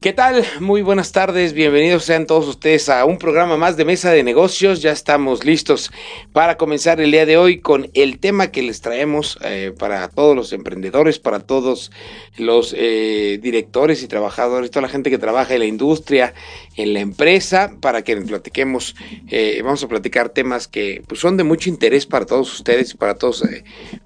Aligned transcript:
¿Qué 0.00 0.12
tal? 0.12 0.44
Muy 0.60 0.82
buenas 0.82 1.10
tardes, 1.10 1.54
bienvenidos 1.54 2.04
sean 2.04 2.24
todos 2.24 2.46
ustedes 2.46 2.88
a 2.88 3.04
un 3.04 3.18
programa 3.18 3.56
más 3.56 3.76
de 3.76 3.84
Mesa 3.84 4.12
de 4.12 4.22
Negocios. 4.22 4.80
Ya 4.80 4.92
estamos 4.92 5.44
listos 5.44 5.90
para 6.32 6.56
comenzar 6.56 7.00
el 7.00 7.10
día 7.10 7.26
de 7.26 7.36
hoy 7.36 7.58
con 7.58 7.90
el 7.94 8.20
tema 8.20 8.52
que 8.52 8.62
les 8.62 8.80
traemos 8.80 9.40
eh, 9.42 9.74
para 9.76 10.08
todos 10.08 10.36
los 10.36 10.52
emprendedores, 10.52 11.18
para 11.18 11.40
todos 11.40 11.90
los 12.36 12.76
eh, 12.78 13.40
directores 13.42 14.04
y 14.04 14.06
trabajadores, 14.06 14.70
toda 14.70 14.82
la 14.82 14.88
gente 14.88 15.10
que 15.10 15.18
trabaja 15.18 15.54
en 15.54 15.58
la 15.58 15.66
industria, 15.66 16.32
en 16.76 16.94
la 16.94 17.00
empresa, 17.00 17.72
para 17.80 18.02
que 18.02 18.16
platiquemos, 18.18 18.94
eh, 19.26 19.60
vamos 19.64 19.82
a 19.82 19.88
platicar 19.88 20.28
temas 20.28 20.68
que 20.68 21.02
pues, 21.08 21.20
son 21.20 21.36
de 21.36 21.42
mucho 21.42 21.70
interés 21.70 22.06
para 22.06 22.24
todos 22.24 22.54
ustedes 22.54 22.94
para 22.94 23.16
todos, 23.16 23.42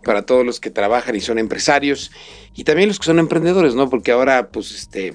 para 0.02 0.22
todos 0.22 0.46
los 0.46 0.58
que 0.58 0.70
trabajan 0.70 1.16
y 1.16 1.20
son 1.20 1.38
empresarios 1.38 2.12
y 2.54 2.64
también 2.64 2.88
los 2.88 2.98
que 2.98 3.04
son 3.04 3.18
emprendedores, 3.18 3.74
¿no? 3.74 3.90
Porque 3.90 4.12
ahora, 4.12 4.48
pues, 4.48 4.70
este 4.72 5.12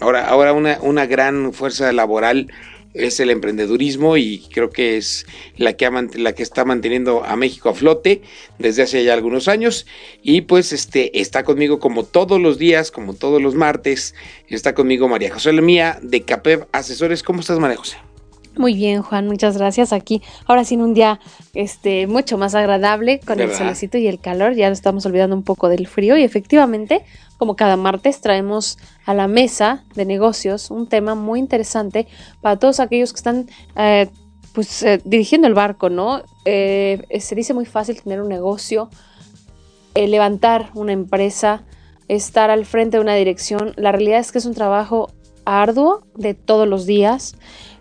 Ahora, 0.00 0.26
ahora 0.26 0.52
una, 0.52 0.78
una 0.80 1.06
gran 1.06 1.52
fuerza 1.52 1.92
laboral 1.92 2.48
es 2.94 3.20
el 3.20 3.30
emprendedurismo 3.30 4.16
y 4.16 4.40
creo 4.52 4.70
que 4.70 4.96
es 4.96 5.26
la 5.56 5.74
que, 5.74 5.88
la 6.14 6.32
que 6.32 6.42
está 6.42 6.64
manteniendo 6.64 7.24
a 7.24 7.36
México 7.36 7.68
a 7.68 7.74
flote 7.74 8.22
desde 8.58 8.82
hace 8.82 9.04
ya 9.04 9.14
algunos 9.14 9.48
años 9.48 9.86
y 10.22 10.42
pues 10.42 10.72
este 10.72 11.20
está 11.20 11.44
conmigo 11.44 11.78
como 11.78 12.04
todos 12.04 12.40
los 12.40 12.58
días, 12.58 12.90
como 12.90 13.14
todos 13.14 13.40
los 13.40 13.54
martes, 13.54 14.14
está 14.48 14.74
conmigo 14.74 15.08
María 15.08 15.32
José 15.32 15.52
Lemía 15.52 15.98
de 16.02 16.22
CAPEV 16.22 16.66
Asesores. 16.72 17.22
¿Cómo 17.22 17.40
estás 17.40 17.58
María 17.58 17.76
José? 17.76 18.09
Muy 18.56 18.74
bien, 18.74 19.02
Juan, 19.02 19.28
muchas 19.28 19.56
gracias. 19.56 19.92
Aquí, 19.92 20.22
ahora 20.46 20.64
sí, 20.64 20.76
un 20.76 20.92
día 20.92 21.20
este, 21.54 22.06
mucho 22.06 22.36
más 22.36 22.54
agradable 22.54 23.20
con 23.20 23.40
el 23.40 23.54
solecito 23.54 23.96
y 23.96 24.08
el 24.08 24.18
calor. 24.18 24.54
Ya 24.54 24.68
nos 24.68 24.78
estamos 24.78 25.06
olvidando 25.06 25.36
un 25.36 25.44
poco 25.44 25.68
del 25.68 25.86
frío 25.86 26.16
y 26.16 26.24
efectivamente 26.24 27.04
como 27.40 27.56
cada 27.56 27.78
martes 27.78 28.20
traemos 28.20 28.76
a 29.06 29.14
la 29.14 29.26
mesa 29.26 29.84
de 29.94 30.04
negocios 30.04 30.70
un 30.70 30.86
tema 30.86 31.14
muy 31.14 31.38
interesante 31.38 32.06
para 32.42 32.58
todos 32.58 32.80
aquellos 32.80 33.14
que 33.14 33.16
están 33.16 33.48
eh, 33.76 34.10
pues, 34.52 34.82
eh, 34.82 35.00
dirigiendo 35.06 35.48
el 35.48 35.54
barco, 35.54 35.88
¿no? 35.88 36.20
Eh, 36.44 37.02
se 37.18 37.34
dice 37.34 37.54
muy 37.54 37.64
fácil 37.64 38.02
tener 38.02 38.20
un 38.20 38.28
negocio, 38.28 38.90
levantar 39.94 40.70
una 40.74 40.92
empresa, 40.92 41.62
estar 42.08 42.50
al 42.50 42.66
frente 42.66 42.98
de 42.98 43.02
una 43.02 43.14
dirección. 43.14 43.72
La 43.76 43.92
realidad 43.92 44.18
es 44.18 44.32
que 44.32 44.38
es 44.38 44.44
un 44.44 44.54
trabajo 44.54 45.10
arduo 45.46 46.02
de 46.16 46.34
todos 46.34 46.68
los 46.68 46.84
días 46.84 47.36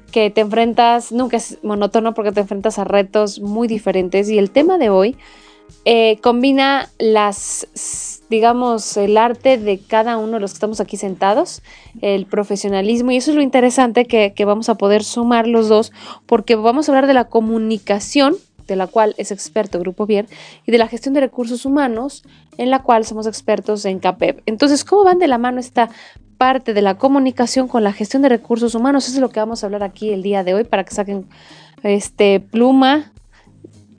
que 0.10 0.30
te 0.30 0.42
enfrentas, 0.42 1.12
nunca 1.12 1.38
es 1.38 1.58
monótono 1.64 2.14
porque 2.14 2.32
te 2.32 2.42
enfrentas 2.42 2.80
a 2.80 2.84
retos 2.84 3.40
muy 3.40 3.68
diferentes 3.68 4.30
y 4.30 4.38
el 4.38 4.52
tema 4.52 4.78
de 4.78 4.90
hoy 4.90 5.18
combina 6.22 6.90
las 6.98 7.68
digamos, 8.30 8.96
el 8.96 9.18
arte 9.18 9.58
de 9.58 9.80
cada 9.80 10.18
uno 10.18 10.34
de 10.34 10.40
los 10.40 10.52
que 10.52 10.56
estamos 10.56 10.80
aquí 10.80 10.98
sentados, 10.98 11.62
el 12.02 12.28
profesionalismo, 12.28 13.12
y 13.12 13.18
eso 13.18 13.32
es 13.32 13.36
lo 13.36 13.42
interesante 13.42 14.06
que, 14.06 14.34
vamos 14.46 14.70
a 14.70 14.76
poder 14.76 15.04
sumar 15.04 15.48
los 15.48 15.68
dos, 15.68 15.92
porque 16.28 16.56
vamos 16.56 16.88
a 16.88 16.92
hablar 16.92 17.08
de 17.08 17.16
la 17.16 17.26
comunicación, 17.26 18.36
de 18.68 18.76
la 18.76 18.86
cual 18.86 19.16
es 19.18 19.32
experto 19.32 19.80
Grupo 19.80 20.06
Vier, 20.06 20.28
y 20.66 20.72
de 20.72 20.78
la 20.78 20.88
gestión 20.88 21.16
de 21.16 21.22
recursos 21.22 21.66
humanos, 21.66 22.24
en 22.58 22.70
la 22.70 22.84
cual 22.84 23.04
somos 23.04 23.26
expertos 23.26 23.84
en 23.86 24.00
CAPEP. 24.00 24.42
Entonces, 24.46 24.86
¿cómo 24.86 25.04
van 25.04 25.18
de 25.18 25.28
la 25.28 25.40
mano 25.40 25.60
esta 25.60 25.90
parte 26.40 26.74
de 26.74 26.82
la 26.82 26.98
comunicación 26.98 27.68
con 27.68 27.84
la 27.84 27.94
gestión 27.94 28.24
de 28.24 28.30
recursos 28.30 28.74
humanos? 28.74 29.08
Eso 29.08 29.18
es 29.18 29.22
lo 29.22 29.30
que 29.30 29.40
vamos 29.40 29.62
a 29.62 29.68
hablar 29.68 29.84
aquí 29.84 30.10
el 30.10 30.24
día 30.24 30.44
de 30.44 30.56
hoy 30.56 30.64
para 30.64 30.84
que 30.86 30.96
saquen 30.96 31.28
este 31.84 32.40
pluma, 32.40 33.12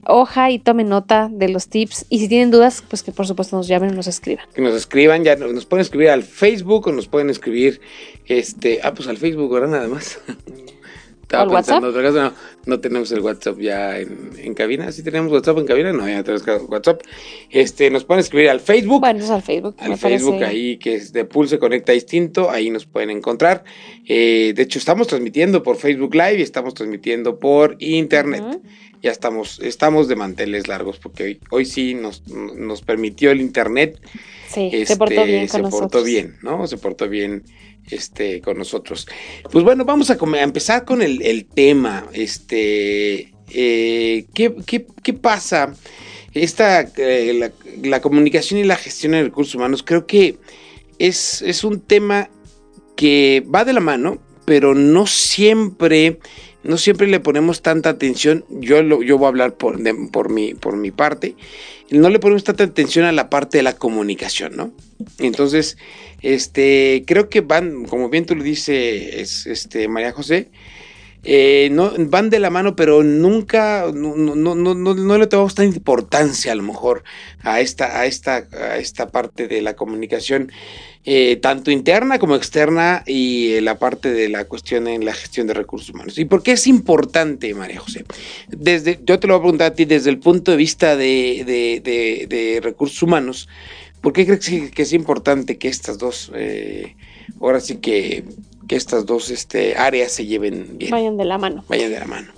hoja 0.07 0.51
y 0.51 0.59
tomen 0.59 0.89
nota 0.89 1.29
de 1.31 1.49
los 1.51 1.69
tips. 1.69 2.07
Y 2.09 2.19
si 2.19 2.29
tienen 2.29 2.51
dudas, 2.51 2.83
pues 2.89 3.03
que 3.03 3.13
por 3.13 3.27
supuesto 3.27 3.57
nos 3.57 3.69
llamen 3.69 3.91
o 3.91 3.95
nos 3.95 4.07
escriban. 4.07 4.47
Que 4.55 4.63
nos 4.63 4.75
escriban, 4.75 5.23
ya 5.23 5.37
nos 5.37 5.67
pueden 5.67 5.83
escribir 5.83 6.09
al 6.09 6.23
Facebook 6.23 6.89
o 6.89 6.93
nos 6.93 7.07
pueden 7.07 7.31
escribir, 7.31 7.81
este, 8.25 8.81
ah, 8.83 8.95
pues 8.95 9.07
al 9.07 9.19
Facebook, 9.19 9.53
ahora 9.55 9.69
nada 9.69 9.89
más. 9.89 10.19
Estaba 11.31 11.49
¿O 11.49 11.55
WhatsApp? 11.55 11.81
No, 11.81 12.33
no, 12.67 12.81
tenemos 12.81 13.13
el 13.13 13.21
WhatsApp 13.21 13.57
ya 13.61 14.01
en, 14.01 14.53
cabina. 14.55 14.91
¿Sí 14.91 15.05
tenemos 15.05 15.31
WhatsApp 15.31 15.59
en 15.59 15.65
cabina? 15.65 15.93
No, 15.93 16.09
ya 16.09 16.25
tenemos 16.25 16.45
WhatsApp. 16.69 17.03
Este, 17.51 17.89
nos 17.89 18.05
pueden 18.05 18.19
escribir 18.19 18.51
al 18.51 18.59
Facebook. 18.59 18.99
Bueno, 18.99 19.23
es 19.23 19.31
al 19.31 19.41
Facebook. 19.41 19.77
Al 19.79 19.97
Facebook 19.97 20.43
ahí, 20.43 20.77
que 20.79 20.97
es 20.97 21.13
de 21.13 21.25
Pulse 21.25 21.61
Conecta 21.61 21.93
Distinto. 21.93 22.51
Ahí 22.51 22.69
nos 22.71 22.85
pueden 22.85 23.11
encontrar. 23.11 23.63
Eh, 24.09 24.55
de 24.57 24.63
hecho, 24.63 24.81
estamos 24.81 25.07
transmitiendo 25.07 25.63
por 25.63 25.77
Facebook 25.77 26.17
Live 26.17 26.39
y 26.41 26.43
estamos 26.43 26.75
transmitiendo 26.75 27.39
por 27.39 27.77
Internet 27.79 28.61
ya 29.03 29.11
estamos, 29.11 29.61
estamos 29.61 30.09
de 30.09 30.17
manteles 30.17 30.69
largos 30.69 30.99
porque 30.99 31.25
hoy, 31.25 31.41
hoy 31.51 31.65
sí 31.65 31.95
nos, 31.95 32.27
nos 32.29 32.83
permitió 32.83 33.31
el 33.31 33.41
internet. 33.41 33.99
Sí, 34.49 34.85
se 34.85 34.97
portó 34.97 35.15
este, 35.15 35.27
bien 35.27 35.49
con 35.49 35.65
Se 35.65 35.71
portó 35.71 36.03
bien, 36.03 36.37
¿no? 36.43 36.67
Se 36.67 36.77
portó 36.77 37.09
bien 37.09 37.45
este, 37.91 38.41
con 38.41 38.59
nosotros. 38.59 39.07
Pues 39.51 39.65
bueno, 39.65 39.85
vamos 39.85 40.11
a, 40.11 40.19
empezar 40.43 40.85
con 40.85 41.03
el, 41.03 41.47
tema. 41.47 42.07
Este, 42.13 43.33
eh, 43.51 44.27
¿qué, 44.35 45.13
pasa? 45.13 45.75
Esta, 46.33 46.83
eh, 46.97 47.53
la, 47.83 48.01
comunicación 48.01 48.61
y 48.61 48.65
la 48.65 48.77
gestión 48.77 49.13
de 49.13 49.23
recursos 49.25 49.55
humanos, 49.55 49.83
creo 49.83 50.07
que 50.07 50.39
es, 50.99 51.43
es 51.43 51.65
un 51.65 51.81
tema 51.81 52.31
que 52.97 53.45
va 53.53 53.65
de 53.65 53.73
la 53.73 53.81
mano, 53.81 54.19
pero 54.45 54.75
no 54.75 55.07
siempre 55.07 56.19
no 56.63 56.79
siempre 56.79 57.07
le 57.07 57.21
ponemos 57.21 57.63
tanta 57.63 57.91
atención, 57.91 58.45
yo, 58.51 58.83
yo 59.03 59.19
voy 59.19 59.27
a 59.27 59.29
hablar 59.29 59.55
por, 59.55 59.79
por, 60.11 60.31
mi, 60.31 60.55
por 60.55 60.77
mi 60.77 60.91
parte, 60.91 61.35
no 61.91 62.09
le 62.11 62.19
ponemos 62.19 62.45
tanta 62.45 62.65
atención 62.65 63.05
a 63.05 63.13
la 63.13 63.31
parte 63.31 63.59
de 63.59 63.63
la 63.63 63.77
comunicación, 63.77 64.57
¿no? 64.57 64.73
Entonces, 65.19 65.79
este, 66.23 67.05
creo 67.07 67.29
que 67.29 67.41
van, 67.41 67.85
como 67.85 68.11
bien 68.11 68.27
tú 68.27 68.37
lo 68.37 68.45
dices, 68.45 69.47
este, 69.47 69.89
María 69.89 70.13
José, 70.13 70.49
eh, 71.23 71.71
van 71.99 72.31
de 72.31 72.39
la 72.39 72.49
mano, 72.49 72.75
pero 72.75 73.03
nunca, 73.03 73.91
no, 73.93 74.17
no, 74.17 74.35
no, 74.35 74.55
no, 74.75 75.19
le 75.19 75.27
tomamos 75.27 75.55
tanta 75.55 75.77
importancia 75.77 76.53
a 76.53 76.55
lo 76.55 76.63
mejor 76.63 77.05
a 77.43 77.61
esta, 77.61 78.01
a 78.01 78.07
esta, 78.07 78.49
a 78.53 78.79
esta 78.79 79.11
parte 79.11 79.47
de 79.47 79.61
la 79.61 79.77
comunicación, 79.77 80.51
eh, 81.05 81.37
tanto 81.37 81.71
interna 81.71 82.19
como 82.19 82.37
externa 82.37 83.03
y 83.07 83.53
eh, 83.53 83.61
la 83.61 83.79
parte 83.79 84.13
de 84.13 84.31
la 84.31 84.45
cuestión 84.45 84.89
en 84.89 85.05
la 85.05 85.13
gestión 85.13 85.47
de 85.47 85.55
recursos 85.55 85.91
humanos. 85.91 86.19
¿Y 86.19 86.25
por 86.25 86.43
qué 86.43 86.53
es 86.53 86.67
importante, 86.67 87.53
María 87.55 87.81
José? 87.81 88.05
Desde, 88.49 88.99
yo 89.05 89.19
te 89.19 89.27
lo 89.27 89.35
voy 89.35 89.41
a 89.41 89.43
preguntar 89.43 89.73
a 89.73 89.75
ti 89.75 89.85
desde 89.85 90.09
el 90.09 90.19
punto 90.19 90.53
de 90.53 90.57
vista 90.57 90.97
de, 90.97 92.61
recursos 92.63 93.03
humanos, 93.03 93.47
¿por 94.01 94.15
qué 94.15 94.25
crees 94.25 94.71
que, 94.71 94.83
es 94.83 94.93
importante 94.95 95.59
que 95.59 95.69
estas 95.69 95.99
dos, 95.99 96.33
ahora 97.41 97.61
sí 97.61 97.77
que 97.77 98.25
que 98.71 98.77
estas 98.77 99.05
dos 99.05 99.31
este, 99.31 99.77
áreas 99.77 100.13
se 100.13 100.27
lleven 100.27 100.79
bien. 100.79 100.93
Vayan 100.93 101.17
de 101.17 101.25
la 101.25 101.39
mano. 101.39 101.65
Vayan 101.69 101.91
de 101.91 101.99
la 101.99 102.07
mano. 102.07 102.29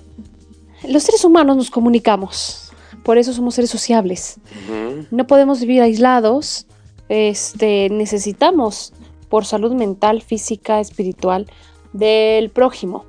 Los 0.88 1.02
seres 1.02 1.26
humanos 1.26 1.58
nos 1.58 1.70
comunicamos, 1.70 2.72
por 3.02 3.18
eso 3.18 3.34
somos 3.34 3.54
seres 3.54 3.68
sociables. 3.68 4.36
No 5.10 5.26
podemos 5.26 5.60
vivir 5.60 5.82
aislados, 5.82 6.66
este, 7.10 7.90
necesitamos 7.90 8.94
por 9.28 9.44
salud 9.44 9.74
mental, 9.74 10.22
física, 10.22 10.80
espiritual 10.80 11.48
del 11.92 12.48
prójimo. 12.48 13.04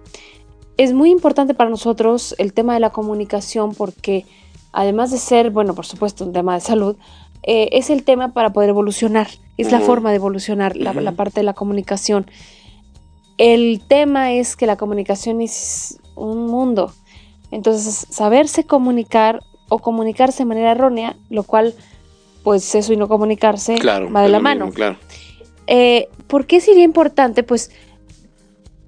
Es 0.76 0.92
muy 0.92 1.10
importante 1.10 1.54
para 1.54 1.70
nosotros 1.70 2.36
el 2.40 2.52
tema 2.52 2.74
de 2.74 2.82
la 2.82 2.90
comunicación 2.90 3.74
porque 3.74 4.26
además 4.74 5.12
de 5.12 5.18
ser, 5.18 5.50
bueno, 5.50 5.74
por 5.76 5.86
supuesto, 5.86 6.26
un 6.26 6.34
tema 6.34 6.56
de 6.56 6.60
salud, 6.60 6.98
eh, 7.44 7.70
es 7.72 7.90
el 7.90 8.04
tema 8.04 8.34
para 8.34 8.52
poder 8.52 8.72
evolucionar, 8.72 9.30
es 9.58 9.72
la 9.72 9.80
forma 9.80 10.10
de 10.10 10.18
evolucionar, 10.18 10.76
la 10.76 11.14
parte 11.14 11.40
de 11.40 11.44
la 11.44 11.54
comunicación. 11.54 12.26
El 13.38 13.82
tema 13.88 14.34
es 14.34 14.56
que 14.56 14.66
la 14.66 14.78
comunicación 14.78 15.42
es 15.42 16.00
un 16.16 16.48
mundo. 16.48 16.94
Entonces, 17.52 18.08
saberse 18.10 18.66
comunicar 18.66 19.42
o 19.70 19.80
comunicarse 19.80 20.40
de 20.40 20.46
manera 20.46 20.72
errónea, 20.72 21.16
lo 21.30 21.44
cual, 21.44 21.74
pues 22.44 22.76
eso 22.76 22.94
y 22.94 22.98
no 22.98 23.08
comunicarse 23.08 23.76
va 23.84 24.22
de 24.22 24.30
la 24.30 24.40
mano. 24.40 24.72
claro. 24.72 24.98
Eh, 25.68 26.10
¿Por 26.28 26.46
qué 26.46 26.60
sería 26.60 26.84
importante? 26.84 27.44
Pues 27.44 27.72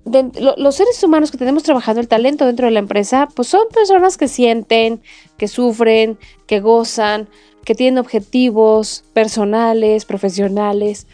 los 0.06 0.76
seres 0.76 1.02
humanos 1.04 1.32
que 1.32 1.38
tenemos 1.38 1.64
trabajando 1.64 2.00
el 2.00 2.08
talento 2.08 2.46
dentro 2.46 2.68
de 2.68 2.72
la 2.72 2.80
empresa, 2.80 3.28
pues 3.34 3.48
son 3.48 3.68
personas 3.74 4.18
que 4.18 4.28
sienten, 4.28 5.02
que 5.38 5.48
sufren, 5.48 6.20
que 6.46 6.60
gozan, 6.60 7.28
que 7.64 7.74
tienen 7.74 7.98
objetivos 7.98 9.04
personales, 9.14 10.06
profesionales, 10.06 11.08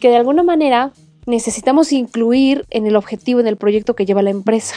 que 0.00 0.08
de 0.08 0.16
alguna 0.16 0.42
manera 0.42 0.92
necesitamos 1.26 1.92
incluir 1.92 2.66
en 2.70 2.86
el 2.86 2.96
objetivo, 2.96 3.40
en 3.40 3.46
el 3.46 3.56
proyecto 3.56 3.94
que 3.94 4.06
lleva 4.06 4.22
la 4.22 4.30
empresa. 4.30 4.76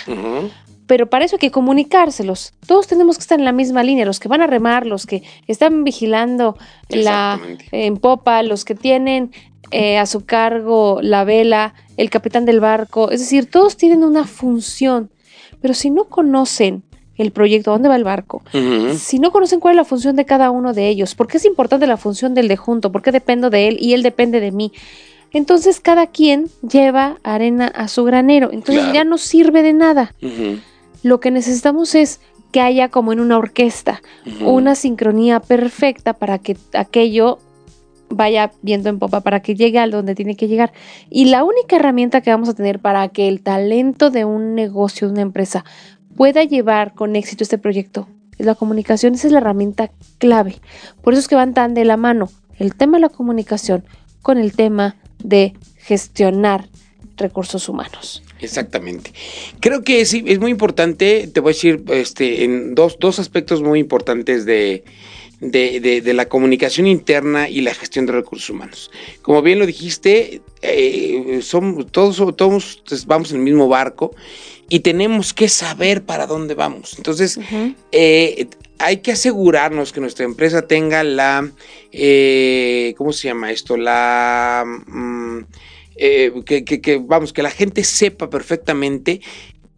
Pero 0.87 1.09
para 1.09 1.25
eso 1.25 1.35
hay 1.35 1.39
que 1.39 1.51
comunicárselos. 1.51 2.53
Todos 2.67 2.87
tenemos 2.87 3.17
que 3.17 3.21
estar 3.21 3.39
en 3.39 3.45
la 3.45 3.51
misma 3.51 3.83
línea, 3.83 4.05
los 4.05 4.19
que 4.19 4.27
van 4.27 4.41
a 4.41 4.47
remar, 4.47 4.85
los 4.85 5.05
que 5.05 5.23
están 5.47 5.83
vigilando 5.83 6.57
la 6.89 7.39
en 7.71 7.97
popa, 7.97 8.43
los 8.43 8.65
que 8.65 8.75
tienen 8.75 9.31
eh, 9.71 9.97
a 9.97 10.05
su 10.05 10.25
cargo 10.25 10.99
la 11.01 11.23
vela, 11.23 11.73
el 11.97 12.09
capitán 12.09 12.45
del 12.45 12.59
barco. 12.59 13.09
Es 13.09 13.19
decir, 13.19 13.49
todos 13.49 13.77
tienen 13.77 14.03
una 14.03 14.25
función. 14.25 15.09
Pero 15.59 15.73
si 15.73 15.89
no 15.89 16.05
conocen 16.05 16.83
el 17.17 17.31
proyecto, 17.31 17.71
dónde 17.71 17.89
va 17.89 17.95
el 17.95 18.03
barco, 18.03 18.43
si 18.97 19.19
no 19.19 19.31
conocen 19.31 19.59
cuál 19.59 19.73
es 19.73 19.77
la 19.77 19.85
función 19.85 20.15
de 20.15 20.25
cada 20.25 20.51
uno 20.51 20.73
de 20.73 20.89
ellos, 20.89 21.15
por 21.15 21.27
qué 21.27 21.37
es 21.37 21.45
importante 21.45 21.87
la 21.87 21.97
función 21.97 22.33
del 22.33 22.47
de 22.47 22.57
junto, 22.57 22.91
por 22.91 23.01
qué 23.01 23.11
dependo 23.11 23.49
de 23.49 23.69
él 23.69 23.77
y 23.79 23.93
él 23.93 24.03
depende 24.03 24.41
de 24.41 24.51
mí, 24.51 24.73
entonces 25.35 25.81
cada 25.81 26.07
quien 26.07 26.47
lleva 26.67 27.17
arena 27.23 27.67
a 27.67 27.89
su 27.89 28.05
granero, 28.05 28.51
entonces 28.53 28.85
ya 28.93 29.03
no 29.03 29.17
sirve 29.17 29.63
de 29.63 29.73
nada. 29.73 30.15
Lo 31.03 31.19
que 31.19 31.29
necesitamos 31.29 31.93
es 31.93 32.21
que 32.53 32.61
haya 32.61 32.87
como 32.87 33.11
en 33.11 33.19
una 33.19 33.37
orquesta, 33.37 34.01
una 34.39 34.75
sincronía 34.75 35.41
perfecta 35.41 36.13
para 36.13 36.39
que 36.39 36.55
aquello 36.73 37.39
vaya 38.09 38.51
viendo 38.61 38.87
en 38.87 38.97
popa, 38.97 39.19
para 39.19 39.41
que 39.41 39.55
llegue 39.55 39.77
a 39.77 39.87
donde 39.87 40.15
tiene 40.15 40.37
que 40.37 40.47
llegar. 40.47 40.71
Y 41.09 41.25
la 41.25 41.43
única 41.43 41.75
herramienta 41.75 42.21
que 42.21 42.29
vamos 42.29 42.47
a 42.47 42.53
tener 42.53 42.79
para 42.79 43.09
que 43.09 43.27
el 43.27 43.41
talento 43.41 44.11
de 44.11 44.23
un 44.23 44.55
negocio, 44.55 45.07
de 45.07 45.13
una 45.15 45.21
empresa, 45.21 45.65
pueda 46.15 46.45
llevar 46.45 46.93
con 46.93 47.17
éxito 47.17 47.43
este 47.43 47.57
proyecto 47.57 48.07
es 48.37 48.45
la 48.45 48.55
comunicación. 48.55 49.15
Esa 49.15 49.27
es 49.27 49.33
la 49.33 49.39
herramienta 49.39 49.91
clave. 50.17 50.55
Por 51.01 51.13
eso 51.13 51.19
es 51.19 51.27
que 51.27 51.35
van 51.35 51.53
tan 51.53 51.73
de 51.73 51.83
la 51.83 51.97
mano 51.97 52.29
el 52.57 52.73
tema 52.73 52.97
de 52.97 53.01
la 53.01 53.09
comunicación 53.09 53.83
con 54.21 54.37
el 54.37 54.55
tema 54.55 54.95
de 55.27 55.53
gestionar 55.77 56.67
recursos 57.17 57.69
humanos. 57.69 58.23
Exactamente. 58.39 59.13
Creo 59.59 59.83
que 59.83 60.01
es 60.01 60.39
muy 60.39 60.51
importante, 60.51 61.29
te 61.33 61.39
voy 61.39 61.51
a 61.51 61.53
decir, 61.53 61.83
este, 61.89 62.43
en 62.43 62.75
dos, 62.75 62.97
dos 62.99 63.19
aspectos 63.19 63.61
muy 63.61 63.79
importantes 63.79 64.45
de, 64.45 64.83
de, 65.39 66.13
la 66.13 66.27
comunicación 66.27 66.87
interna 66.87 67.49
y 67.49 67.61
la 67.61 67.73
gestión 67.73 68.05
de 68.05 68.13
recursos 68.13 68.49
humanos. 68.49 68.91
Como 69.21 69.41
bien 69.41 69.59
lo 69.59 69.65
dijiste, 69.65 70.41
eh, 70.61 71.39
somos, 71.41 71.91
todos, 71.91 72.35
todos 72.35 73.05
vamos 73.05 73.31
en 73.31 73.37
el 73.37 73.43
mismo 73.43 73.67
barco 73.67 74.15
y 74.69 74.79
tenemos 74.79 75.33
que 75.33 75.49
saber 75.49 76.03
para 76.03 76.27
dónde 76.27 76.55
vamos. 76.55 76.95
Entonces, 76.97 77.39
eh, 77.91 78.47
hay 78.79 78.97
que 78.97 79.11
asegurarnos 79.11 79.91
que 79.91 80.01
nuestra 80.01 80.25
empresa 80.25 80.63
tenga 80.63 81.03
la, 81.03 81.49
eh, 81.91 82.93
¿cómo 82.97 83.13
se 83.13 83.27
llama 83.27 83.51
esto? 83.51 83.77
La... 83.77 84.63
Mm, 84.65 85.41
eh, 85.97 86.33
que, 86.45 87.01
vamos, 87.05 87.31
que 87.31 87.41
la 87.41 87.49
gente 87.49 87.85
sepa 87.85 88.29
perfectamente 88.29 89.21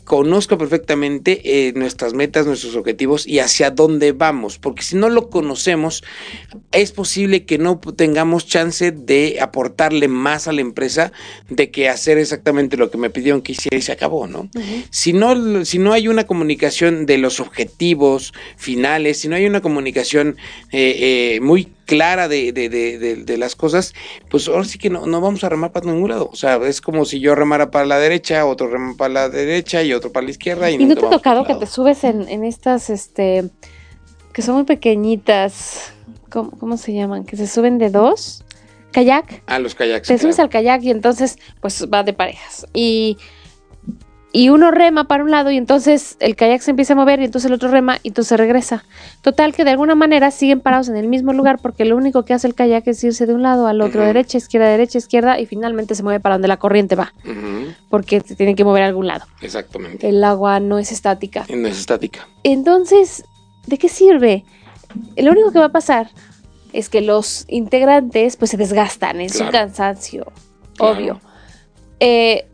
conozca 0.07 0.57
perfectamente 0.57 1.67
eh, 1.67 1.73
nuestras 1.73 2.13
metas, 2.13 2.47
nuestros 2.47 2.77
objetivos 2.77 3.27
y 3.27 3.39
hacia 3.39 3.71
dónde 3.71 4.13
vamos, 4.13 4.57
porque 4.57 4.81
si 4.81 4.95
no 4.95 5.09
lo 5.09 5.29
conocemos, 5.29 6.01
es 6.71 6.93
posible 6.93 7.43
que 7.43 7.57
no 7.57 7.77
tengamos 7.77 8.47
chance 8.47 8.93
de 8.93 9.39
aportarle 9.41 10.07
más 10.07 10.47
a 10.47 10.53
la 10.53 10.61
empresa 10.61 11.11
de 11.49 11.71
que 11.71 11.89
hacer 11.89 12.17
exactamente 12.17 12.77
lo 12.77 12.89
que 12.89 12.97
me 12.97 13.09
pidieron 13.09 13.41
que 13.41 13.51
hiciera 13.51 13.77
y 13.77 13.81
se 13.81 13.91
acabó, 13.91 14.27
¿no? 14.27 14.49
si 14.91 15.11
no, 15.11 15.65
si 15.65 15.77
no 15.77 15.91
hay 15.91 16.07
una 16.07 16.25
comunicación 16.25 17.05
de 17.05 17.17
los 17.17 17.41
objetivos 17.41 18.33
finales, 18.55 19.19
si 19.19 19.27
no 19.27 19.35
hay 19.35 19.45
una 19.45 19.59
comunicación 19.59 20.37
eh, 20.71 21.35
eh, 21.35 21.39
muy 21.41 21.67
clara 21.87 22.27
de, 22.27 22.51
de, 22.51 22.69
de, 22.69 23.15
de, 23.15 23.37
las 23.37 23.55
cosas, 23.55 23.95
pues 24.29 24.47
ahora 24.47 24.65
sí 24.65 24.77
que 24.77 24.91
no, 24.91 25.07
no, 25.07 25.21
vamos 25.21 25.43
a 25.43 25.49
remar 25.49 25.71
para 25.71 25.91
ningún 25.91 26.09
lado. 26.09 26.29
O 26.31 26.35
sea, 26.35 26.57
es 26.57 26.81
como 26.81 27.05
si 27.05 27.19
yo 27.19 27.33
remara 27.33 27.71
para 27.71 27.85
la 27.85 27.97
derecha, 27.97 28.45
otro 28.45 28.67
remara 28.67 28.97
para 28.97 29.13
la 29.13 29.29
derecha 29.29 29.81
y 29.81 29.93
otro 29.93 30.11
para 30.11 30.25
la 30.25 30.31
izquierda. 30.31 30.69
¿Y, 30.69 30.77
no, 30.77 30.93
te 30.93 31.05
ha 31.05 31.09
tocado 31.09 31.45
que 31.45 31.55
te 31.55 31.65
subes 31.65 32.03
en, 32.03 32.27
en, 32.29 32.43
estas, 32.43 32.91
este, 32.91 33.49
que 34.33 34.41
son 34.43 34.55
muy 34.55 34.65
pequeñitas, 34.65 35.93
¿cómo, 36.29 36.51
¿cómo, 36.51 36.77
se 36.77 36.93
llaman? 36.93 37.23
Que 37.23 37.37
se 37.37 37.47
suben 37.47 37.77
de 37.77 37.89
dos, 37.89 38.43
kayak. 38.91 39.41
Ah, 39.47 39.59
los 39.59 39.73
kayaks. 39.73 40.09
Te 40.09 40.17
subes 40.17 40.37
al 40.39 40.49
kayak 40.49 40.83
y 40.83 40.91
entonces, 40.91 41.39
pues 41.61 41.87
va 41.91 42.03
de 42.03 42.13
parejas. 42.13 42.67
Y 42.73 43.17
y 44.33 44.49
uno 44.49 44.71
rema 44.71 45.05
para 45.05 45.23
un 45.23 45.31
lado 45.31 45.51
y 45.51 45.57
entonces 45.57 46.17
el 46.19 46.35
kayak 46.35 46.61
se 46.61 46.71
empieza 46.71 46.93
a 46.93 46.95
mover 46.95 47.19
y 47.19 47.25
entonces 47.25 47.47
el 47.47 47.53
otro 47.53 47.69
rema 47.69 47.99
y 48.03 48.09
entonces 48.09 48.37
regresa. 48.37 48.83
Total 49.21 49.53
que 49.53 49.63
de 49.63 49.71
alguna 49.71 49.95
manera 49.95 50.31
siguen 50.31 50.59
parados 50.59 50.89
en 50.89 50.97
el 50.97 51.07
mismo 51.07 51.33
lugar 51.33 51.59
porque 51.61 51.85
lo 51.85 51.95
único 51.95 52.23
que 52.23 52.33
hace 52.33 52.47
el 52.47 52.53
kayak 52.53 52.87
es 52.87 53.03
irse 53.03 53.25
de 53.25 53.33
un 53.33 53.41
lado 53.41 53.67
al 53.67 53.81
otro, 53.81 54.03
derecha, 54.03 54.37
izquierda, 54.37 54.67
derecha, 54.67 54.97
izquierda 54.97 55.39
y 55.39 55.45
finalmente 55.45 55.95
se 55.95 56.03
mueve 56.03 56.19
para 56.19 56.35
donde 56.35 56.49
la 56.49 56.57
corriente 56.57 56.95
va. 56.95 57.13
Porque 57.89 58.21
se 58.21 58.35
tiene 58.35 58.55
que 58.55 58.63
mover 58.63 58.83
a 58.83 58.87
algún 58.87 59.07
lado. 59.07 59.25
Exactamente. 59.41 60.09
El 60.09 60.23
agua 60.23 60.59
no 60.59 60.77
es 60.77 60.91
estática. 60.91 61.45
No 61.49 61.67
es 61.67 61.79
estática. 61.79 62.27
Entonces, 62.43 63.23
¿de 63.65 63.77
qué 63.77 63.87
sirve? 63.87 64.43
Lo 65.15 65.31
único 65.31 65.51
que 65.51 65.59
va 65.59 65.65
a 65.65 65.71
pasar 65.71 66.09
es 66.73 66.89
que 66.89 67.01
los 67.01 67.45
integrantes 67.47 68.35
pues 68.35 68.51
se 68.51 68.57
desgastan, 68.57 69.21
es 69.21 69.39
un 69.39 69.47
cansancio, 69.47 70.31
obvio. 70.79 71.21
Eh, 71.99 72.47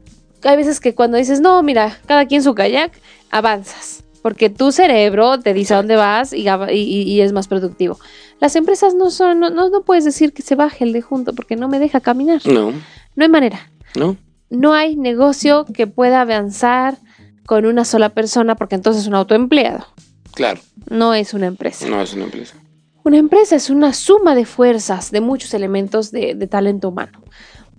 hay 0.43 0.57
veces 0.57 0.79
que 0.79 0.93
cuando 0.95 1.17
dices, 1.17 1.39
no, 1.41 1.61
mira, 1.63 1.97
cada 2.05 2.25
quien 2.25 2.43
su 2.43 2.53
kayak, 2.53 2.91
avanzas. 3.31 4.03
Porque 4.21 4.49
tu 4.49 4.71
cerebro 4.71 5.39
te 5.39 5.53
dice 5.53 5.73
a 5.73 5.77
dónde 5.77 5.97
vas 5.97 6.31
y, 6.33 7.19
es 7.19 7.33
más 7.33 7.47
productivo. 7.47 7.99
Las 8.39 8.55
empresas 8.55 8.95
no 8.95 9.11
son, 9.11 9.39
no, 9.39 9.49
no, 9.49 9.81
puedes 9.81 10.05
decir 10.05 10.33
que 10.33 10.41
se 10.41 10.55
baje 10.55 10.85
el 10.85 10.93
de 10.93 11.01
junto 11.01 11.33
porque 11.33 11.57
no 11.57 11.67
me 11.67 11.79
deja 11.79 11.99
caminar. 11.99 12.41
No. 12.45 12.71
No 13.15 13.23
hay 13.23 13.29
manera. 13.29 13.69
No. 13.95 14.15
No 14.49 14.73
hay 14.73 14.95
negocio 14.95 15.65
que 15.65 15.87
pueda 15.87 16.21
avanzar 16.21 16.97
con 17.45 17.65
una 17.65 17.83
sola 17.83 18.09
persona 18.09 18.55
porque 18.55 18.75
entonces 18.75 19.03
es 19.03 19.07
un 19.09 19.15
autoempleado. 19.15 19.87
Claro. 20.33 20.61
No 20.89 21.13
es 21.13 21.33
una 21.33 21.47
empresa. 21.47 21.85
No 21.87 22.01
es 22.01 22.13
una 22.13 22.23
empresa. 22.23 22.55
Una 23.03 23.17
empresa 23.17 23.57
es 23.57 23.69
una 23.69 23.91
suma 23.91 24.35
de 24.35 24.45
fuerzas, 24.45 25.11
de 25.11 25.19
muchos 25.19 25.53
elementos 25.53 26.11
de, 26.11 26.33
de 26.33 26.47
talento 26.47 26.87
humano 26.87 27.23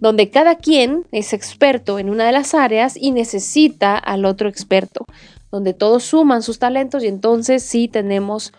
donde 0.00 0.31
cada 0.31 0.56
quien 0.56 1.05
es 1.12 1.32
experto 1.32 1.99
en 1.99 2.11
una 2.11 2.26
de 2.26 2.32
las 2.32 2.55
áreas 2.55 2.96
y 2.96 3.11
necesita 3.11 3.96
al 3.96 4.25
otro 4.25 4.49
experto, 4.49 5.06
donde 5.50 5.73
todos 5.73 6.05
suman 6.05 6.43
sus 6.43 6.58
talentos 6.58 7.05
y 7.05 7.06
entonces 7.06 7.62
sí 7.62 7.88
tenemos 7.88 8.52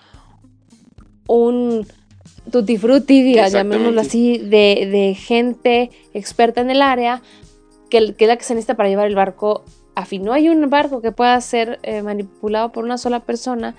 un 1.27 1.85
tutti 2.51 2.77
frutti, 2.77 3.35
llamémoslo 3.35 4.01
así, 4.01 4.37
de, 4.37 5.15
gente 5.19 5.91
experta 6.13 6.61
en 6.61 6.69
el 6.69 6.81
área, 6.81 7.21
que, 7.89 8.13
que, 8.13 8.25
es 8.25 8.27
la 8.27 8.37
que 8.37 8.43
se 8.43 8.53
necesita 8.55 8.75
para 8.75 8.89
llevar 8.89 9.07
el 9.07 9.15
barco 9.15 9.63
a 9.95 10.05
fin. 10.05 10.23
No 10.23 10.33
hay 10.33 10.49
un 10.49 10.69
barco 10.69 11.01
que 11.01 11.11
pueda 11.11 11.39
ser 11.41 11.79
eh, 11.83 12.01
manipulado 12.01 12.71
por 12.71 12.83
una 12.83 12.97
sola 12.97 13.21
persona, 13.21 13.75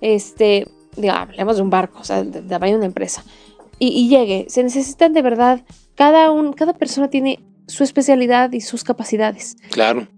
este, 0.00 0.66
digamos, 0.96 1.30
hablemos 1.30 1.56
de 1.56 1.62
un 1.62 1.70
barco, 1.70 2.00
o 2.00 2.04
sea, 2.04 2.24
de, 2.24 2.42
de, 2.42 2.74
una 2.74 2.86
empresa, 2.86 3.24
y, 3.78 3.88
y 3.88 4.08
llegue. 4.08 4.46
Se 4.48 4.62
necesitan 4.62 5.12
de 5.12 5.22
verdad 5.22 5.60
cada, 6.00 6.30
un, 6.30 6.54
cada 6.54 6.72
persona 6.72 7.08
tiene 7.08 7.40
su 7.66 7.84
especialidad 7.84 8.52
y 8.52 8.62
sus 8.62 8.84
capacidades. 8.84 9.58
Claro. 9.70 10.08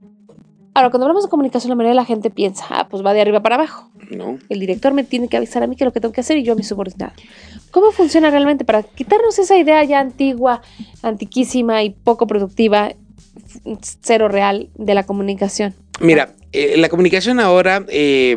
Ahora, 0.75 0.91
cuando 0.91 1.07
hablamos 1.07 1.25
de 1.25 1.29
comunicación, 1.29 1.71
la 1.71 1.75
mayoría 1.75 1.91
de 1.91 1.97
la 1.97 2.05
gente 2.05 2.31
piensa, 2.31 2.67
ah, 2.71 2.87
pues 2.89 3.05
va 3.05 3.12
de 3.12 3.21
arriba 3.21 3.43
para 3.43 3.57
abajo. 3.57 3.91
No. 4.09 4.39
El 4.49 4.61
director 4.61 4.93
me 4.95 5.03
tiene 5.03 5.27
que 5.27 5.37
avisar 5.37 5.65
a 5.65 5.67
mí 5.67 5.75
que 5.75 5.85
lo 5.85 5.93
que 5.93 5.99
tengo 5.99 6.15
que 6.15 6.21
hacer 6.21 6.37
y 6.37 6.45
yo 6.45 6.53
a 6.53 6.55
mi 6.55 6.62
subordinado. 6.62 7.15
¿Cómo 7.73 7.91
funciona 7.91 8.31
realmente 8.31 8.65
para 8.65 8.85
quitarnos 8.85 9.41
esa 9.41 9.57
idea 9.57 9.83
ya 9.83 9.99
antigua, 9.99 10.62
antiquísima 11.03 11.83
y 11.83 11.91
poco 11.91 12.29
productiva, 12.29 12.93
cero 13.81 14.29
real 14.29 14.69
de 14.77 14.95
la 14.95 15.03
comunicación? 15.03 15.75
Mira, 15.99 16.33
eh, 16.53 16.77
la 16.77 16.91
comunicación 16.91 17.41
ahora, 17.41 17.83
eh, 17.89 18.37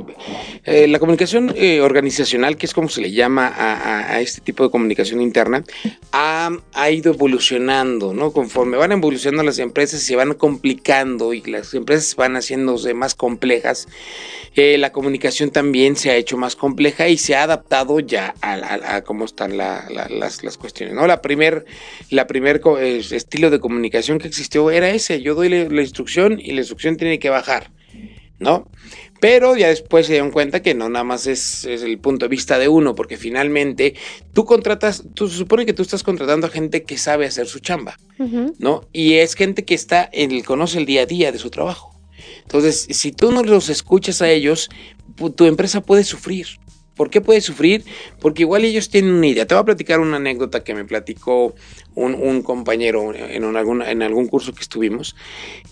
eh, 0.63 0.87
la 0.87 0.99
comunicación 0.99 1.53
organizacional, 1.81 2.55
que 2.55 2.65
es 2.65 2.73
como 2.73 2.87
se 2.87 3.01
le 3.01 3.11
llama 3.11 3.51
a, 3.53 4.21
este 4.21 4.39
tipo 4.39 4.63
de 4.63 4.69
comunicación 4.69 5.21
interna, 5.21 5.65
ha, 6.13 6.49
ido 6.91 7.13
evolucionando, 7.13 8.13
¿no? 8.13 8.31
Conforme 8.31 8.77
van 8.77 8.93
evolucionando 8.93 9.43
las 9.43 9.59
empresas, 9.59 10.01
se 10.01 10.15
van 10.15 10.33
complicando 10.33 11.33
y 11.33 11.41
las 11.41 11.73
empresas 11.73 12.15
van 12.15 12.35
haciéndose 12.35 12.93
más 12.93 13.15
complejas, 13.15 13.87
la 14.55 14.93
comunicación 14.93 15.51
también 15.51 15.97
se 15.97 16.11
ha 16.11 16.15
hecho 16.15 16.37
más 16.37 16.55
compleja 16.55 17.09
y 17.09 17.17
se 17.17 17.35
ha 17.35 17.43
adaptado 17.43 17.99
ya 17.99 18.33
a, 18.41 19.01
cómo 19.01 19.25
están 19.25 19.57
las, 19.57 19.91
las, 19.91 20.57
cuestiones, 20.57 20.95
¿no? 20.95 21.05
La 21.05 21.21
primer, 21.21 21.65
la 22.09 22.27
primer 22.27 22.61
estilo 23.11 23.49
de 23.49 23.59
comunicación 23.59 24.19
que 24.19 24.29
existió 24.29 24.71
era 24.71 24.89
ese, 24.89 25.21
yo 25.21 25.35
doy 25.35 25.49
la 25.49 25.81
instrucción 25.81 26.39
y 26.39 26.53
la 26.53 26.61
instrucción 26.61 26.95
tiene 26.95 27.19
que 27.19 27.29
bajar. 27.29 27.71
¿No? 28.39 28.69
Pero 29.19 29.55
ya 29.55 29.69
después 29.69 30.05
se 30.05 30.13
dieron 30.13 30.31
cuenta 30.31 30.61
que 30.61 30.73
no 30.73 30.89
nada 30.89 31.03
más 31.03 31.25
es, 31.25 31.65
el 31.65 31.97
punto 31.99 32.25
de 32.25 32.29
vista 32.29 32.59
de 32.59 32.67
uno, 32.67 32.95
porque 32.95 33.17
finalmente 33.17 33.95
tú 34.33 34.45
contratas, 34.45 35.03
tú 35.13 35.29
se 35.29 35.37
supone 35.37 35.65
que 35.65 35.73
tú 35.73 35.81
estás 35.81 36.03
contratando 36.03 36.47
a 36.47 36.49
gente 36.49 36.83
que 36.83 36.97
sabe 36.97 37.25
hacer 37.25 37.47
su 37.47 37.59
chamba, 37.59 37.97
¿no? 38.59 38.87
Y 38.93 39.15
es 39.15 39.35
gente 39.35 39.65
que 39.65 39.73
está 39.73 40.07
en 40.11 40.31
el, 40.31 40.43
conoce 40.43 40.77
el 40.77 40.85
día 40.85 41.01
a 41.01 41.05
día 41.05 41.31
de 41.31 41.39
su 41.39 41.49
trabajo. 41.49 41.95
Entonces, 42.43 42.87
si 42.89 43.11
tú 43.11 43.31
no 43.31 43.43
los 43.43 43.69
escuchas 43.69 44.21
a 44.21 44.29
ellos, 44.29 44.69
tu 45.35 45.45
empresa 45.45 45.81
puede 45.81 46.03
sufrir. 46.03 46.47
¿Por 46.95 47.09
qué 47.09 47.21
puede 47.21 47.41
sufrir? 47.41 47.83
Porque 48.19 48.43
igual 48.43 48.63
ellos 48.63 48.89
tienen 48.89 49.13
una 49.13 49.27
idea. 49.27 49.45
Te 49.45 49.53
voy 49.53 49.61
a 49.61 49.65
platicar 49.65 49.99
una 49.99 50.17
anécdota 50.17 50.63
que 50.63 50.73
me 50.73 50.85
platicó 50.85 51.53
un, 51.93 52.41
compañero 52.41 53.13
en, 53.13 53.55
algún, 53.55 54.27
curso 54.27 54.53
que 54.53 54.61
estuvimos. 54.61 55.15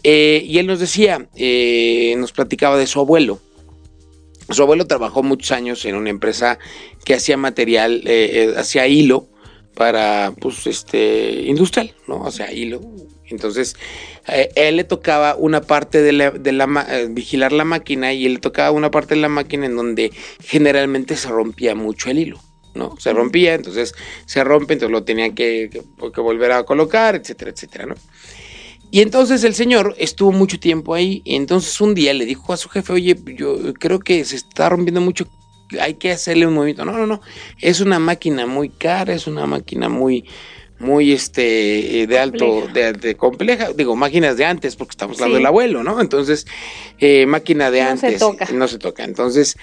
Eh, 0.03 0.43
y 0.45 0.57
él 0.57 0.67
nos 0.67 0.79
decía, 0.79 1.27
eh, 1.35 2.13
nos 2.17 2.31
platicaba 2.33 2.77
de 2.77 2.87
su 2.87 2.99
abuelo. 2.99 3.39
Su 4.49 4.61
abuelo 4.61 4.85
trabajó 4.85 5.23
muchos 5.23 5.51
años 5.51 5.85
en 5.85 5.95
una 5.95 6.09
empresa 6.09 6.59
que 7.05 7.13
hacía 7.13 7.37
material, 7.37 8.03
eh, 8.05 8.53
hacía 8.57 8.87
hilo 8.87 9.29
para, 9.75 10.33
pues, 10.39 10.67
este, 10.67 11.43
industrial, 11.43 11.93
¿no? 12.07 12.21
O 12.21 12.31
sea, 12.31 12.51
hilo. 12.51 12.81
Entonces, 13.29 13.75
a 14.25 14.35
él 14.35 14.77
le 14.77 14.83
tocaba 14.83 15.35
una 15.35 15.61
parte 15.61 16.01
de 16.01 16.13
la, 16.13 16.31
de 16.31 16.51
la 16.51 16.87
eh, 16.89 17.07
vigilar 17.09 17.51
la 17.51 17.65
máquina 17.65 18.13
y 18.13 18.25
él 18.25 18.33
le 18.33 18.39
tocaba 18.39 18.71
una 18.71 18.91
parte 18.91 19.15
de 19.15 19.21
la 19.21 19.29
máquina 19.29 19.65
en 19.65 19.75
donde 19.75 20.11
generalmente 20.41 21.15
se 21.15 21.29
rompía 21.29 21.75
mucho 21.75 22.09
el 22.09 22.19
hilo. 22.19 22.39
¿no? 22.73 22.95
Se 22.99 23.13
rompía, 23.13 23.53
entonces 23.53 23.93
se 24.25 24.43
rompe, 24.43 24.73
entonces 24.73 24.91
lo 24.91 25.03
tenía 25.03 25.33
que, 25.35 25.69
que, 25.69 26.21
volver 26.21 26.51
a 26.53 26.63
colocar, 26.63 27.15
etcétera, 27.15 27.51
etcétera, 27.51 27.85
¿no? 27.85 27.95
Y 28.89 29.01
entonces 29.01 29.43
el 29.43 29.53
señor 29.53 29.95
estuvo 29.99 30.31
mucho 30.31 30.59
tiempo 30.59 30.93
ahí, 30.95 31.21
y 31.23 31.35
entonces 31.35 31.79
un 31.81 31.93
día 31.93 32.13
le 32.15 32.25
dijo 32.25 32.51
a 32.51 32.57
su 32.57 32.69
jefe, 32.69 32.93
oye, 32.93 33.15
yo 33.37 33.73
creo 33.75 33.99
que 33.99 34.25
se 34.25 34.35
está 34.35 34.69
rompiendo 34.69 35.01
mucho 35.01 35.27
hay 35.79 35.95
que 35.95 36.11
hacerle 36.11 36.47
un 36.47 36.53
movimiento. 36.53 36.85
No, 36.85 36.93
no, 36.93 37.07
no. 37.07 37.21
Es 37.59 37.81
una 37.81 37.99
máquina 37.99 38.45
muy 38.45 38.69
cara, 38.69 39.13
es 39.13 39.27
una 39.27 39.45
máquina 39.45 39.89
muy, 39.89 40.25
muy 40.79 41.11
este 41.11 42.05
de 42.07 42.19
alto, 42.19 42.67
de, 42.73 43.15
compleja, 43.15 43.71
digo, 43.73 43.95
máquinas 43.95 44.37
de 44.37 44.45
antes, 44.45 44.75
porque 44.75 44.91
estamos 44.91 45.17
hablando 45.17 45.37
del 45.37 45.45
abuelo, 45.45 45.83
¿no? 45.83 46.01
Entonces, 46.01 46.45
eh, 46.99 47.25
máquina 47.25 47.71
de 47.71 47.81
antes. 47.81 48.21
No 48.53 48.67
se 48.67 48.79
toca. 48.79 49.03
Entonces, 49.03 49.55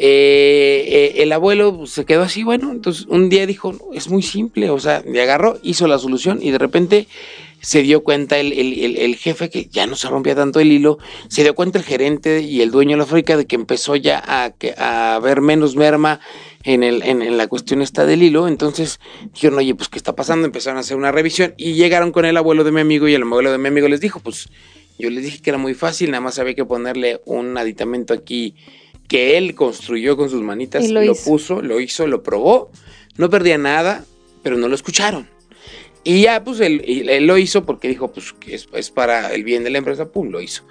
eh, 0.00 0.84
eh, 0.86 1.22
el 1.22 1.32
abuelo 1.32 1.84
se 1.86 2.04
quedó 2.04 2.22
así, 2.22 2.44
bueno, 2.44 2.70
entonces 2.70 3.06
un 3.08 3.28
día 3.28 3.46
dijo, 3.46 3.74
es 3.92 4.08
muy 4.08 4.22
simple, 4.22 4.70
o 4.70 4.78
sea, 4.78 5.02
le 5.04 5.20
agarró, 5.20 5.58
hizo 5.64 5.88
la 5.88 5.98
solución 5.98 6.38
y 6.40 6.52
de 6.52 6.58
repente 6.58 7.08
se 7.60 7.82
dio 7.82 8.02
cuenta 8.04 8.38
el, 8.38 8.52
el, 8.52 9.16
jefe 9.16 9.50
que 9.50 9.66
ya 9.66 9.86
no 9.86 9.96
se 9.96 10.08
rompía 10.08 10.34
tanto 10.34 10.60
el 10.60 10.70
hilo, 10.70 10.98
se 11.28 11.42
dio 11.42 11.54
cuenta 11.54 11.78
el 11.78 11.84
gerente 11.84 12.40
y 12.40 12.60
el 12.60 12.70
dueño 12.70 12.92
de 12.92 12.98
la 12.98 13.06
fábrica 13.06 13.36
de 13.36 13.46
que 13.46 13.56
empezó 13.56 13.96
ya 13.96 14.22
a, 14.24 14.52
a 14.76 15.18
ver 15.18 15.40
menos 15.40 15.76
merma 15.76 16.20
en, 16.64 16.82
el, 16.82 17.02
en, 17.02 17.36
la 17.36 17.46
cuestión 17.46 17.82
esta 17.82 18.06
del 18.06 18.22
hilo, 18.22 18.48
entonces 18.48 19.00
dijeron, 19.32 19.58
oye, 19.58 19.74
pues 19.74 19.88
¿qué 19.88 19.98
está 19.98 20.14
pasando? 20.14 20.46
Empezaron 20.46 20.76
a 20.76 20.80
hacer 20.80 20.96
una 20.96 21.12
revisión 21.12 21.54
y 21.56 21.74
llegaron 21.74 22.12
con 22.12 22.24
el 22.24 22.36
abuelo 22.36 22.64
de 22.64 22.72
mi 22.72 22.80
amigo 22.80 23.08
y 23.08 23.14
el 23.14 23.22
abuelo 23.22 23.50
de 23.50 23.58
mi 23.58 23.68
amigo 23.68 23.88
les 23.88 24.00
dijo, 24.00 24.20
pues 24.20 24.48
yo 24.98 25.10
les 25.10 25.24
dije 25.24 25.40
que 25.40 25.50
era 25.50 25.58
muy 25.58 25.74
fácil, 25.74 26.10
nada 26.10 26.20
más 26.20 26.38
había 26.38 26.54
que 26.54 26.64
ponerle 26.64 27.20
un 27.24 27.56
aditamento 27.56 28.14
aquí 28.14 28.54
que 29.08 29.38
él 29.38 29.54
construyó 29.54 30.16
con 30.16 30.28
sus 30.28 30.42
manitas, 30.42 30.88
lo, 30.90 31.02
lo 31.02 31.14
puso, 31.14 31.62
lo 31.62 31.80
hizo, 31.80 32.06
lo 32.06 32.22
probó, 32.22 32.70
no 33.16 33.30
perdía 33.30 33.56
nada, 33.56 34.04
pero 34.42 34.56
no 34.56 34.68
lo 34.68 34.74
escucharon. 34.74 35.37
Y 36.08 36.22
ya, 36.22 36.42
pues 36.42 36.58
él, 36.60 36.82
él, 36.86 37.26
lo 37.26 37.36
hizo 37.36 37.66
porque 37.66 37.86
dijo, 37.86 38.10
pues 38.10 38.32
que 38.32 38.54
es, 38.54 38.90
para 38.90 39.34
el 39.34 39.44
bien 39.44 39.62
de 39.62 39.68
la 39.68 39.76
empresa, 39.76 40.10
pum, 40.10 40.30
lo 40.30 40.40
hizo. 40.40 40.62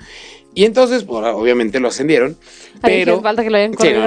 Y 0.56 0.66
entonces, 0.66 1.04
pues, 1.04 1.24
obviamente 1.28 1.80
lo 1.80 1.90
ascendieron. 1.90 2.36
Pero. 2.82 3.22
falta 3.22 3.44
que 3.44 3.52
lo 3.52 3.58
hayan 3.58 3.76
corrido. 3.76 4.02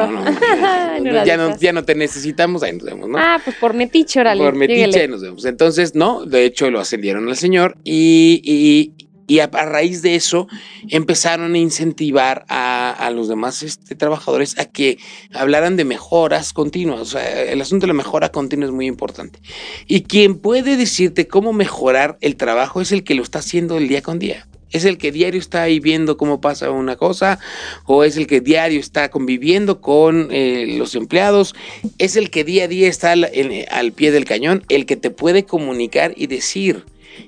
ya, 1.25 1.37
no, 1.37 1.56
ya 1.56 1.72
no 1.72 1.84
te 1.84 1.94
necesitamos, 1.94 2.64
ahí 2.64 2.72
nos 2.72 2.82
vemos, 2.82 3.08
¿no? 3.08 3.16
Ah, 3.16 3.40
pues 3.44 3.54
por 3.54 3.75
metiche, 3.75 4.18
órale. 4.18 4.42
Por 4.42 4.56
metiche 4.56 5.06
nos 5.06 5.22
vemos. 5.22 5.44
Entonces, 5.44 5.94
no, 5.94 6.26
de 6.26 6.46
hecho 6.46 6.68
lo 6.68 6.80
ascendieron 6.80 7.28
al 7.28 7.37
señor 7.37 7.76
y, 7.84 8.42
y 8.42 9.06
a, 9.38 9.46
raíz 9.46 10.02
de 10.02 10.16
eso 10.16 10.49
empezaron 10.88 11.54
a 11.54 11.58
incentivar 11.58 12.44
a, 12.49 13.10
los 13.14 13.28
demás 13.28 13.62
este, 13.62 13.94
trabajadores 13.94 14.58
a 14.58 14.64
que 14.64 14.99
hablaran 15.32 15.76
de 15.76 15.84
mejoras 15.84 16.52
continuas. 16.52 17.00
O 17.00 17.04
sea, 17.04 17.42
el 17.42 17.60
asunto 17.60 17.84
de 17.84 17.88
la 17.88 17.94
mejora 17.94 18.32
continua 18.32 18.66
es 18.66 18.72
muy 18.72 18.87
importante. 18.87 19.38
Y 19.87 20.02
quien 20.02 20.38
puede 20.38 20.76
decirte 20.76 21.28
cómo 21.28 21.52
mejorar 21.52 22.18
el 22.20 22.37
trabajo 22.37 22.80
es 22.80 22.92
el 22.92 23.04
que 23.04 23.14
lo 23.14 23.22
está 23.22 23.38
haciendo 23.38 23.78
el 23.78 23.88
día 23.88 24.02
con 24.02 24.18
día. 24.18 24.46
Es 24.70 24.84
el 24.84 24.99
que 24.99 25.10
diario 25.10 25.40
está 25.40 25.62
ahí 25.62 25.80
viendo 25.80 26.16
cómo 26.16 26.40
pasa 26.40 26.70
una 26.70 26.96
cosa, 26.96 27.40
o 27.87 28.04
es 28.04 28.16
el 28.16 28.26
que 28.26 28.40
diario 28.40 28.78
está 28.78 29.10
conviviendo 29.10 29.80
con 29.80 30.28
eh, 30.30 30.76
los 30.78 30.94
empleados, 30.94 31.54
es 31.99 32.16
el 32.16 32.30
que 32.30 32.44
día 32.44 32.64
a 32.64 32.68
día 32.68 32.88
está 32.88 33.12
al 33.12 33.92
pie 33.92 34.12
del 34.12 34.25
cañón, 34.25 34.64
el 34.68 34.87
que 34.87 34.96
te 34.96 35.10
puede 35.10 35.44
comunicar 35.44 36.14
y 36.16 36.28
decir 36.28 36.84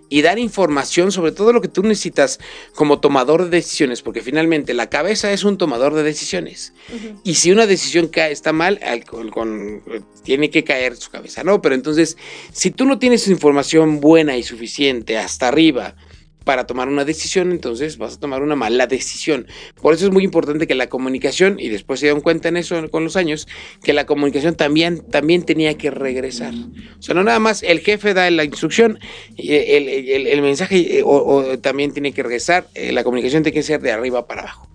y 0.09 0.23
dar 0.23 0.39
información 0.39 1.12
sobre 1.12 1.33
todo 1.33 1.53
lo 1.53 1.61
que 1.61 1.69
tú 1.69 1.83
necesitas 1.83 2.39
como 2.75 3.01
tomador 3.01 3.45
de 3.45 3.51
decisiones, 3.51 4.03
porque 4.03 4.23
finalmente 4.23 4.75
la 4.75 4.89
cabeza 4.89 5.33
es 5.33 5.45
un 5.45 5.59
tomador 5.59 5.95
de 5.95 6.03
decisiones. 6.03 6.75
Y 7.25 7.35
si 7.35 7.51
una 7.51 7.67
decisión 7.67 8.09
cae, 8.09 8.33
está 8.33 8.53
mal, 8.53 8.81
tiene 10.23 10.51
que 10.51 10.65
caer 10.65 10.97
su 10.97 11.11
cabeza, 11.11 11.45
¿no? 11.45 11.62
Pero 11.62 11.75
entonces, 11.75 12.17
si 12.53 12.71
tú 12.71 12.85
no 12.85 12.99
tienes 12.99 13.29
información 13.29 14.01
buena 14.01 14.37
y 14.37 14.43
suficiente 14.43 15.19
hasta 15.19 15.49
arriba, 15.49 15.95
para 16.42 16.66
tomar 16.66 16.88
una 16.88 17.04
decisión, 17.04 17.52
entonces 17.52 17.99
vas 17.99 18.14
a 18.14 18.20
tomar 18.20 18.42
una 18.42 18.56
mala 18.56 18.87
decisión. 18.87 19.46
Por 19.80 19.94
eso 19.94 20.06
es 20.06 20.12
muy 20.12 20.25
importante 20.25 20.66
que 20.66 20.75
la 20.75 20.88
comunicación, 20.88 21.58
y 21.58 21.68
después 21.68 22.00
se 22.00 22.06
dieron 22.06 22.20
cuenta 22.20 22.49
en 22.49 22.56
eso 22.56 22.90
con 22.90 23.04
los 23.04 23.16
años, 23.16 23.49
que 23.82 23.92
la 23.92 24.06
comunicación 24.06 24.54
también, 24.54 25.02
también 25.11 25.44
tenía 25.44 25.76
que 25.76 25.90
regresar. 25.90 26.54
O 26.99 27.02
sea, 27.02 27.14
no 27.14 27.25
nada 27.25 27.38
más 27.38 27.62
el 27.62 27.80
jefe 27.80 28.14
da 28.14 28.30
la 28.30 28.44
instrucción, 28.44 28.99
el, 29.37 29.88
el, 29.88 30.42
mensaje 30.42 30.99
eh, 30.99 31.02
o, 31.04 31.58
también 31.58 31.92
tiene 31.92 32.12
que 32.12 32.22
regresar, 32.22 32.66
eh, 32.75 32.92
la 32.92 33.04
comunicación 33.04 33.42
tiene 33.42 33.54
que 33.54 33.62
ser 33.62 33.80
de 33.80 33.92
arriba 33.92 34.26
para 34.26 34.42
abajo. 34.42 34.72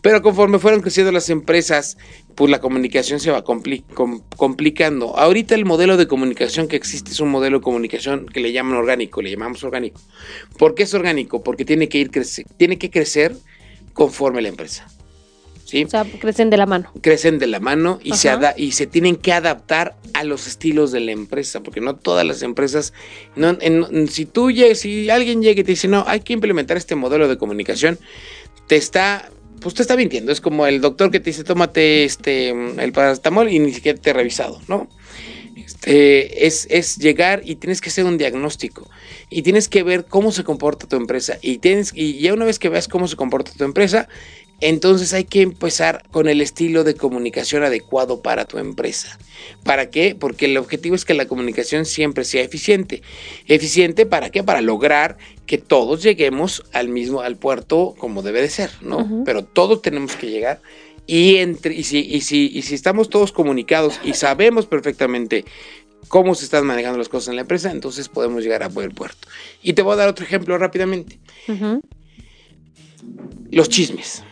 Pero 0.00 0.22
conforme 0.22 0.58
fueron 0.58 0.80
creciendo 0.80 1.12
las 1.12 1.30
empresas, 1.30 1.96
pues 2.34 2.50
la 2.50 2.60
comunicación 2.60 3.20
se 3.20 3.30
va 3.30 3.42
complicando. 3.42 5.16
Ahorita 5.18 5.54
el 5.54 5.64
modelo 5.64 5.96
de 5.96 6.06
comunicación 6.06 6.68
que 6.68 6.76
existe 6.76 7.10
es 7.10 7.20
un 7.20 7.30
modelo 7.30 7.58
de 7.58 7.62
comunicación 7.62 8.26
que 8.26 8.40
le 8.40 8.52
llaman 8.52 8.76
orgánico, 8.76 9.22
le 9.22 9.30
llamamos 9.30 9.64
orgánico. 9.64 10.00
¿Por 10.56 10.74
qué 10.74 10.84
es 10.84 10.94
orgánico? 10.94 11.42
Porque 11.42 11.64
tiene 11.64 11.88
que 11.88 11.98
ir 11.98 12.10
tiene 12.56 12.78
que 12.78 12.90
crecer 12.90 13.36
conforme 13.92 14.40
la 14.40 14.48
empresa. 14.48 14.86
¿Sí? 15.64 15.84
O 15.84 15.90
sea, 15.90 16.04
crecen 16.04 16.48
de 16.48 16.56
la 16.56 16.64
mano. 16.64 16.90
Crecen 17.02 17.38
de 17.38 17.46
la 17.46 17.60
mano 17.60 17.98
y 18.02 18.14
se, 18.14 18.30
y 18.56 18.72
se 18.72 18.86
tienen 18.86 19.16
que 19.16 19.34
adaptar 19.34 19.96
a 20.14 20.24
los 20.24 20.46
estilos 20.46 20.92
de 20.92 21.00
la 21.00 21.12
empresa, 21.12 21.62
porque 21.62 21.82
no 21.82 21.94
todas 21.94 22.24
las 22.24 22.42
empresas, 22.42 22.94
no, 23.36 23.58
si 24.08 24.24
tú 24.24 24.48
si 24.74 25.10
alguien 25.10 25.42
llega 25.42 25.60
y 25.60 25.64
te 25.64 25.72
dice, 25.72 25.86
no, 25.86 26.04
hay 26.06 26.20
que 26.20 26.32
implementar 26.32 26.78
este 26.78 26.94
modelo 26.94 27.28
de 27.28 27.36
comunicación, 27.36 27.98
te 28.66 28.76
está 28.76 29.30
pues 29.60 29.74
te 29.74 29.82
está 29.82 29.96
mintiendo. 29.96 30.32
Es 30.32 30.40
como 30.40 30.66
el 30.66 30.80
doctor 30.80 31.10
que 31.10 31.20
te 31.20 31.30
dice, 31.30 31.44
tómate 31.44 32.04
este, 32.04 32.50
el 32.50 32.92
paracetamol 32.92 33.50
y 33.50 33.58
ni 33.58 33.72
siquiera 33.72 34.00
te 34.00 34.10
ha 34.10 34.14
revisado, 34.14 34.60
¿no? 34.68 34.88
Este, 35.56 36.46
es, 36.46 36.66
es, 36.70 36.96
llegar 36.96 37.42
y 37.44 37.56
tienes 37.56 37.80
que 37.80 37.90
hacer 37.90 38.04
un 38.04 38.16
diagnóstico 38.16 38.88
y 39.28 39.42
tienes 39.42 39.68
que 39.68 39.82
ver 39.82 40.06
cómo 40.06 40.32
se 40.32 40.44
comporta 40.44 40.86
tu 40.86 40.96
empresa 40.96 41.38
y 41.42 41.58
tienes 41.58 41.92
y 41.94 42.18
ya 42.20 42.32
una 42.32 42.44
vez 42.44 42.58
que 42.58 42.68
veas 42.68 42.88
cómo 42.88 43.06
se 43.08 43.16
comporta 43.16 43.52
tu 43.52 43.64
empresa 43.64 44.08
entonces 44.60 45.12
hay 45.12 45.24
que 45.24 45.42
empezar 45.42 46.02
con 46.10 46.28
el 46.28 46.40
estilo 46.40 46.82
de 46.82 46.94
comunicación 46.94 47.62
adecuado 47.62 48.22
para 48.22 48.44
tu 48.44 48.58
empresa. 48.58 49.18
¿Para 49.62 49.90
qué? 49.90 50.16
Porque 50.18 50.46
el 50.46 50.56
objetivo 50.56 50.96
es 50.96 51.04
que 51.04 51.14
la 51.14 51.28
comunicación 51.28 51.84
siempre 51.84 52.24
sea 52.24 52.42
eficiente. 52.42 53.02
¿Eficiente 53.46 54.04
para 54.04 54.30
qué? 54.30 54.42
Para 54.42 54.60
lograr 54.60 55.16
que 55.46 55.58
todos 55.58 56.02
lleguemos 56.02 56.64
al 56.72 56.88
mismo, 56.88 57.20
al 57.20 57.36
puerto 57.36 57.94
como 57.98 58.22
debe 58.22 58.42
de 58.42 58.50
ser, 58.50 58.70
¿no? 58.80 59.22
Pero 59.24 59.44
todos 59.44 59.80
tenemos 59.80 60.16
que 60.16 60.28
llegar. 60.28 60.60
Y, 61.06 61.36
entre, 61.36 61.74
y, 61.74 61.84
si, 61.84 62.00
y, 62.00 62.20
si, 62.20 62.50
y 62.52 62.62
si 62.62 62.74
estamos 62.74 63.08
todos 63.08 63.32
comunicados 63.32 64.00
y 64.04 64.12
sabemos 64.14 64.66
perfectamente 64.66 65.44
cómo 66.08 66.34
se 66.34 66.44
están 66.44 66.66
manejando 66.66 66.98
las 66.98 67.08
cosas 67.08 67.28
en 67.28 67.36
la 67.36 67.42
empresa, 67.42 67.70
entonces 67.70 68.08
podemos 68.08 68.42
llegar 68.42 68.62
a 68.62 68.68
buen 68.68 68.90
puerto. 68.90 69.28
Y 69.62 69.72
te 69.72 69.82
voy 69.82 69.94
a 69.94 69.96
dar 69.96 70.08
otro 70.08 70.24
ejemplo 70.24 70.58
rápidamente. 70.58 71.18
Los 73.50 73.68
chismes. 73.68 74.24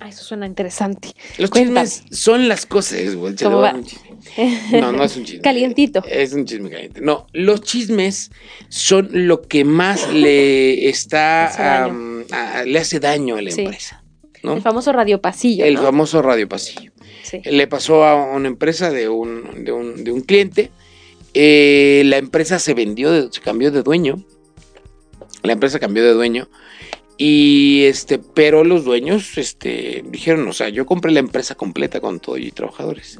Ah, 0.00 0.08
eso 0.08 0.22
suena 0.22 0.46
interesante. 0.46 1.08
Los 1.38 1.50
chismes 1.50 2.04
son 2.10 2.48
las 2.48 2.66
cosas. 2.66 3.00
No, 3.14 4.92
no 4.92 5.04
es 5.04 5.16
un 5.16 5.24
chisme. 5.24 5.40
Calientito. 5.42 6.04
Es 6.08 6.32
un 6.32 6.44
chisme 6.44 6.70
caliente. 6.70 7.00
No, 7.00 7.26
los 7.32 7.62
chismes 7.62 8.30
son 8.68 9.08
lo 9.12 9.42
que 9.42 9.64
más 9.64 10.12
le 10.12 10.88
está 10.88 11.90
le 12.64 12.78
hace 12.78 13.00
daño 13.00 13.36
a 13.36 13.42
la 13.42 13.50
empresa. 13.50 14.04
El 14.42 14.62
famoso 14.62 14.92
radio 14.92 15.20
pasillo. 15.20 15.64
El 15.64 15.78
famoso 15.78 16.22
radio 16.22 16.48
pasillo. 16.48 16.92
Le 17.44 17.66
pasó 17.66 18.04
a 18.04 18.14
una 18.32 18.48
empresa 18.48 18.90
de 18.90 19.08
un, 19.08 19.64
de 19.64 19.72
un, 19.72 20.04
de 20.04 20.12
un 20.12 20.20
cliente. 20.20 20.70
Eh, 21.34 22.02
la 22.06 22.16
empresa 22.16 22.58
se 22.58 22.72
vendió, 22.72 23.30
se 23.32 23.40
cambió 23.40 23.70
de 23.72 23.82
dueño. 23.82 24.24
La 25.42 25.52
empresa 25.52 25.78
cambió 25.78 26.04
de 26.04 26.12
dueño 26.12 26.48
y 27.18 27.82
este, 27.84 28.20
pero 28.20 28.62
los 28.62 28.84
dueños 28.84 29.36
este, 29.38 30.04
dijeron, 30.06 30.46
o 30.46 30.52
sea, 30.52 30.68
yo 30.68 30.86
compré 30.86 31.10
la 31.10 31.18
empresa 31.18 31.56
completa 31.56 32.00
con 32.00 32.20
todo 32.20 32.38
y 32.38 32.52
trabajadores. 32.52 33.18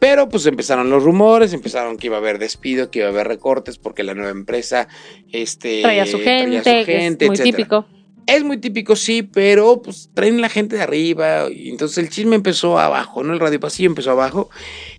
Pero 0.00 0.28
pues 0.28 0.44
empezaron 0.46 0.90
los 0.90 1.04
rumores, 1.04 1.52
empezaron 1.52 1.98
que 1.98 2.08
iba 2.08 2.16
a 2.16 2.20
haber 2.20 2.38
despido, 2.38 2.90
que 2.90 2.98
iba 3.00 3.08
a 3.08 3.10
haber 3.12 3.28
recortes 3.28 3.78
porque 3.78 4.02
la 4.02 4.14
nueva 4.14 4.30
empresa 4.30 4.88
este, 5.32 5.82
traía 5.82 6.06
su 6.06 6.18
gente, 6.18 7.26
muy 7.26 7.36
típico. 7.36 7.86
Es 8.28 8.44
muy 8.44 8.58
típico, 8.58 8.94
sí, 8.94 9.22
pero 9.22 9.80
pues 9.80 10.10
traen 10.12 10.42
la 10.42 10.50
gente 10.50 10.76
de 10.76 10.82
arriba. 10.82 11.50
Y 11.50 11.70
entonces 11.70 11.96
el 11.96 12.10
chisme 12.10 12.36
empezó 12.36 12.78
abajo, 12.78 13.24
¿no? 13.24 13.32
El 13.32 13.40
radio 13.40 13.58
pasillo 13.58 13.88
empezó 13.88 14.10
abajo 14.10 14.50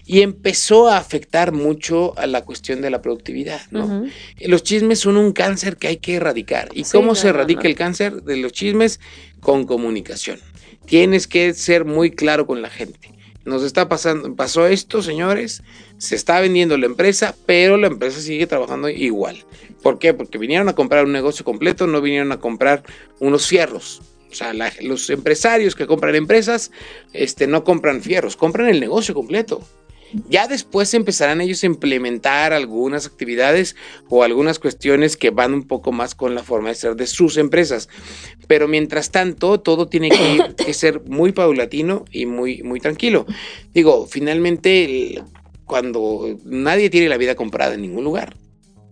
y 0.03 0.21
empezó 0.21 0.89
a 0.89 0.97
afectar 0.97 1.51
mucho 1.51 2.17
a 2.17 2.25
la 2.25 2.43
cuestión 2.43 2.81
de 2.81 2.89
la 2.89 3.03
productividad, 3.03 3.61
¿no? 3.69 4.03
Los 4.39 4.63
chismes 4.63 4.97
son 4.97 5.15
un 5.15 5.31
cáncer 5.31 5.77
que 5.77 5.89
hay 5.89 5.97
que 5.97 6.15
erradicar. 6.15 6.69
¿Y 6.73 6.85
cómo 6.85 7.13
se 7.13 7.27
erradica 7.27 7.67
el 7.67 7.75
cáncer 7.75 8.23
de 8.23 8.37
los 8.37 8.51
chismes? 8.51 8.99
Con 9.41 9.67
comunicación. 9.67 10.39
Tienes 10.87 11.27
que 11.27 11.53
ser 11.53 11.85
muy 11.85 12.09
claro 12.09 12.47
con 12.47 12.63
la 12.63 12.69
gente. 12.71 13.13
Nos 13.45 13.61
está 13.61 13.87
pasando, 13.87 14.35
pasó 14.35 14.65
esto, 14.65 15.03
señores, 15.03 15.61
se 15.99 16.15
está 16.15 16.39
vendiendo 16.39 16.77
la 16.77 16.87
empresa, 16.87 17.35
pero 17.45 17.77
la 17.77 17.87
empresa 17.87 18.21
sigue 18.21 18.47
trabajando 18.47 18.89
igual. 18.89 19.45
¿Por 19.83 19.99
qué? 19.99 20.13
Porque 20.13 20.37
vinieron 20.37 20.69
a 20.69 20.73
comprar 20.73 21.05
un 21.05 21.11
negocio 21.11 21.45
completo, 21.45 21.85
no 21.85 22.01
vinieron 22.01 22.31
a 22.31 22.39
comprar 22.39 22.83
unos 23.19 23.45
fierros. 23.45 24.01
O 24.31 24.35
sea, 24.35 24.53
los 24.81 25.09
empresarios 25.09 25.75
que 25.75 25.87
compran 25.87 26.15
empresas 26.15 26.71
este, 27.13 27.47
no 27.47 27.63
compran 27.63 28.01
fierros, 28.01 28.37
compran 28.37 28.69
el 28.69 28.79
negocio 28.79 29.13
completo. 29.13 29.61
Ya 30.27 30.47
después 30.47 30.93
empezarán 30.93 31.39
ellos 31.41 31.61
a 31.61 31.67
implementar 31.67 32.51
algunas 32.51 33.05
actividades 33.05 33.75
o 34.07 34.23
algunas 34.23 34.57
cuestiones 34.57 35.17
que 35.17 35.29
van 35.29 35.53
un 35.53 35.67
poco 35.67 35.91
más 35.91 36.15
con 36.15 36.33
la 36.33 36.43
forma 36.43 36.69
de 36.69 36.75
ser 36.75 36.95
de 36.95 37.05
sus 37.05 37.37
empresas. 37.37 37.89
Pero 38.47 38.67
mientras 38.67 39.11
tanto, 39.11 39.59
todo 39.59 39.87
tiene 39.87 40.09
que, 40.09 40.73
ser 40.73 41.01
muy 41.05 41.31
paulatino 41.31 42.05
y 42.11 42.25
muy, 42.25 42.63
muy 42.63 42.79
tranquilo. 42.79 43.27
Digo, 43.73 44.07
finalmente, 44.07 45.21
cuando 45.69 46.39
nadie 46.43 46.89
tiene 46.89 47.07
la 47.07 47.17
vida 47.17 47.35
comprada 47.35 47.75
en 47.75 47.83
ningún 47.83 48.03
lugar 48.03 48.35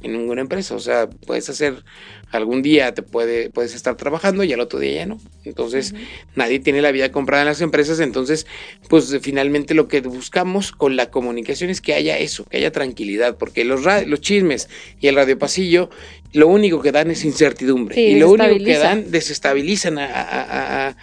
en 0.03 0.13
ninguna 0.13 0.41
empresa. 0.41 0.75
O 0.75 0.79
sea, 0.79 1.09
puedes 1.09 1.49
hacer, 1.49 1.83
algún 2.31 2.61
día 2.61 2.93
te 2.93 3.01
puede, 3.01 3.49
puedes 3.49 3.73
estar 3.73 3.95
trabajando 3.95 4.43
y 4.43 4.53
al 4.53 4.59
otro 4.59 4.79
día 4.79 4.93
ya 4.93 5.05
no. 5.05 5.19
Entonces, 5.43 5.95
nadie 6.35 6.59
tiene 6.59 6.81
la 6.81 6.91
vida 6.91 7.11
comprada 7.11 7.43
en 7.43 7.47
las 7.47 7.61
empresas. 7.61 7.99
Entonces, 7.99 8.45
pues 8.89 9.15
finalmente 9.21 9.73
lo 9.73 9.87
que 9.87 10.01
buscamos 10.01 10.71
con 10.71 10.95
la 10.95 11.09
comunicación 11.09 11.69
es 11.69 11.81
que 11.81 11.93
haya 11.93 12.17
eso, 12.17 12.45
que 12.45 12.57
haya 12.57 12.71
tranquilidad, 12.71 13.37
porque 13.37 13.63
los, 13.65 13.81
los 14.05 14.21
chismes 14.21 14.69
y 14.99 15.07
el 15.07 15.15
radio 15.15 15.37
pasillo, 15.37 15.89
lo 16.33 16.47
único 16.47 16.81
que 16.81 16.91
dan 16.91 17.11
es 17.11 17.25
incertidumbre. 17.25 17.99
y 17.99 18.19
lo 18.19 18.31
único 18.31 18.63
que 18.63 18.77
dan 18.77 19.11
desestabilizan 19.11 19.97
a 19.97 20.07
a, 20.07 20.95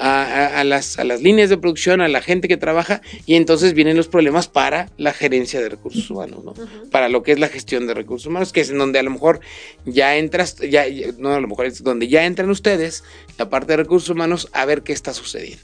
las, 0.00 0.98
a 0.98 1.04
las 1.04 1.20
líneas 1.20 1.50
de 1.50 1.58
producción, 1.58 2.00
a 2.00 2.08
la 2.08 2.22
gente 2.22 2.48
que 2.48 2.56
trabaja, 2.56 3.02
y 3.26 3.34
entonces 3.34 3.74
vienen 3.74 3.96
los 3.96 4.08
problemas 4.08 4.48
para 4.48 4.90
la 4.96 5.12
gerencia 5.12 5.60
de 5.60 5.68
recursos 5.68 6.10
humanos, 6.10 6.44
¿no? 6.44 6.54
Para 6.90 7.08
lo 7.08 7.22
que 7.22 7.32
es 7.32 7.38
la 7.38 7.48
gestión 7.48 7.86
de 7.86 7.94
recursos 7.94 8.26
humanos, 8.26 8.52
que 8.52 8.60
es 8.60 8.70
en 8.70 8.78
donde 8.78 8.98
a 8.98 9.02
lo 9.02 9.10
mejor 9.10 9.40
ya 9.84 10.16
entras, 10.16 10.56
ya, 10.56 10.84
no, 11.18 11.32
a 11.32 11.40
lo 11.40 11.48
mejor 11.48 11.66
es 11.66 11.82
donde 11.82 12.08
ya 12.08 12.24
entran 12.24 12.50
ustedes, 12.50 13.04
la 13.38 13.50
parte 13.50 13.72
de 13.72 13.78
recursos 13.78 14.08
humanos, 14.08 14.48
a 14.52 14.64
ver 14.64 14.82
qué 14.82 14.92
está 14.92 15.12
sucediendo. 15.12 15.62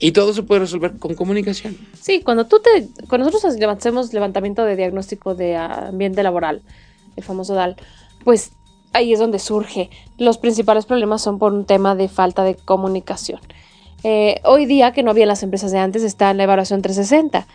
Y 0.00 0.12
todo 0.12 0.32
se 0.32 0.42
puede 0.42 0.60
resolver 0.60 0.98
con 0.98 1.14
comunicación. 1.14 1.76
Sí, 2.00 2.20
cuando 2.22 2.46
tú 2.46 2.60
te, 2.60 2.88
cuando 3.08 3.26
nosotros 3.26 3.56
hacemos 3.68 4.12
levantamiento 4.12 4.64
de 4.64 4.76
diagnóstico 4.76 5.34
de 5.34 5.56
ambiente 5.56 6.22
laboral, 6.22 6.62
el 7.16 7.24
famoso 7.24 7.54
DAL, 7.54 7.76
pues 8.22 8.52
ahí 8.92 9.12
es 9.12 9.18
donde 9.18 9.38
surge. 9.38 9.90
Los 10.18 10.38
principales 10.38 10.86
problemas 10.86 11.22
son 11.22 11.38
por 11.38 11.52
un 11.52 11.64
tema 11.64 11.96
de 11.96 12.08
falta 12.08 12.44
de 12.44 12.54
comunicación. 12.54 13.40
Eh, 14.04 14.40
hoy 14.44 14.66
día, 14.66 14.92
que 14.92 15.02
no 15.02 15.10
había 15.10 15.24
en 15.24 15.28
las 15.28 15.42
empresas 15.42 15.72
de 15.72 15.78
antes, 15.78 16.02
está 16.02 16.32
la 16.34 16.44
evaluación 16.44 16.82
360. 16.82 17.46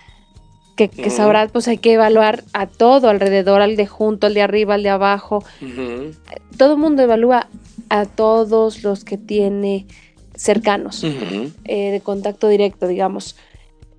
Que, 0.76 0.90
que 0.90 1.12
sabrá, 1.12 1.48
pues 1.50 1.68
hay 1.68 1.78
que 1.78 1.94
evaluar 1.94 2.44
a 2.54 2.66
todo 2.66 3.10
alrededor, 3.10 3.62
al 3.62 3.76
de 3.76 3.86
junto, 3.86 4.26
al 4.26 4.34
de 4.34 4.42
arriba, 4.42 4.74
al 4.74 4.82
de 4.82 4.90
abajo. 4.90 5.44
Todo 6.58 6.74
el 6.74 6.80
mundo 6.80 7.04
evalúa 7.04 7.48
a 7.90 8.06
todos 8.06 8.82
los 8.82 9.04
que 9.04 9.20
tiene 9.20 9.86
cercanos, 10.36 11.04
eh, 11.04 11.92
de 11.92 12.02
contacto 12.02 12.48
directo, 12.48 12.88
digamos. 12.88 13.36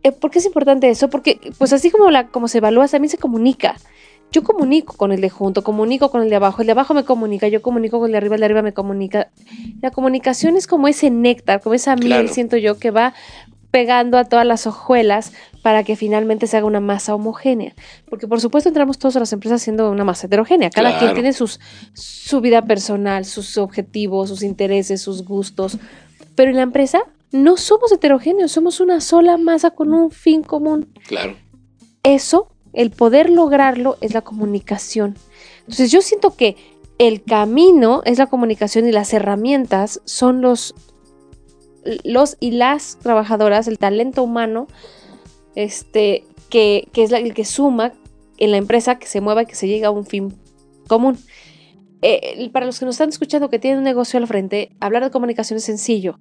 Eh, 0.03 0.11
¿Por 0.11 0.33
qué 0.33 0.41
es 0.41 0.47
importante 0.47 0.91
eso? 0.91 1.09
Porque, 1.11 1.39
pues 1.59 1.73
así 1.73 1.93
como, 1.93 2.11
la, 2.11 2.27
como 2.27 2.49
se 2.49 2.59
evalúa, 2.59 2.89
también 2.89 3.11
se 3.11 3.19
comunica 3.19 3.77
yo 4.35 4.43
comunico 4.43 4.97
con 4.97 5.13
el 5.13 5.21
de 5.21 5.31
junto, 5.31 5.63
comunico 5.63 6.11
con 6.11 6.21
el 6.21 6.29
de 6.29 6.35
abajo, 6.35 6.61
el 6.61 6.67
de 6.67 6.73
abajo 6.73 6.93
me 6.93 7.05
comunica, 7.05 7.47
yo 7.47 7.63
comunico 7.63 8.01
con 8.01 8.07
el 8.07 8.13
de 8.13 8.19
arriba, 8.19 8.35
el 8.35 8.41
de 8.41 8.47
arriba 8.47 8.63
me 8.63 8.75
comunica. 8.75 9.31
La 9.81 9.93
comunicación 9.93 10.57
es 10.57 10.67
como 10.67 10.89
ese 10.89 11.09
néctar, 11.09 11.61
como 11.61 11.75
esa 11.75 11.95
miel, 11.95 12.29
siento 12.29 12.57
yo, 12.57 12.77
que 12.77 12.91
va 12.91 13.15
pegando 13.71 14.19
a 14.19 14.25
todas 14.25 14.45
las 14.45 14.67
hojuelas 14.67 15.33
para 15.63 15.85
que 15.85 15.95
finalmente 15.95 16.49
se 16.49 16.57
haga 16.57 16.67
una 16.67 16.81
masa 16.81 17.15
homogénea. 17.15 17.75
Porque 18.11 18.27
por 18.27 18.41
supuesto 18.41 18.69
entramos 18.69 18.99
todos 18.99 19.15
a 19.15 19.21
las 19.21 19.33
empresas 19.33 19.63
siendo 19.63 19.89
una 19.89 20.03
masa 20.03 20.27
heterogénea. 20.27 20.71
Cada 20.71 20.99
quien 20.99 21.15
tiene 21.15 21.33
sus, 21.33 21.61
su 21.93 22.41
vida 22.41 22.63
personal, 22.63 23.25
sus 23.25 23.57
objetivos, 23.57 24.31
sus 24.31 24.43
intereses, 24.43 25.01
sus 25.01 25.25
gustos. 25.25 25.79
Pero 26.35 26.51
en 26.51 26.57
la 26.57 26.63
empresa 26.63 27.05
no 27.31 27.57
somos 27.57 27.93
heterogéneos, 27.93 28.51
somos 28.51 28.81
una 28.81 29.01
sola 29.01 29.37
masa 29.37 29.71
con 29.71 29.95
un 29.95 30.11
fin 30.11 30.43
común. 30.43 30.93
Claro. 31.07 31.37
Eso 32.03 32.54
el 32.75 32.91
poder 32.91 33.31
lograrlo 33.31 33.97
es 34.01 34.15
la 34.15 34.23
comunicación. 34.23 35.17
Entonces 35.61 35.91
yo 35.91 36.03
siento 36.03 36.37
que 36.37 36.57
el 36.99 37.23
camino 37.23 38.03
es 38.05 38.19
la 38.19 38.27
comunicación 38.27 38.87
y 38.87 38.93
las 38.93 39.13
herramientas 39.13 40.01
son 40.05 40.41
los, 40.41 40.75
los 42.05 42.37
y 42.41 42.53
las 42.53 42.99
trabajadoras, 42.99 43.67
el 43.67 43.79
talento 43.79 44.23
humano, 44.23 44.67
este, 45.55 46.25
que, 46.51 46.89
es 46.95 47.13
el 47.13 47.35
que 47.35 47.45
suma 47.45 47.93
en 48.39 48.51
la 48.51 48.57
empresa, 48.57 48.99
que 48.99 49.07
se 49.07 49.21
mueva 49.21 49.43
y 49.43 49.47
que 49.47 49.55
se 49.55 49.69
llegue 49.69 49.87
a 49.87 49.91
un 49.91 50.07
fin 50.07 50.35
común. 50.87 51.19
Eh, 52.07 52.51
para 52.53 52.67
los 52.67 52.79
que 52.79 52.85
nos 52.85 52.97
están 52.97 53.09
escuchando 53.09 53.49
que 53.49 53.59
tienen 53.59 53.79
un 53.79 53.85
negocio 53.85 54.19
al 54.19 54.27
frente, 54.27 54.71
hablar 54.79 55.03
de 55.03 55.11
comunicación 55.11 55.57
es 55.57 55.65
sencillo. 55.65 56.19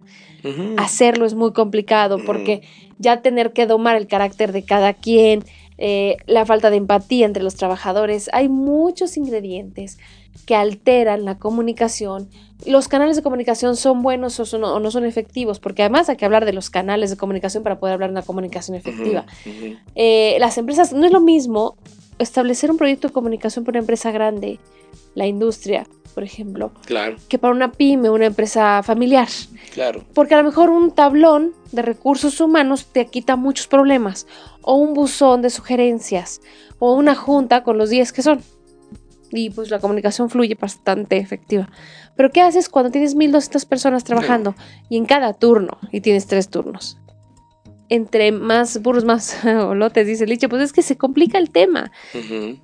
Hacerlo 0.77 1.25
es 1.25 1.33
muy 1.35 1.51
complicado 1.51 2.19
porque 2.25 2.61
ya 2.99 3.21
tener 3.21 3.51
que 3.51 3.65
domar 3.65 3.97
el 3.97 4.07
carácter 4.07 4.53
de 4.53 4.63
cada 4.63 4.93
quien, 4.93 5.43
eh, 5.77 6.17
la 6.25 6.45
falta 6.45 6.69
de 6.69 6.77
empatía 6.77 7.25
entre 7.25 7.43
los 7.43 7.55
trabajadores. 7.55 8.29
Hay 8.33 8.49
muchos 8.49 9.17
ingredientes 9.17 9.97
que 10.45 10.55
alteran 10.55 11.25
la 11.25 11.37
comunicación. 11.37 12.29
Los 12.65 12.87
canales 12.87 13.15
de 13.15 13.23
comunicación 13.23 13.75
son 13.75 14.01
buenos 14.01 14.39
o, 14.39 14.79
no 14.79 14.91
son 14.91 15.05
efectivos, 15.05 15.59
porque 15.59 15.83
además 15.83 16.09
hay 16.09 16.17
que 16.17 16.25
hablar 16.25 16.45
de 16.45 16.53
los 16.53 16.69
canales 16.69 17.09
de 17.09 17.17
comunicación 17.17 17.63
para 17.63 17.79
poder 17.79 17.93
hablar 17.93 18.09
de 18.09 18.13
una 18.13 18.21
comunicación 18.23 18.75
efectiva. 18.75 19.25
Eh, 19.95 20.37
las 20.39 20.57
empresas, 20.57 20.93
no 20.93 21.05
es 21.05 21.11
lo 21.11 21.21
mismo 21.21 21.77
establecer 22.19 22.71
un 22.71 22.77
proyecto 22.77 23.07
de 23.07 23.13
comunicación 23.13 23.65
para 23.65 23.77
una 23.77 23.83
empresa 23.83 24.11
grande, 24.11 24.59
la 25.15 25.27
industria, 25.27 25.87
por 26.13 26.23
ejemplo, 26.23 26.71
claro. 26.85 27.17
que 27.27 27.37
para 27.37 27.53
una 27.53 27.71
pyme, 27.71 28.09
una 28.09 28.25
empresa 28.25 28.83
familiar. 28.83 29.27
Claro. 29.73 30.03
Porque 30.13 30.35
a 30.35 30.37
lo 30.37 30.43
mejor 30.43 30.69
un 30.69 30.91
tablón 30.91 31.53
de 31.71 31.81
recursos 31.81 32.39
humanos 32.39 32.85
te 32.91 33.07
quita 33.07 33.35
muchos 33.35 33.67
problemas, 33.67 34.27
o 34.61 34.75
un 34.75 34.93
buzón 34.93 35.41
de 35.41 35.49
sugerencias, 35.49 36.41
o 36.79 36.93
una 36.93 37.15
junta 37.15 37.63
con 37.63 37.77
los 37.77 37.89
10 37.89 38.13
que 38.13 38.21
son. 38.21 38.41
Y 39.31 39.49
pues 39.49 39.71
la 39.71 39.79
comunicación 39.79 40.29
fluye 40.29 40.55
bastante 40.59 41.17
efectiva. 41.17 41.69
Pero 42.15 42.29
¿qué 42.29 42.41
haces 42.41 42.69
cuando 42.69 42.91
tienes 42.91 43.15
1200 43.15 43.65
personas 43.65 44.03
trabajando 44.03 44.55
y 44.89 44.97
en 44.97 45.05
cada 45.05 45.33
turno 45.33 45.79
y 45.91 46.01
tienes 46.01 46.27
tres 46.27 46.49
turnos? 46.49 46.99
Entre 47.89 48.31
más 48.31 48.81
burros, 48.81 49.05
más 49.05 49.43
olotes, 49.45 50.07
dice 50.07 50.25
Liche, 50.25 50.49
pues 50.49 50.61
es 50.61 50.73
que 50.73 50.81
se 50.81 50.97
complica 50.97 51.37
el 51.37 51.51
tema. 51.51 51.91